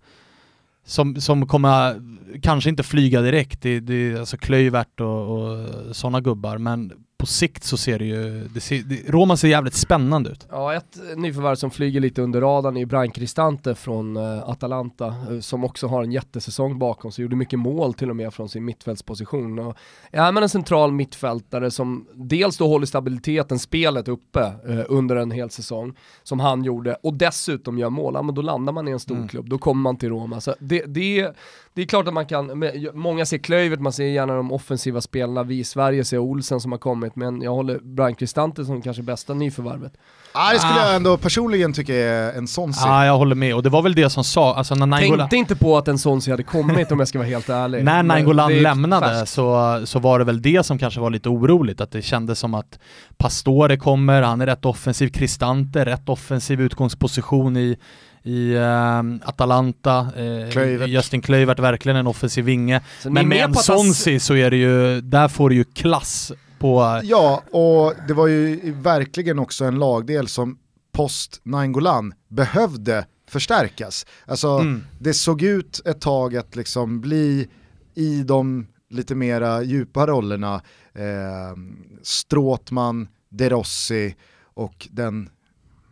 [0.89, 2.01] som, som kommer
[2.41, 7.63] kanske inte flyga direkt, det, det, alltså Klöivert och, och sådana gubbar, men på sikt
[7.63, 10.47] så ser det ju, det ser, det, Roma ser jävligt spännande ut.
[10.49, 15.39] Ja, ett nyförvärv som flyger lite under radarn är Brian Cristante från uh, Atalanta, uh,
[15.39, 18.65] som också har en jättesäsong bakom sig, gjorde mycket mål till och med från sin
[18.65, 19.59] mittfältsposition.
[19.59, 19.77] Och
[20.11, 25.31] är man en central mittfältare som dels då håller stabiliteten, spelet uppe uh, under en
[25.31, 28.91] hel säsong, som han gjorde, och dessutom gör mål, ja, men då landar man i
[28.91, 29.27] en stor mm.
[29.27, 30.41] klubb, då kommer man till Roma.
[30.41, 31.35] Så det, det,
[31.73, 32.63] det är klart att man kan,
[32.93, 36.71] många ser Klöivert, man ser gärna de offensiva spelarna, vi i Sverige ser Olsen som
[36.71, 39.93] har kommit, men jag håller Brian Cristante som kanske bästa nyförvärvet.
[40.31, 40.85] Ah, det skulle ah.
[40.85, 42.81] jag ändå personligen tycka är en Sonsi.
[42.83, 43.55] Ja, ah, jag håller med.
[43.55, 45.29] Och det var väl det som sa, alltså när Nainggolan...
[45.29, 47.83] Tänkte inte på att en Sonsi hade kommit om jag ska vara helt ärlig.
[47.83, 51.91] när Nainggolan lämnade så, så var det väl det som kanske var lite oroligt, att
[51.91, 52.79] det kändes som att
[53.17, 57.77] Pastore kommer, han är rätt offensiv, Cristante, rätt offensiv utgångsposition i
[58.23, 60.89] i uh, Atalanta, uh, Klövert.
[60.89, 62.81] Justin Klövert, verkligen en offensiv vinge.
[62.99, 67.01] Så Men med en Sonsi så är det ju, där får du ju klass på...
[67.03, 70.59] Ja, och det var ju verkligen också en lagdel som
[70.91, 74.05] post Nainggolan behövde förstärkas.
[74.25, 74.83] Alltså mm.
[74.99, 77.47] det såg ut ett tag att liksom bli
[77.95, 80.61] i de lite mera djupa rollerna
[80.93, 81.57] eh,
[82.03, 85.29] Stråtman, De Rossi och den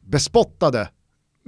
[0.05, 0.89] bespottade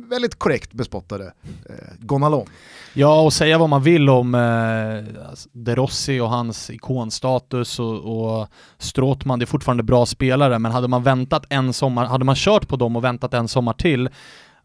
[0.07, 1.33] väldigt korrekt bespottade
[1.69, 2.47] eh, Gonalon.
[2.93, 7.95] Ja, och säga vad man vill om eh, alltså, De Rossi och hans ikonstatus och,
[7.95, 8.47] och
[8.77, 12.67] Stråtman, det är fortfarande bra spelare, men hade man väntat en sommar, hade man kört
[12.67, 14.09] på dem och väntat en sommar till,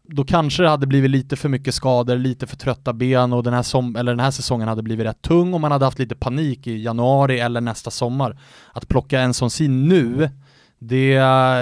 [0.07, 3.53] då kanske det hade blivit lite för mycket skador, lite för trötta ben och den
[3.53, 6.15] här, som, eller den här säsongen hade blivit rätt tung och man hade haft lite
[6.15, 8.37] panik i januari eller nästa sommar.
[8.73, 10.29] Att plocka en sån sin nu,
[10.79, 11.13] det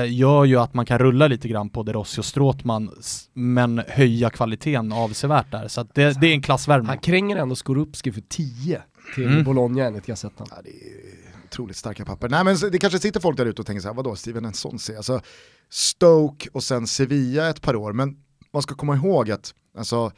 [0.07, 2.91] gör ju att man kan rulla lite grann på De Rossi och Stråtman
[3.34, 5.68] men höja kvaliteten avsevärt där.
[5.68, 6.88] Så det, alltså, det, är en klassvärmning.
[6.88, 8.82] Han kränger ändå Skorupski för 10
[9.16, 9.43] till mm.
[9.43, 10.47] Bologna enligt Gazettan.
[10.49, 12.30] Ja, det är otroligt starka papper.
[12.30, 14.95] Nej men det kanske sitter folk där ute och tänker så här, vadå Steven Nsonsi?
[14.95, 15.22] Alltså
[15.70, 18.18] Stoke och sen Sevilla ett par år, men
[18.53, 20.11] man ska komma ihåg att alltså,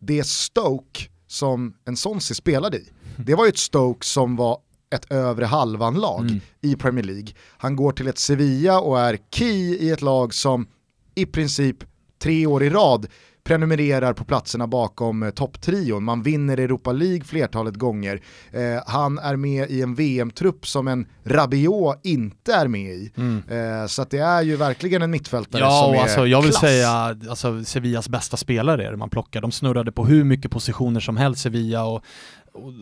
[0.00, 4.58] det Stoke som Nsonsi spelade i, det var ju ett Stoke som var
[4.92, 6.40] ett övre halvan-lag mm.
[6.60, 7.28] i Premier League.
[7.58, 10.66] Han går till ett Sevilla och är key i ett lag som
[11.14, 11.76] i princip
[12.18, 13.06] tre år i rad
[13.44, 16.04] prenumererar på platserna bakom eh, topptrion.
[16.04, 18.22] Man vinner Europa League flertalet gånger.
[18.50, 23.12] Eh, han är med i en VM-trupp som en Rabiot inte är med i.
[23.16, 23.42] Mm.
[23.48, 26.60] Eh, så det är ju verkligen en mittfältare ja, som är alltså, Jag vill klass.
[26.60, 29.40] säga alltså, Sevillas bästa spelare är det man plockar.
[29.40, 32.04] De snurrade på hur mycket positioner som helst Sevilla och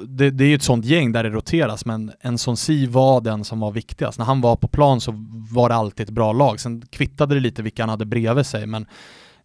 [0.09, 3.21] det, det, är ju ett sånt gäng där det roteras, men en sån si var
[3.21, 4.18] den som var viktigast.
[4.18, 5.14] När han var på plan så
[5.51, 6.61] var det alltid ett bra lag.
[6.61, 8.87] Sen kvittade det lite vilka han hade bredvid sig, men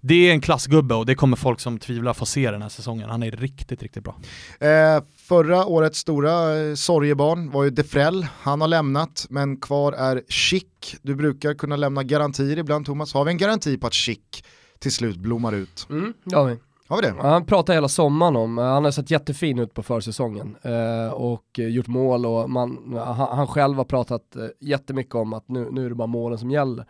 [0.01, 3.09] det är en klassgubbe och det kommer folk som tvivlar få se den här säsongen.
[3.09, 4.15] Han är riktigt, riktigt bra.
[4.59, 8.27] Eh, förra årets stora eh, sorgebarn var ju Defrell.
[8.41, 10.97] Han har lämnat, men kvar är Schick.
[11.01, 13.13] Du brukar kunna lämna garantier ibland Thomas.
[13.13, 14.43] Har vi en garanti på att Schick
[14.79, 15.87] till slut blommar ut.
[15.89, 16.57] Mm, det har vi.
[16.87, 17.13] Har vi det?
[17.21, 21.59] Han pratar hela sommaren om, eh, han har sett jättefin ut på försäsongen eh, och
[21.59, 22.97] eh, gjort mål och man,
[23.31, 26.51] han, själv har pratat eh, jättemycket om att nu, nu är det bara målen som
[26.51, 26.85] gäller.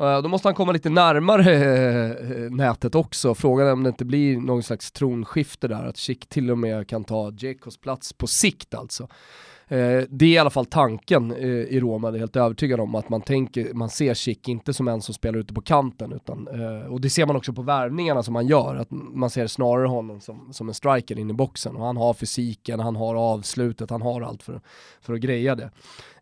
[0.00, 3.34] Eh, då måste han komma lite närmare eh, nätet också.
[3.34, 6.88] Frågan är om det inte blir någon slags tronskifte där, att Schick till och med
[6.88, 9.08] kan ta Jekos plats på sikt alltså.
[9.72, 12.94] Eh, det är i alla fall tanken eh, i Roma, det är helt övertygad om
[12.94, 16.48] att man tänker, man ser Schick inte som en som spelar ute på kanten utan,
[16.48, 19.86] eh, och det ser man också på värvningarna som man gör, att man ser snarare
[19.86, 23.90] honom som, som en striker in i boxen och han har fysiken, han har avslutet,
[23.90, 24.60] han har allt för,
[25.00, 25.70] för att greja det.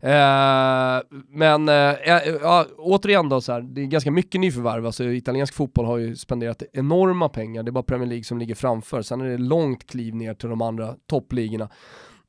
[0.01, 1.95] Eh, men eh,
[2.41, 6.15] ja, återigen då, så här, det är ganska mycket nyförvärv, alltså italiensk fotboll har ju
[6.15, 9.87] spenderat enorma pengar, det är bara Premier League som ligger framför, sen är det långt
[9.87, 11.69] kliv ner till de andra toppligorna.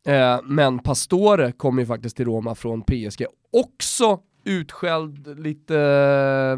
[0.06, 3.26] Eh, men Pastore kom ju faktiskt till Roma från PSG.
[3.52, 5.74] Också utskälld, lite,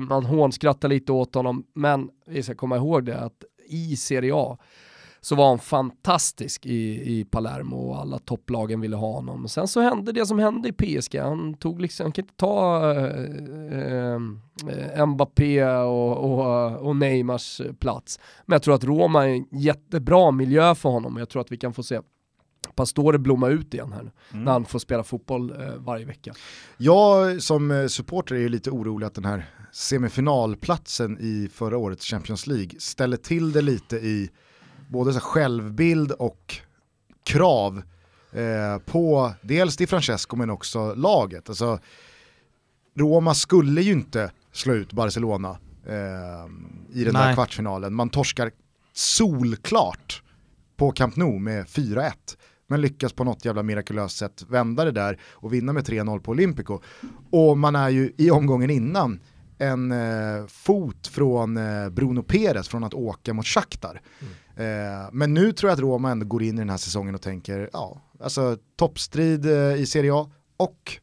[0.01, 4.59] man hånskrattar lite åt honom, men vi ska komma ihåg det att i Serie A
[5.21, 9.49] så var han fantastisk i, i Palermo och alla topplagen ville ha honom.
[9.49, 12.91] Sen så hände det som hände i PSG, han tog liksom, han kan inte ta
[12.93, 13.05] eh,
[13.73, 14.19] eh,
[14.97, 18.21] eh Mbappé och, och, och Neymars plats.
[18.47, 21.53] Men jag tror att Roma är en jättebra miljö för honom och jag tror att
[21.53, 22.01] vi kan få se
[22.75, 24.45] Pastore blomma ut igen här nu, mm.
[24.45, 26.35] när han får spela fotboll eh, varje vecka.
[26.77, 32.47] Jag som eh, supporter är lite orolig att den här semifinalplatsen i förra årets Champions
[32.47, 34.31] League ställer till det lite i
[34.89, 36.57] både så självbild och
[37.25, 37.83] krav
[38.33, 41.49] eh, på dels Di Francesco men också laget.
[41.49, 41.79] Alltså,
[42.95, 45.95] Roma skulle ju inte slå ut Barcelona eh,
[46.93, 47.27] i den Nej.
[47.27, 47.95] där kvartsfinalen.
[47.95, 48.51] Man torskar
[48.93, 50.23] solklart
[50.77, 52.13] på Camp Nou med 4-1
[52.75, 56.31] men lyckas på något jävla mirakulöst sätt vända det där och vinna med 3-0 på
[56.31, 56.81] Olympico.
[57.31, 59.21] Och man är ju i omgången innan
[59.59, 64.01] en eh, fot från eh, Bruno Perez från att åka mot Shakhtar.
[64.57, 64.93] Mm.
[64.97, 67.23] Eh, men nu tror jag att Roma ändå går in i den här säsongen och
[67.23, 70.99] tänker, ja, alltså toppstrid eh, i Serie A och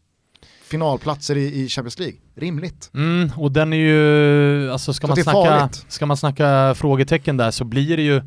[0.64, 2.18] finalplatser i, i Champions League.
[2.36, 2.92] Rimligt.
[2.94, 7.64] Mm, och den är ju, alltså ska man, snacka, ska man snacka frågetecken där så
[7.64, 8.22] blir det ju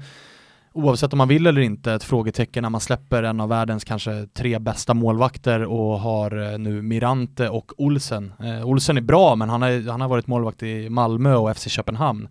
[0.74, 4.26] oavsett om man vill eller inte, ett frågetecken när man släpper en av världens kanske
[4.26, 8.32] tre bästa målvakter och har eh, nu Mirante och Olsen.
[8.40, 11.68] Eh, Olsen är bra, men han har, han har varit målvakt i Malmö och FC
[11.68, 12.28] Köpenhamn.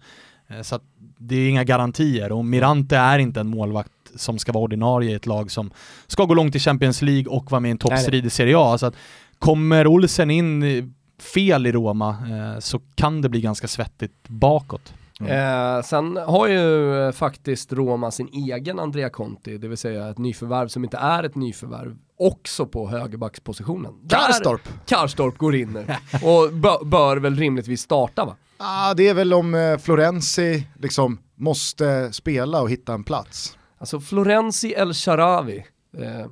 [0.47, 0.79] Eh, så
[1.17, 5.13] det är inga garantier och Mirante är inte en målvakt som ska vara ordinarie i
[5.13, 5.71] ett lag som
[6.07, 8.77] ska gå långt i Champions League och vara med i en toppstrid i Serie A.
[8.77, 8.95] Så att
[9.39, 14.93] kommer Olsen in fel i Roma eh, så kan det bli ganska svettigt bakåt.
[15.19, 15.77] Mm.
[15.77, 20.17] Eh, sen har ju eh, faktiskt Roma sin egen Andrea Conti, det vill säga ett
[20.17, 23.93] nyförvärv som inte är ett nyförvärv, också på högerbackspositionen.
[24.09, 24.69] Karstorp!
[24.85, 25.79] Karstorp går in nu
[26.13, 28.35] och bör, bör väl rimligtvis starta va?
[28.57, 33.57] Ah, det är väl om eh, Florenzi liksom måste spela och hitta en plats.
[33.77, 35.65] Alltså Florenzi El Sharawi.
[35.97, 36.25] Eh,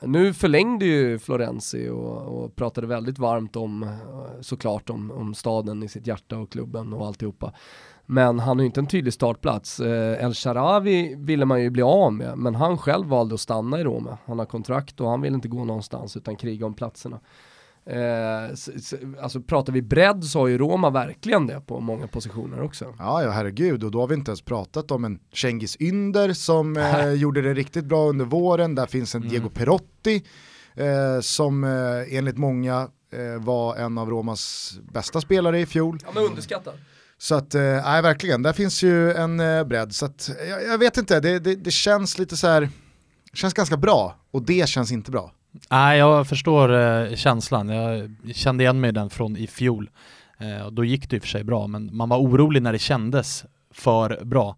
[0.00, 3.88] nu förlängde ju Florenzi och, och, pratade väldigt varmt om, eh,
[4.40, 7.52] såklart om, om staden i sitt hjärta och klubben och alltihopa.
[8.06, 9.80] Men han har ju inte en tydlig startplats.
[9.80, 13.80] Eh, El Sharawi ville man ju bli av med, men han själv valde att stanna
[13.80, 14.18] i Roma.
[14.26, 17.20] Han har kontrakt och han vill inte gå någonstans utan kriga om platserna.
[17.86, 18.50] Eh,
[19.22, 22.94] alltså pratar vi bredd så har ju Roma verkligen det på många positioner också.
[22.98, 26.76] Ja, ja herregud och då har vi inte ens pratat om en Cengiz Ynder som
[26.76, 28.74] eh, gjorde det riktigt bra under våren.
[28.74, 29.30] Där finns en mm.
[29.30, 30.24] Diego Perotti
[30.74, 35.98] eh, som eh, enligt många eh, var en av Romas bästa spelare i fjol.
[36.04, 36.74] Ja men underskattad.
[37.22, 39.94] Så att, eh, nej äh, verkligen, där finns ju en äh, bredd.
[39.94, 42.68] Så att, jag, jag vet inte, det, det, det, känns lite så här,
[43.32, 45.32] känns ganska bra och det känns inte bra.
[45.70, 47.68] Nej, jag förstår eh, känslan.
[47.68, 49.90] Jag kände igen mig den från i fjol.
[50.38, 52.72] Eh, och då gick det i och för sig bra, men man var orolig när
[52.72, 53.44] det kändes
[53.74, 54.56] för bra.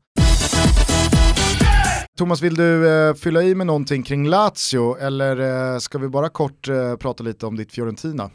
[2.19, 6.29] Thomas, vill du eh, fylla i med någonting kring Lazio eller eh, ska vi bara
[6.29, 8.31] kort eh, prata lite om ditt Fiorentina?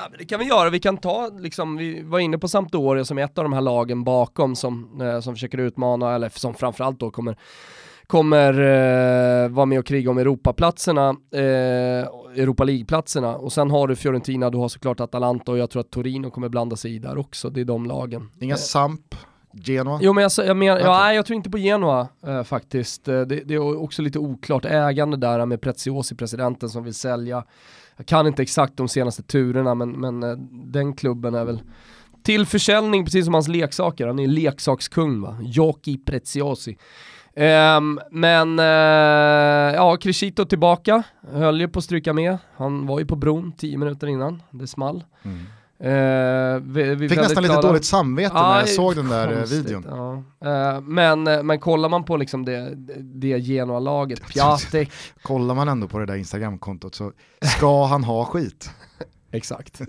[0.00, 3.18] Ja, det kan vi göra, vi kan ta, liksom, vi var inne på Sampdoria som
[3.18, 7.00] är ett av de här lagen bakom som, eh, som försöker utmana, eller som framförallt
[7.00, 7.36] då kommer
[8.06, 11.40] kommer eh, vara med och kriga om Europaplatserna, eh,
[12.42, 15.90] Europa League-platserna och sen har du Fiorentina, du har såklart Atalanta och jag tror att
[15.90, 18.30] Torino kommer blanda sig i där också, det är de lagen.
[18.40, 18.58] Inga eh.
[18.58, 19.14] Samp?
[19.52, 19.98] Genoa?
[20.02, 20.84] Jo men jag, jag, men, okay.
[20.84, 23.08] ja, jag tror inte på Genoa eh, faktiskt.
[23.08, 27.44] Eh, det, det, är också lite oklart ägande där med Preziosi, presidenten som vill sälja
[27.98, 31.60] jag kan inte exakt de senaste turerna men, men eh, den klubben är väl
[32.22, 34.06] till försäljning precis som hans leksaker.
[34.06, 36.78] Han är leksakskung va, Joki Preziosi.
[37.36, 38.64] Um, men uh,
[39.74, 42.38] ja, Crescito tillbaka, höll ju på att stryka med.
[42.56, 45.04] Han var ju på bron tio minuter innan, det small.
[45.22, 45.38] Mm.
[45.80, 49.38] Eh, vi, vi Fick nästan lite dåligt samvete Ja, när jag såg den där eh,
[49.38, 49.84] konstigt, videon.
[50.40, 50.74] Ja.
[50.74, 54.90] Eh, men, men kollar man på liksom det, det Genoa-laget, Piatek,
[55.22, 57.12] Kollar man ändå på det där Instagram-kontot så
[57.42, 58.70] ska han ha skit.
[59.32, 59.80] exakt.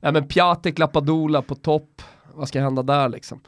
[0.00, 2.02] Nej men Piatek, Lapadula på topp,
[2.34, 3.40] vad ska hända där liksom?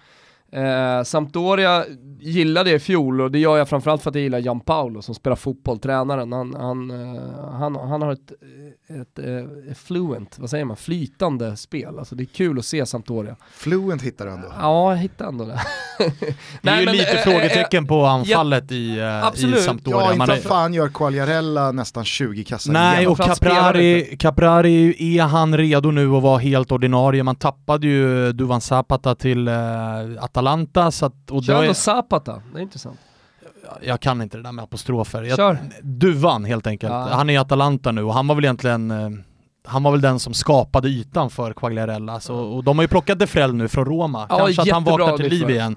[0.52, 1.84] Eh, Sampdoria
[2.20, 5.02] gillade jag i fjol och det gör jag framförallt för att jag gillar Jan Paolo
[5.02, 6.32] som spelar fotboll, tränaren.
[6.32, 7.22] Han, han, eh,
[7.52, 8.32] han, han har ett,
[8.88, 9.18] ett,
[9.70, 11.98] ett fluent, vad säger man, flytande spel.
[11.98, 13.36] Alltså det är kul att se Sampdoria.
[13.52, 14.52] Fluent hittar du ändå.
[14.60, 15.60] Ja, jag hittade ändå det.
[16.62, 19.58] Det är ju men, lite eh, frågetecken på anfallet i, eh, absolut.
[19.58, 20.00] i Sampdoria.
[20.00, 23.10] Ja, inte fan gör Quagliarella nästan 20 kassar Nej, igen.
[23.10, 27.22] och Caprari, Caprari, är han redo nu att vara helt ordinarie?
[27.22, 29.54] Man tappade ju Duvan Zapata till eh,
[30.42, 32.98] Atalanta, så att, och Kör då är, Zapata, det är intressant.
[33.82, 35.22] jag kan inte det där med apostrofer.
[35.22, 35.58] Jag, Kör.
[35.82, 36.92] Duvan helt enkelt.
[36.92, 37.08] Ja.
[37.12, 39.10] Han är i Atalanta nu och han var väl egentligen eh,
[39.64, 43.18] han var väl den som skapade ytan för Quagliarella, så, och de har ju plockat
[43.18, 44.26] Defrell nu från Roma.
[44.28, 45.76] Ja, Kanske att han vaknar till liv igen.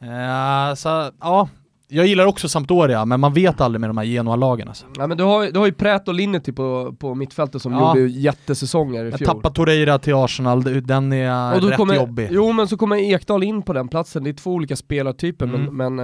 [0.00, 1.48] Eh, så ja,
[1.92, 4.86] jag gillar också Sampdoria, men man vet aldrig med de här Genoa-lagen alltså.
[4.98, 7.96] Ja, men du, har, du har ju Prät och Linety på, på mittfältet som Ja.
[7.96, 9.26] gjorde jättesäsonger i Jag fjol.
[9.26, 12.28] tappade Torreira till Arsenal, den är rätt kommer, jobbig.
[12.30, 15.64] Jo men så kommer Ekdal in på den platsen, det är två olika spelartyper Mm.
[15.76, 15.98] men, men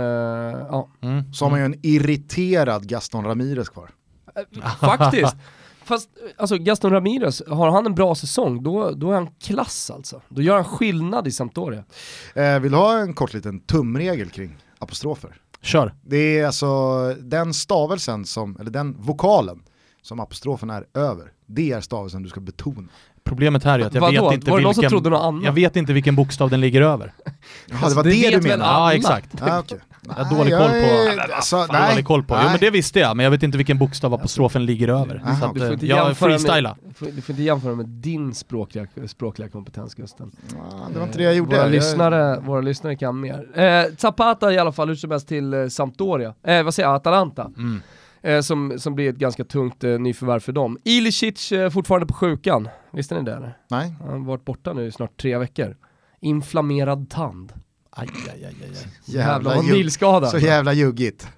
[0.53, 1.33] eh, ja, Mm.
[1.33, 3.91] Så har man ju en irriterad Gaston Ramirez kvar.
[4.81, 5.37] faktiskt.
[5.85, 10.21] Fast alltså Gaston Ramirez, har han en bra säsong då, då är han klass alltså.
[10.29, 11.85] Då gör han skillnad i Sampdoria.
[12.35, 15.31] Eh, vill du ha en kort liten tumregel kring apostrofer?
[15.63, 15.95] Kör.
[16.03, 16.69] Det är alltså
[17.15, 19.63] den stavelsen som, eller den vokalen
[20.03, 21.33] som apostrofen är över.
[21.47, 22.89] Det är stavelsen du ska betona.
[23.25, 24.29] Problemet här är att jag Vadå?
[24.29, 27.13] vet inte Var det någon som vilken, jag vet inte vilken bokstav den ligger över.
[27.67, 28.71] Jaha, det var det det, vet du menade?
[28.71, 29.43] Ja exakt.
[29.43, 29.79] Ah, okay.
[30.07, 32.35] Jag har dålig koll på, är- alltså, Fan, nej, dålig koll på.
[32.35, 32.51] Jo nej.
[32.51, 35.23] men det visste jag, men jag vet inte vilken bokstav apostrofen ligger över.
[35.25, 36.77] Aha, Så att, Du får eh, inte jag jämföra freestylar.
[36.83, 40.31] med, du får- du får inte jämföra med din språkliga, språkliga kompetens Gusten.
[40.55, 41.51] Ja, det var inte det jag gjorde.
[41.57, 43.61] Våra, Jag- lyssnare, våra lyssnare kan mer.
[43.61, 46.97] Eh, Zapata i alla fall hur som helst till eh, Sampdoria, eh, vad säger jag,
[46.97, 47.51] Atalanta.
[47.57, 47.81] Mm.
[48.23, 50.79] Eh, som, som blir ett ganska tungt eh, nyförvärv för dem.
[50.85, 53.57] Ilicic eh, fortfarande på sjukan, visste ni det eller?
[53.71, 53.95] Nej.
[54.01, 55.77] Han har varit borta nu i snart tre veckor.
[56.21, 57.53] Inflammerad tand.
[57.99, 58.55] Aj, aj, aj,
[59.19, 60.31] aj, vad jugg- milskada.
[60.31, 61.29] Så jävla juggigt.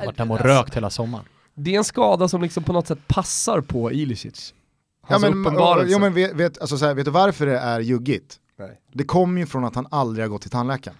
[0.00, 1.24] Ja, Vart hemma och rökt hela sommaren.
[1.54, 4.54] Det är en skada som liksom på något sätt passar på Ilicic.
[5.02, 5.92] Ja, Hans men, uppenbarelse.
[5.92, 8.38] ja, men vet, vet, alltså, så här, vet du varför det är juggigt?
[8.58, 8.80] Nej.
[8.92, 10.96] Det kommer ju från att han aldrig har gått till tandläkaren.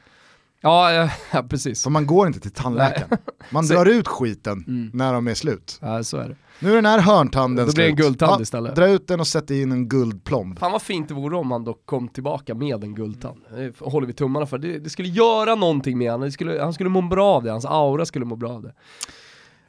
[0.67, 1.81] Ja, ja, precis.
[1.81, 3.09] Så man går inte till tandläkaren.
[3.51, 4.91] Man drar ut skiten Mm.
[4.95, 5.79] när de är slut.
[5.83, 6.37] Ja, så är det.
[6.61, 8.07] Nu är den här hörntanden Då blir det en slut.
[8.07, 8.77] guldtand istället.
[8.77, 10.59] Dra ut den och sätt in en guldplomb.
[10.59, 13.41] Fan vad fint det vore om han dock kom tillbaka med en guldtand.
[13.57, 14.59] Det håller vi tummarna för.
[14.59, 17.65] Det, det skulle göra någonting med honom, skulle, han skulle må bra av det, hans
[17.67, 18.73] aura skulle må bra av det.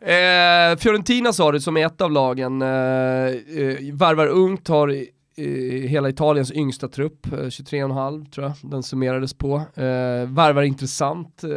[0.01, 4.87] Eh, Fiorentina sa det som är ett av lagen, eh, eh, värvar ungt, har
[5.87, 9.55] hela Italiens yngsta trupp, eh, 23,5 tror jag den summerades på.
[9.55, 9.83] Eh,
[10.27, 11.43] värvar intressant.
[11.43, 11.49] Eh,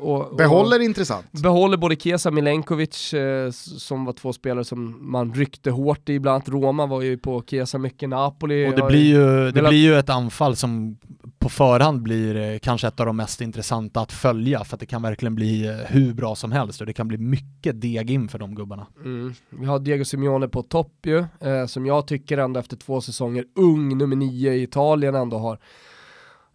[0.00, 1.32] och, och, Behåller intressant.
[1.32, 6.18] Behåller både Kesa och Milenkovic eh, som var två spelare som man ryckte hårt i,
[6.20, 9.70] bland annat Roma var ju på Kesa mycket, Napoli Och det blir ju, det velat-
[9.70, 10.96] blir ju ett anfall som
[11.40, 14.86] på förhand blir eh, kanske ett av de mest intressanta att följa för att det
[14.86, 18.28] kan verkligen bli eh, hur bra som helst och det kan bli mycket deg in
[18.28, 18.86] för de gubbarna.
[19.04, 19.34] Mm.
[19.50, 23.44] Vi har Diego Simeone på topp ju, eh, som jag tycker ändå efter två säsonger,
[23.54, 25.58] ung nummer nio i Italien ändå har.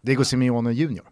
[0.00, 1.06] Diego Simeone Junior.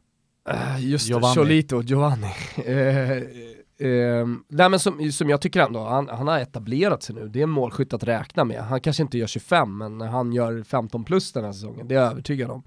[0.48, 1.34] Eh, just Giovanni.
[1.34, 2.32] det, Cholito, Giovanni.
[2.64, 7.28] eh, eh, nej men som, som jag tycker ändå, han, han har etablerat sig nu,
[7.28, 8.60] det är en målskytt att räkna med.
[8.60, 12.00] Han kanske inte gör 25, men han gör 15 plus den här säsongen, det är
[12.00, 12.62] jag övertygad om.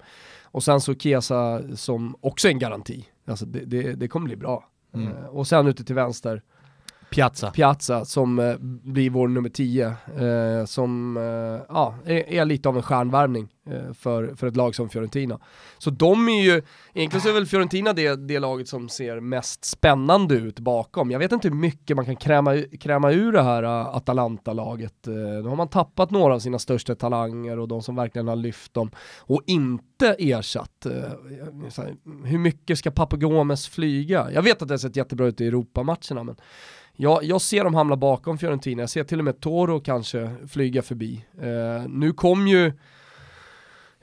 [0.58, 4.36] Och sen så Kesa som också är en garanti, alltså det, det, det kommer bli
[4.36, 4.66] bra.
[4.94, 5.08] Mm.
[5.08, 6.44] Eh, och sen ute till vänster,
[7.10, 7.52] Piazza.
[7.52, 12.76] Piazza som eh, blir vår nummer 10, eh, som eh, ja, är, är lite av
[12.76, 15.40] en stjärnvärvning eh, för, för ett lag som Fiorentina.
[15.78, 16.62] Så de är ju,
[16.94, 21.12] egentligen så är väl Fiorentina det, det laget som ser mest spännande ut bakom.
[21.12, 25.08] Jag vet inte hur mycket man kan kräma, kräma ur det här uh, Atalanta-laget.
[25.08, 28.28] Eh, uh, nu har man tappat några av sina största talanger och de som verkligen
[28.28, 30.86] har lyft dem och inte ersatt.
[30.86, 30.92] Eh,
[31.78, 31.96] här,
[32.26, 34.32] hur mycket ska Papagomes flyga?
[34.32, 36.36] Jag vet att det har sett jättebra ut i Europamatcherna men
[36.98, 40.82] jag, jag ser dem hamna bakom Fiorentina, jag ser till och med Toro kanske flyga
[40.82, 41.26] förbi.
[41.42, 42.72] Eh, nu kom ju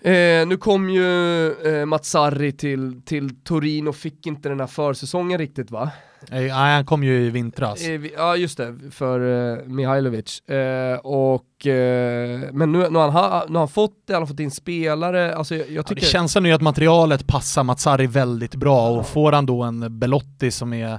[0.03, 5.39] Eh, nu kom ju eh, Mazzarri till, till Turin och fick inte den här försäsongen
[5.39, 5.91] riktigt va?
[6.31, 7.89] Eh, Nej, han kom ju i vintras.
[7.89, 9.21] Eh, ja just det, för
[9.59, 10.41] eh, Mihailovic.
[10.49, 14.27] Eh, och, eh, men nu, nu, har han, ha- nu har han fått, i alla
[14.27, 16.01] fall fått in spelare, alltså jag, jag Ja, tycker...
[16.01, 19.99] det känslan är ju att materialet passar Mazzari väldigt bra och får han då en
[19.99, 20.99] Belotti som är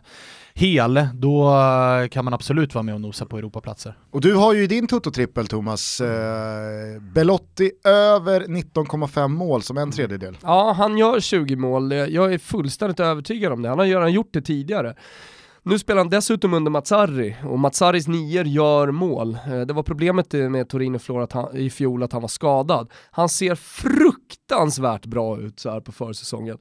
[0.57, 3.97] hel, då eh, kan man absolut vara med och nosa på Europaplatser.
[4.11, 9.91] Och du har ju i din Toto-trippel Thomas, eh, Belotti över 19,5 mål som en
[9.91, 10.37] tredjedel.
[10.41, 13.69] Ja, han gör 20 mål, jag är fullständigt övertygad om det.
[13.69, 14.95] Han har redan gjort det tidigare.
[15.67, 19.37] Nu spelar han dessutom under Mazzarri och Mazzaris nior gör mål.
[19.47, 22.91] Eh, det var problemet med Torino att han, i fjol att han var skadad.
[23.11, 26.57] Han ser fruktansvärt bra ut så här på försäsongen.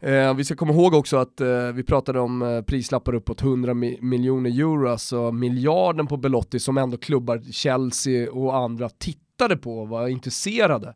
[0.00, 3.74] Eh, vi ska komma ihåg också att eh, vi pratade om eh, prislappar uppåt 100
[3.74, 9.78] mi miljoner euro, alltså miljarden på Belotti som ändå klubbar Chelsea och andra tittade på
[9.78, 10.94] och var intresserade.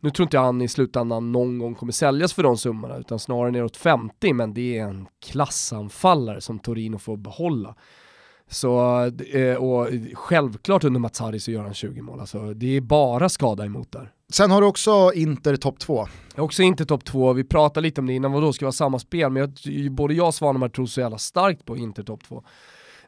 [0.00, 3.18] Nu tror inte jag han i slutändan någon gång kommer säljas för de summorna, utan
[3.18, 7.74] snarare neråt 50, men det är en klassanfallare som Torino får behålla.
[8.50, 13.28] Så, eh, och självklart under Mazzari så gör han 20 mål, alltså, det är bara
[13.28, 14.12] skada emot där.
[14.32, 16.06] Sen har du också Inter topp 2.
[16.36, 18.98] Också Inter topp 2, vi pratade lite om det innan, vad då ska vara samma
[18.98, 22.42] spel, men jag, både jag och Svanemar tror så jävla starkt på Inter topp 2.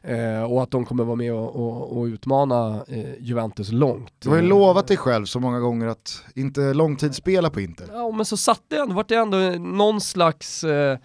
[0.03, 4.13] Eh, och att de kommer vara med och, och, och utmana eh, Juventus långt.
[4.19, 7.87] Du har ju lovat dig själv så många gånger att inte långtidsspela på Inter.
[7.93, 10.97] Ja men så satte jag, vart det ändå någon slags eh,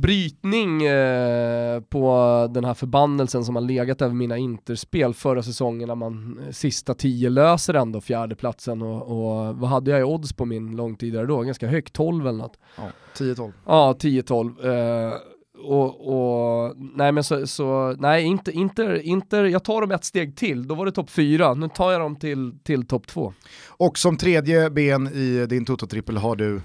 [0.00, 5.94] brytning eh, på den här förbannelsen som har legat över mina interspel förra säsongen när
[5.94, 10.44] man eh, sista tio löser ändå fjärdeplatsen och, och vad hade jag i odds på
[10.44, 11.40] min långtidare då?
[11.42, 12.58] Ganska högt, 12 eller något.
[12.76, 13.52] Ja, 10-12.
[13.66, 15.08] Ja, 10-12.
[15.08, 15.14] Eh,
[15.62, 20.36] och, och, nej men så, så, nej inte, inte, inte, jag tar dem ett steg
[20.36, 23.32] till, då var det topp fyra, nu tar jag dem till, till topp två.
[23.68, 26.60] Och som tredje ben i din Toto-trippel har du?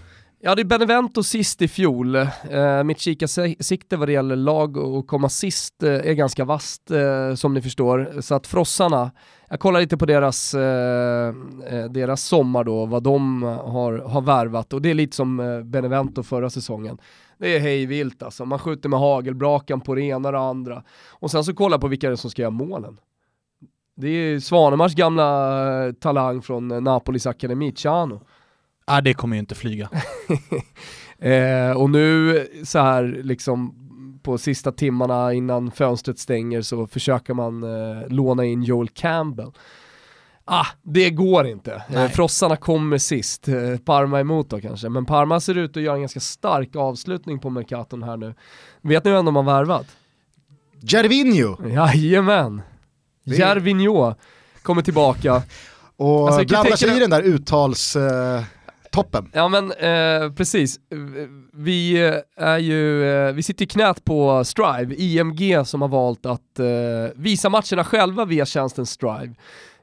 [0.47, 5.07] Ja det är Benevento sist i fjol, eh, mitt kikarsikte vad det gäller lag och
[5.07, 9.11] komma sist eh, är ganska vast eh, som ni förstår, så att frossarna,
[9.49, 11.33] jag kollar lite på deras, eh,
[11.67, 15.61] eh, deras sommar då, vad de har, har värvat och det är lite som eh,
[15.61, 16.97] Benevento förra säsongen
[17.37, 18.45] det är hejvilt alltså.
[18.45, 20.83] Man skjuter med hagelbrakan på det ena och det andra.
[21.09, 22.97] Och sen så kolla på vilka det är som ska göra målen.
[23.97, 28.21] Det är Svanemars gamla eh, talang från eh, Napolis akademi, Ciano.
[28.85, 29.89] Ja, det kommer ju inte flyga.
[31.19, 33.75] eh, och nu så här liksom
[34.23, 39.51] på sista timmarna innan fönstret stänger så försöker man eh, låna in Joel Campbell
[40.45, 41.73] ah, det går inte.
[41.73, 42.09] Eh, Nej.
[42.09, 46.01] Frossarna kommer sist, eh, Parma emot då kanske, men Parma ser ut att göra en
[46.01, 48.33] ganska stark avslutning på Mercaton här nu.
[48.81, 49.87] Vet ni vem de har värvat?
[50.81, 51.69] Gervinho!
[51.69, 52.61] Jajamän!
[53.23, 53.35] Det...
[53.35, 54.13] Gervinho
[54.61, 55.43] kommer tillbaka.
[55.97, 57.95] Och alltså, blandar sig i den där uttals...
[57.95, 58.41] Uh
[58.95, 59.29] toppen.
[59.33, 60.79] Ja men eh, precis,
[61.53, 66.25] vi eh, är ju, eh, vi sitter i knät på Strive, IMG som har valt
[66.25, 66.65] att eh,
[67.15, 69.35] visa matcherna själva via tjänsten Strive.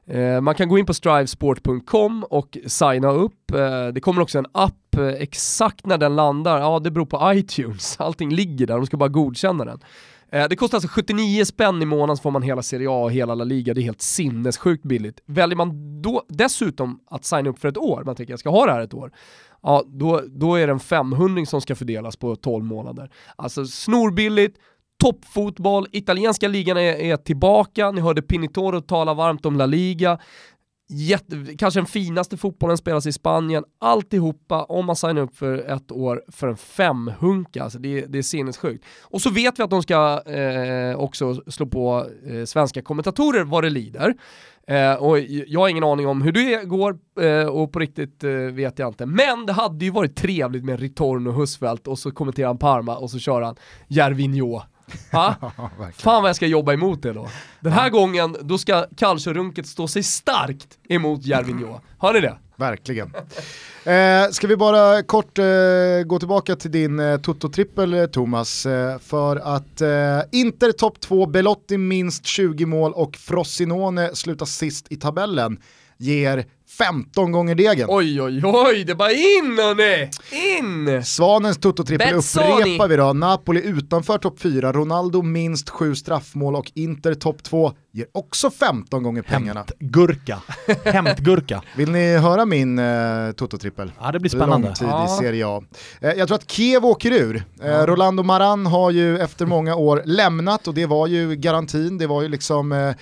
[0.07, 3.51] Eh, man kan gå in på strivesport.com och signa upp.
[3.51, 7.95] Eh, det kommer också en app, exakt när den landar, ja det beror på iTunes,
[7.99, 9.79] allting ligger där, de ska bara godkänna den.
[10.33, 13.11] Eh, det kostar alltså 79 spänn i månaden så får man hela Serie A och
[13.11, 15.21] hela La Liga, det är helt sinnessjukt billigt.
[15.25, 18.65] Väljer man då dessutom att signa upp för ett år, man tänker jag ska ha
[18.65, 19.11] det här ett år,
[19.61, 23.11] ja då, då är det en 500 som ska fördelas på 12 månader.
[23.35, 24.57] Alltså snorbilligt,
[25.03, 30.19] toppfotboll, italienska ligan är, är tillbaka, ni hörde Pinitoro tala varmt om La Liga,
[30.89, 35.91] Jätte, kanske den finaste fotbollen spelas i Spanien, alltihopa om man signar upp för ett
[35.91, 38.85] år för en femhunka, alltså det, det är sinnessjukt.
[39.01, 43.63] Och så vet vi att de ska eh, också slå på eh, svenska kommentatorer vad
[43.63, 44.13] det lider.
[44.67, 48.31] Eh, och jag har ingen aning om hur det går eh, och på riktigt eh,
[48.31, 49.05] vet jag inte.
[49.05, 52.97] Men det hade ju varit trevligt med Ritorno och Husfeldt och så kommenterar han Parma
[52.97, 53.55] och så kör han
[53.87, 54.61] Jervinho.
[55.11, 55.35] Ha?
[55.97, 57.29] Fan vad jag ska jobba emot det då.
[57.59, 61.79] Den här gången, då ska Calciorunket stå sig starkt emot Järvinho.
[61.99, 62.37] Hör ni det?
[62.55, 63.13] Verkligen.
[63.85, 65.45] Eh, ska vi bara kort eh,
[66.05, 68.65] gå tillbaka till din eh, Toto-trippel eh, Thomas.
[68.65, 74.87] Eh, för att eh, Inter topp 2, Belotti minst 20 mål och Frossinone slutar sist
[74.89, 75.59] i tabellen
[75.97, 76.45] ger
[76.77, 77.85] 15 gånger degen.
[77.89, 80.09] Oj oj oj, det bara in hörni!
[80.59, 81.03] In!
[81.03, 83.13] Svanens toto-trippel upprepar vi då.
[83.13, 89.03] Napoli utanför topp 4, Ronaldo minst 7 straffmål och Inter topp 2 ger också 15
[89.03, 89.65] gånger pengarna.
[89.79, 90.41] Hämtgurka.
[90.85, 91.61] Hämtgurka.
[91.77, 93.91] Vill ni höra min eh, toto-trippel?
[94.01, 94.67] Ja det blir spännande.
[94.67, 95.05] Långtid ja.
[95.05, 95.63] i Serie A.
[96.01, 97.35] Eh, jag tror att Kiev åker ur.
[97.61, 97.85] Eh, ja.
[97.85, 102.21] Rolando Maran har ju efter många år lämnat och det var ju garantin, det var
[102.21, 102.95] ju liksom eh, eh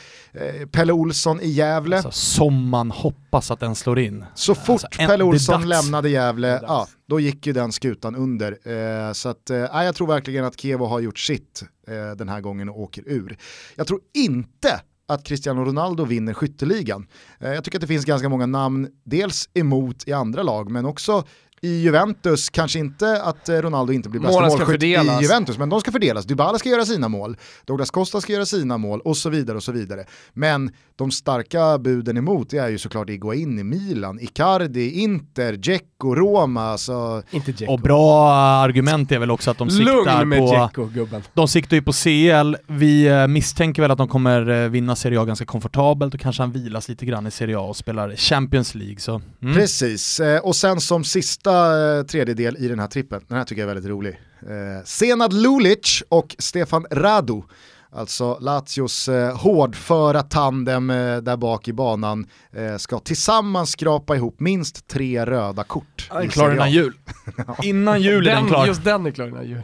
[0.72, 1.96] Pelle Olsson i Gävle.
[1.96, 4.26] Alltså, som man hoppas att den slår in.
[4.36, 8.52] Så fort alltså, en, Pelle Olsson lämnade Gävle, ja, då gick ju den skutan under.
[8.64, 12.42] Eh, så att, eh, jag tror verkligen att Kevo har gjort sitt eh, den här
[12.42, 13.38] gången och åker ur.
[13.76, 17.08] Jag tror inte att Cristiano Ronaldo vinner skytteligan.
[17.40, 20.86] Eh, jag tycker att det finns ganska många namn, dels emot i andra lag, men
[20.86, 21.24] också
[21.64, 24.98] i Juventus, kanske inte att eh, Ronaldo inte blir bästa målskytt i.
[25.22, 26.26] Juventus, men de ska fördelas.
[26.26, 29.64] Dybala ska göra sina mål, Douglas Costa ska göra sina mål och så vidare och
[29.64, 30.06] så vidare.
[30.34, 36.16] Men de starka buden emot det är ju såklart Higuain i Milan, Icardi, Inter, Dzeko,
[36.16, 37.74] Roma, alltså Inte Dzeko.
[37.74, 40.46] Och bra argument är väl också att de siktar Lugn med på...
[40.46, 41.24] Dzeko gubben.
[41.34, 45.20] De siktar ju på CL, vi eh, misstänker väl att de kommer eh, vinna Serie
[45.20, 48.76] A ganska komfortabelt och kanske han vilas lite grann i Serie A och spelar Champions
[48.76, 49.00] League.
[49.00, 49.56] Så, mm.
[49.56, 53.70] Precis, och sen som sista eh, tredjedel i den här trippen, den här tycker jag
[53.70, 54.20] är väldigt rolig.
[54.42, 57.42] Eh, Senad Lulic och Stefan Radu,
[57.92, 64.40] alltså Lazios eh, hårdföra tandem eh, där bak i banan, eh, ska tillsammans skrapa ihop
[64.40, 66.08] minst tre röda kort.
[66.12, 66.94] Den är klar innan jul.
[67.64, 68.66] Innan jul är den klar.
[68.68, 69.62] Just den är klar innan jul.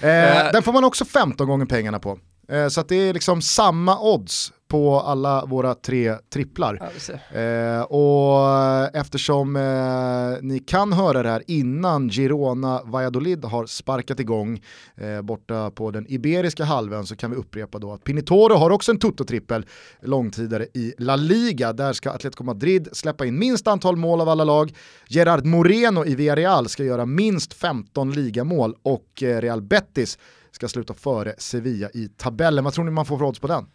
[0.00, 2.18] Eh, den får man också 15 gånger pengarna på.
[2.48, 6.90] Eh, så att det är liksom samma odds på alla våra tre tripplar.
[7.32, 14.62] Eh, och eftersom eh, ni kan höra det här innan Girona Valladolid har sparkat igång
[14.96, 18.92] eh, borta på den Iberiska halvön så kan vi upprepa då att Pinitoro har också
[18.92, 19.66] en Toto-trippel
[20.02, 21.72] långtidare i La Liga.
[21.72, 24.72] Där ska Atletico Madrid släppa in minst antal mål av alla lag.
[25.08, 30.18] Gerard Moreno i Villarreal ska göra minst 15 ligamål och eh, Real Betis
[30.52, 32.64] ska sluta före Sevilla i tabellen.
[32.64, 33.66] Vad tror ni man får för odds på den?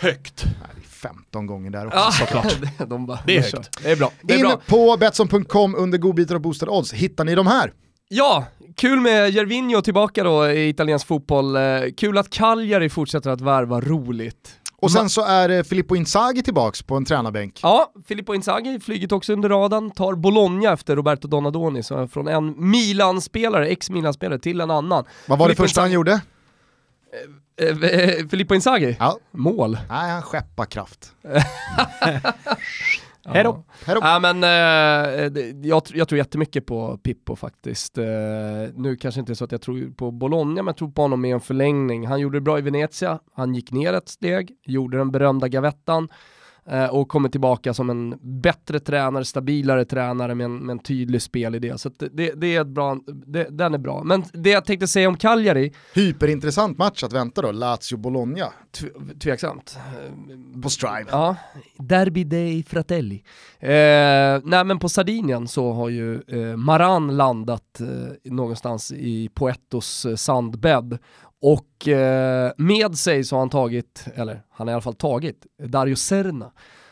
[0.00, 0.44] Högt.
[0.44, 1.98] Nej, det är 15 gånger där också.
[1.98, 2.56] Ja, såklart.
[2.78, 3.82] det- de bara, Det är högt.
[3.82, 4.12] Det är bra.
[4.22, 4.60] Det är In bra.
[4.66, 7.72] på Betsson.com under godbitar och boostade odds hittar ni de här.
[8.08, 8.44] Ja,
[8.76, 11.56] kul med Gervinho tillbaka då i italiensk fotboll.
[11.56, 11.62] Eh,
[11.96, 14.50] Kul att Cagliari fortsätter att värva roligt.
[14.76, 17.60] Och sen så är eh, Filippo Inzaghi tillbaks på en tränarbänk.
[17.62, 22.70] Ja, Filippo Inzaghi, flyget också under radarn, tar Bologna efter Roberto Donadoni, så från en
[22.70, 25.04] Milan-spelare, ex-Milan-spelare, till en annan.
[25.26, 26.20] Vad var det Filippo första han gjorde?
[27.56, 28.96] Eh, eh, Filippo Inzaghi?
[28.98, 29.18] Ja.
[29.30, 29.78] Mål.
[29.88, 31.12] Nej, han skeppar kraft.
[33.26, 33.64] Hej då.
[33.86, 34.00] Hej då.
[34.02, 37.98] Ja, men, eh, jag, jag tror jättemycket på Pippo faktiskt.
[37.98, 38.04] Eh,
[38.74, 41.34] nu kanske inte så att jag tror på Bologna, men jag tror på honom med
[41.34, 42.06] en förlängning.
[42.06, 46.04] Han gjorde det bra i Venezia, han gick ner ett steg, gjorde den berömda gavettan
[46.04, 46.16] eh,
[46.90, 51.78] och kommer tillbaka som en bättre tränare, stabilare tränare med en, med en tydlig spelidé.
[51.78, 54.02] Så det, det, är ett bra, det, den är bra.
[54.04, 58.46] Men det jag tänkte säga om Cagliari, Hyperintressant match att vänta då, Lazio-Bologna
[58.80, 59.76] tv- tveksamt.
[59.76, 61.06] Eh, på Strive.
[61.10, 61.36] Ja,
[61.78, 63.22] Derby dei Fratelli.
[63.58, 63.70] Eh,
[64.44, 70.14] nej men på Sardinien så har ju eh, Maran landat eh, någonstans i Poetos eh,
[70.16, 70.98] sandbädd
[71.44, 75.46] och eh, med sig så har han tagit, eller han har i alla fall tagit,
[75.62, 76.50] Dario Serna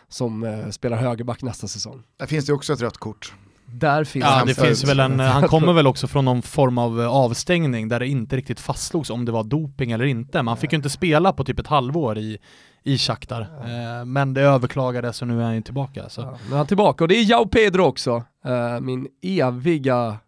[0.09, 2.03] som eh, spelar högerback nästa säsong.
[2.17, 3.35] Där finns det också ett rött kort.
[3.67, 6.79] Där finns Ja, han det finns väl en, han kommer väl också från någon form
[6.79, 10.43] av eh, avstängning där det inte riktigt fastslogs om det var doping eller inte.
[10.43, 12.39] Man fick ju inte spela på typ ett halvår i,
[12.83, 13.41] i Shakhtar.
[13.41, 16.09] Eh, men det överklagades och nu är han ju tillbaka.
[16.09, 16.21] Så.
[16.21, 20.19] Ja, nu är han tillbaka och det är Jao Pedro också, eh, min eviga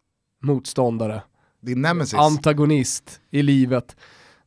[0.42, 1.22] motståndare.
[1.60, 2.14] Din nemesis.
[2.14, 3.96] antagonist i livet.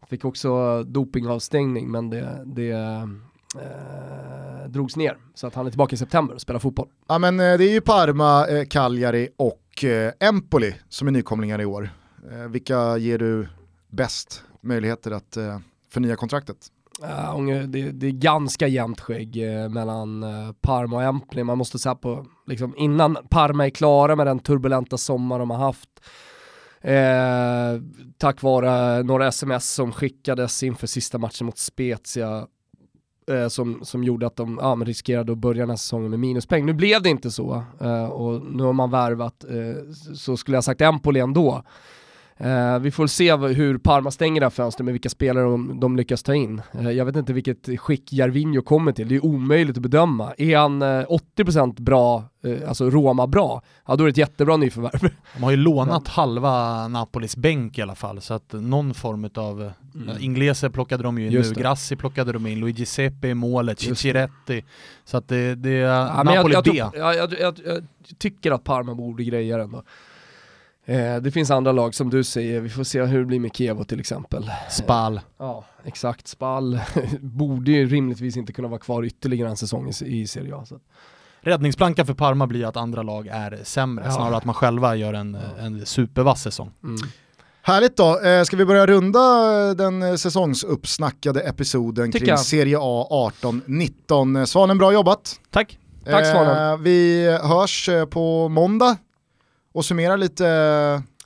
[0.10, 5.18] Fick också dopingavstängning men det, det eh, drogs ner.
[5.34, 6.88] Så att han är tillbaka i september och spelar fotboll.
[7.08, 11.62] ja men eh, det är ju Parma, eh, Cagliari och eh, Empoli som är nykomlingar
[11.62, 11.90] i år.
[12.32, 13.48] Eh, vilka ger du
[13.90, 15.60] bäst möjligheter att eh,
[15.92, 16.58] förnya kontraktet?
[17.04, 21.44] Uh, det, det är ganska jämnt skägg eh, mellan eh, Parma och Empoli.
[21.44, 25.58] Man måste säga på, liksom, innan Parma är klara med den turbulenta sommar de har
[25.58, 25.90] haft,
[26.88, 27.82] eh,
[28.18, 32.48] tack vare några sms som skickades inför sista matchen mot Spezia,
[33.32, 36.20] eh, som, som gjorde att de ja, men riskerade att börja den här säsongen med
[36.20, 36.66] minuspeng.
[36.66, 40.64] Nu blev det inte så eh, och nu har man värvat, eh, så skulle jag
[40.64, 41.64] sagt Empoli ändå.
[42.38, 45.98] Eh, vi får se hur Parma stänger det här fönstret med vilka spelare de, de
[45.98, 46.62] lyckas ta in.
[46.80, 50.34] Eh, jag vet inte vilket skick Jarvinho kommer till, det är omöjligt att bedöma.
[50.38, 51.06] Är han eh,
[51.38, 55.10] 80% bra, eh, alltså Roma bra, ja då är det ett jättebra nyförvärv.
[55.36, 59.72] De har ju lånat halva Napolis bänk i alla fall, så att någon form av
[59.96, 60.10] Mm.
[60.10, 60.24] mm.
[60.24, 61.62] Ingleser plockade de ju in Just nu, det.
[61.62, 63.80] Grassi plockade de in, Luigi Seppi i målet.
[63.80, 64.64] Cicciretti.
[65.06, 66.72] Så att det, det är Ja, men Napoli jag, B.
[66.78, 67.84] jag, jag, jag, jag
[68.18, 69.84] tycker att Parma borde greja den då.
[70.90, 73.56] Eh, det finns andra lag som du säger, vi får se hur det blir med
[73.56, 74.52] Kievo till exempel.
[74.70, 75.20] Spal.
[75.40, 76.28] Ja, exakt.
[76.28, 76.80] Spall
[77.20, 80.66] borde ju rimligtvis inte kunna vara kvar ytterligare en säsong i, Serie A.
[80.66, 80.80] Så.
[81.42, 84.12] Räddningsplankan för Parma blir att andra lag är sämre, Ja.
[84.12, 86.72] snarare att man själva gör en, en supervass säsong.
[86.84, 86.98] Mm.
[87.62, 89.20] Härligt då, eh, ska vi börja runda
[89.74, 92.40] den eh, säsongsuppsnackade episoden Tycker kring jag.
[92.40, 94.46] Serie A 18-19.
[94.46, 95.40] Svanen, bra jobbat.
[95.52, 95.80] Tack!
[96.06, 96.72] Tack, Svanen.
[96.72, 98.98] Eh, vi hörs eh, på måndag
[99.74, 100.44] och summerar lite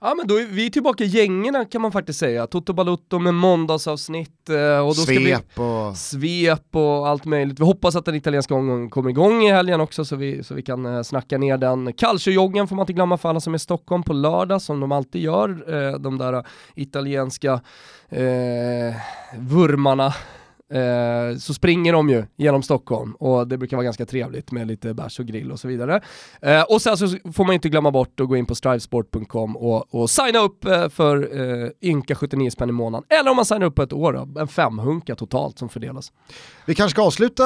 [0.04, 2.48] Ja men då är vi tillbaka i gängerna kan man faktiskt säga.
[2.48, 4.50] Toto Balutto med måndagsavsnitt.
[4.50, 5.98] Eh, och då svep vi, och...
[5.98, 7.60] Svep och allt möjligt.
[7.60, 10.62] Vi hoppas att den italienska omgången kommer igång i helgen också så vi, så vi
[10.62, 11.94] kan eh, snacka ner den.
[11.94, 14.92] Calciojoggen får man inte glömma för alla som är i Stockholm på lördag som de
[14.92, 15.50] alltid gör.
[15.74, 16.46] Eh, de där
[16.76, 17.62] italienska
[18.10, 18.96] eh,
[19.38, 20.14] vurmarna
[20.72, 24.94] eh, så springer de ju genom Stockholm och det brukar vara ganska trevligt med lite
[24.94, 26.02] bärs och grill och så vidare.
[26.42, 29.96] Eh, och sen så får man inte glömma bort att gå in på strivesport.com och,
[29.96, 33.06] och signa upp eh, för eh, ynka 79 spänn i månaden.
[33.20, 36.12] Eller om man signar upp på ett år då, en femhunka totalt som fördelas.
[36.66, 37.44] Vi kanske ska avsluta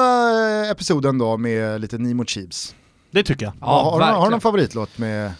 [0.62, 2.74] eh, episoden då med lite Nimo Cheeps.
[3.10, 3.54] Det tycker jag.
[3.60, 5.32] Ja, har, du, har du någon favoritlåt med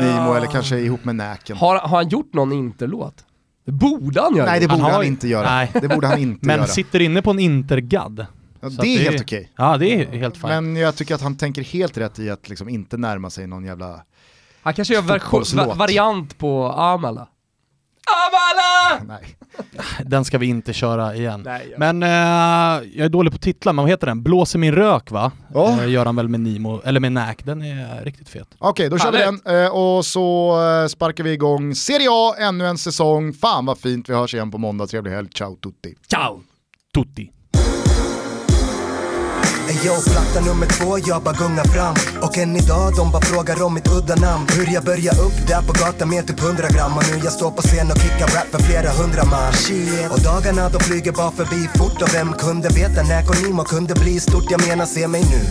[0.00, 1.56] Nimo eller kanske ihop med Näken?
[1.56, 3.24] Har, har han gjort någon interlåt?
[3.66, 4.46] Det borde han göra.
[4.46, 5.50] Nej det borde Han han, har- inte göra.
[5.50, 5.70] Nej.
[5.80, 6.66] Det borde han inte Men göra.
[6.66, 8.26] sitter inne på en intergadd.
[8.60, 9.52] Ja, det är det- helt okej.
[9.56, 10.44] Ja det är helt fint.
[10.46, 13.64] Men jag tycker att han tänker helt rätt i att liksom inte närma sig någon
[13.64, 14.02] jävla...
[14.62, 15.44] Han kanske gör version,
[15.78, 17.26] variant på Amala.
[18.06, 19.04] Amala!
[19.18, 19.36] Nej.
[20.04, 21.42] Den ska vi inte köra igen.
[21.44, 21.76] Nej, ja.
[21.78, 24.22] Men eh, jag är dålig på titlar, men vad heter den?
[24.22, 25.32] Blåser min rök va?
[25.54, 25.82] Ja.
[25.82, 28.48] Eh, gör han väl med Nimo, eller med Näk, den är riktigt fet.
[28.58, 29.44] Okej, då kör vi Härligt.
[29.44, 33.32] den eh, och så eh, sparkar vi igång Serie A, ännu en säsong.
[33.32, 34.86] Fan vad fint, vi hörs igen på måndag.
[34.86, 35.94] Trevlig helg, ciao tutti.
[36.10, 36.42] Ciao!
[36.94, 37.30] Tutti.
[39.68, 41.94] Ey yo, platta nummer två, jag bara gungar fram.
[42.22, 44.46] Och än idag, de bara frågar om mitt udda namn.
[44.56, 46.96] Hur jag började upp där på gatan med typ 100 gram.
[46.96, 49.52] Och nu jag står på scen och kickar rap för flera hundra man.
[49.52, 50.10] Shit.
[50.10, 52.02] Och dagarna de flyger bara förbi fort.
[52.02, 54.50] Och vem kunde veta när Konimo kunde bli stort?
[54.50, 55.42] Jag menar, se mig nu.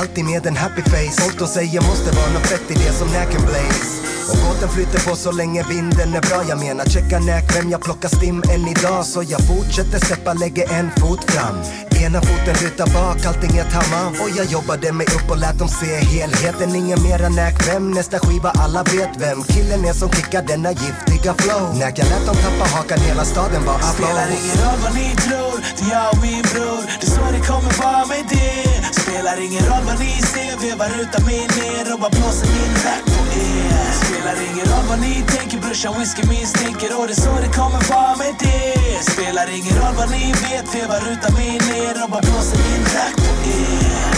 [0.00, 1.22] Alltid med en happy face.
[1.22, 3.92] Folk de säger måste vara något fett i det som Näken Blaze.
[4.30, 6.84] Och båten flyter på så länge vinden är bra Jag menar.
[6.84, 9.06] Checka näk vem jag plockar stim än idag.
[9.06, 11.56] Så jag fortsätter steppa, lägger en fot fram
[12.02, 15.68] Ena foten lutar bak, allting är tamam Och jag jobbade mig upp och lät dem
[15.68, 16.74] se helheten.
[16.74, 19.42] Ingen mera näk vem, nästa skiva alla vet vem.
[19.42, 21.64] Killen är som kickar denna giftiga flow.
[21.78, 25.54] När jag lät dem tappa hakan, hela staden var Spelar ingen roll vad ni tror,
[25.76, 26.82] det är jag och min bror.
[27.00, 28.94] Det är så det kommer vara med det.
[29.00, 33.04] Spelar ingen roll vad ni ser, vevar utan min ner och bara blåser min rap
[33.12, 33.61] på er.
[34.02, 37.00] Spelar ingen roll vad ni tänker, brorsan whisky min stinker.
[37.00, 39.12] Och det är så det kommer vara med det.
[39.12, 43.16] Spelar ingen roll vad ni vet, vevar utan min ner och bara blåser min rakt
[43.16, 44.11] på er.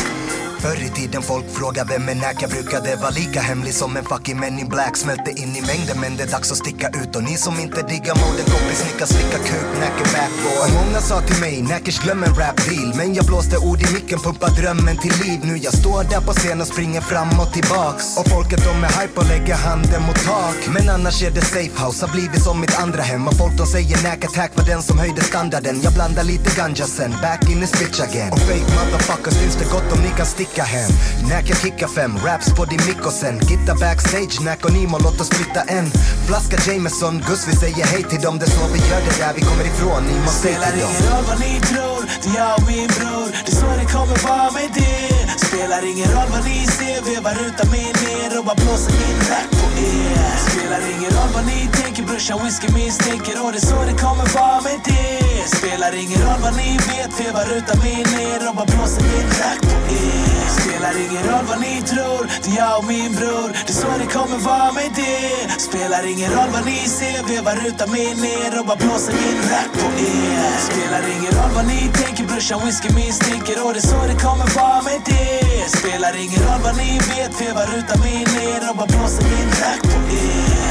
[0.65, 4.41] Förr i tiden folk frågade vem en näka brukade vara lika hemlig som en fucking
[4.41, 4.97] men in black.
[4.97, 7.17] Smälte in i mängden men det är dags att sticka ut.
[7.17, 11.21] Och ni som inte diggar moden kompis ni kan slicka kuk Näk backboy många sa
[11.21, 12.95] till mig Näkers glöm en rap deal.
[12.97, 15.41] Men jag blåste ord i micken, pumpa drömmen till liv.
[15.43, 18.05] Nu jag står där på scen och springer fram och tillbaks.
[18.19, 20.59] Och folket de är hype och lägger handen mot tak.
[20.75, 23.29] Men annars är det safe house, har blivit som mitt andra hem.
[23.29, 25.81] Och folk de säger näka attack var den som höjde standarden.
[25.83, 28.33] Jag blandar lite ganja sen, back in this bitch again.
[28.33, 30.91] Och fake motherfuckers finns det gott om ni kan sticka hem.
[31.29, 34.99] Näk jag kickar fem, raps på din mick och sen Gitta backstage, Näk och Nimo
[34.99, 35.91] låt oss flytta en
[36.27, 38.39] Flaska Jameson, Gus vi säger hej till dem.
[38.39, 41.25] Det är så vi gör det där vi kommer ifrån, Nimo säg Spelar ingen roll
[41.31, 43.29] vad ni tror, det är jag och min bror.
[43.45, 45.47] Det är så det kommer vara med det.
[45.47, 49.49] Spelar ingen roll vad ni ser, vevar utan mig ner och bara blåser min rap
[49.59, 50.37] på er.
[50.49, 53.97] Spelar ingen roll vad ni tänker, brorsan whisky min stinker och det är så det
[54.05, 58.55] kommer vara med det Spelar ingen roll vad ni vet, vevar utan min ner och
[58.57, 60.49] bara blåser min rack på er.
[60.61, 63.49] Spelar ingen roll vad ni tror, det är jag och min bror.
[63.67, 65.61] Det är så det kommer vara med det.
[65.61, 69.71] Spelar ingen roll vad ni ser, vevar utan min ner och bara blåser min rack
[69.81, 70.53] på er.
[70.69, 73.57] Spelar ingen roll vad ni tänker, brorsan whisky min stinker.
[73.65, 75.79] Och det är så det kommer vara med det.
[75.79, 79.83] Spelar ingen roll vad ni vet, vevar utan min ner och bara blåser min rack
[79.93, 80.64] på er.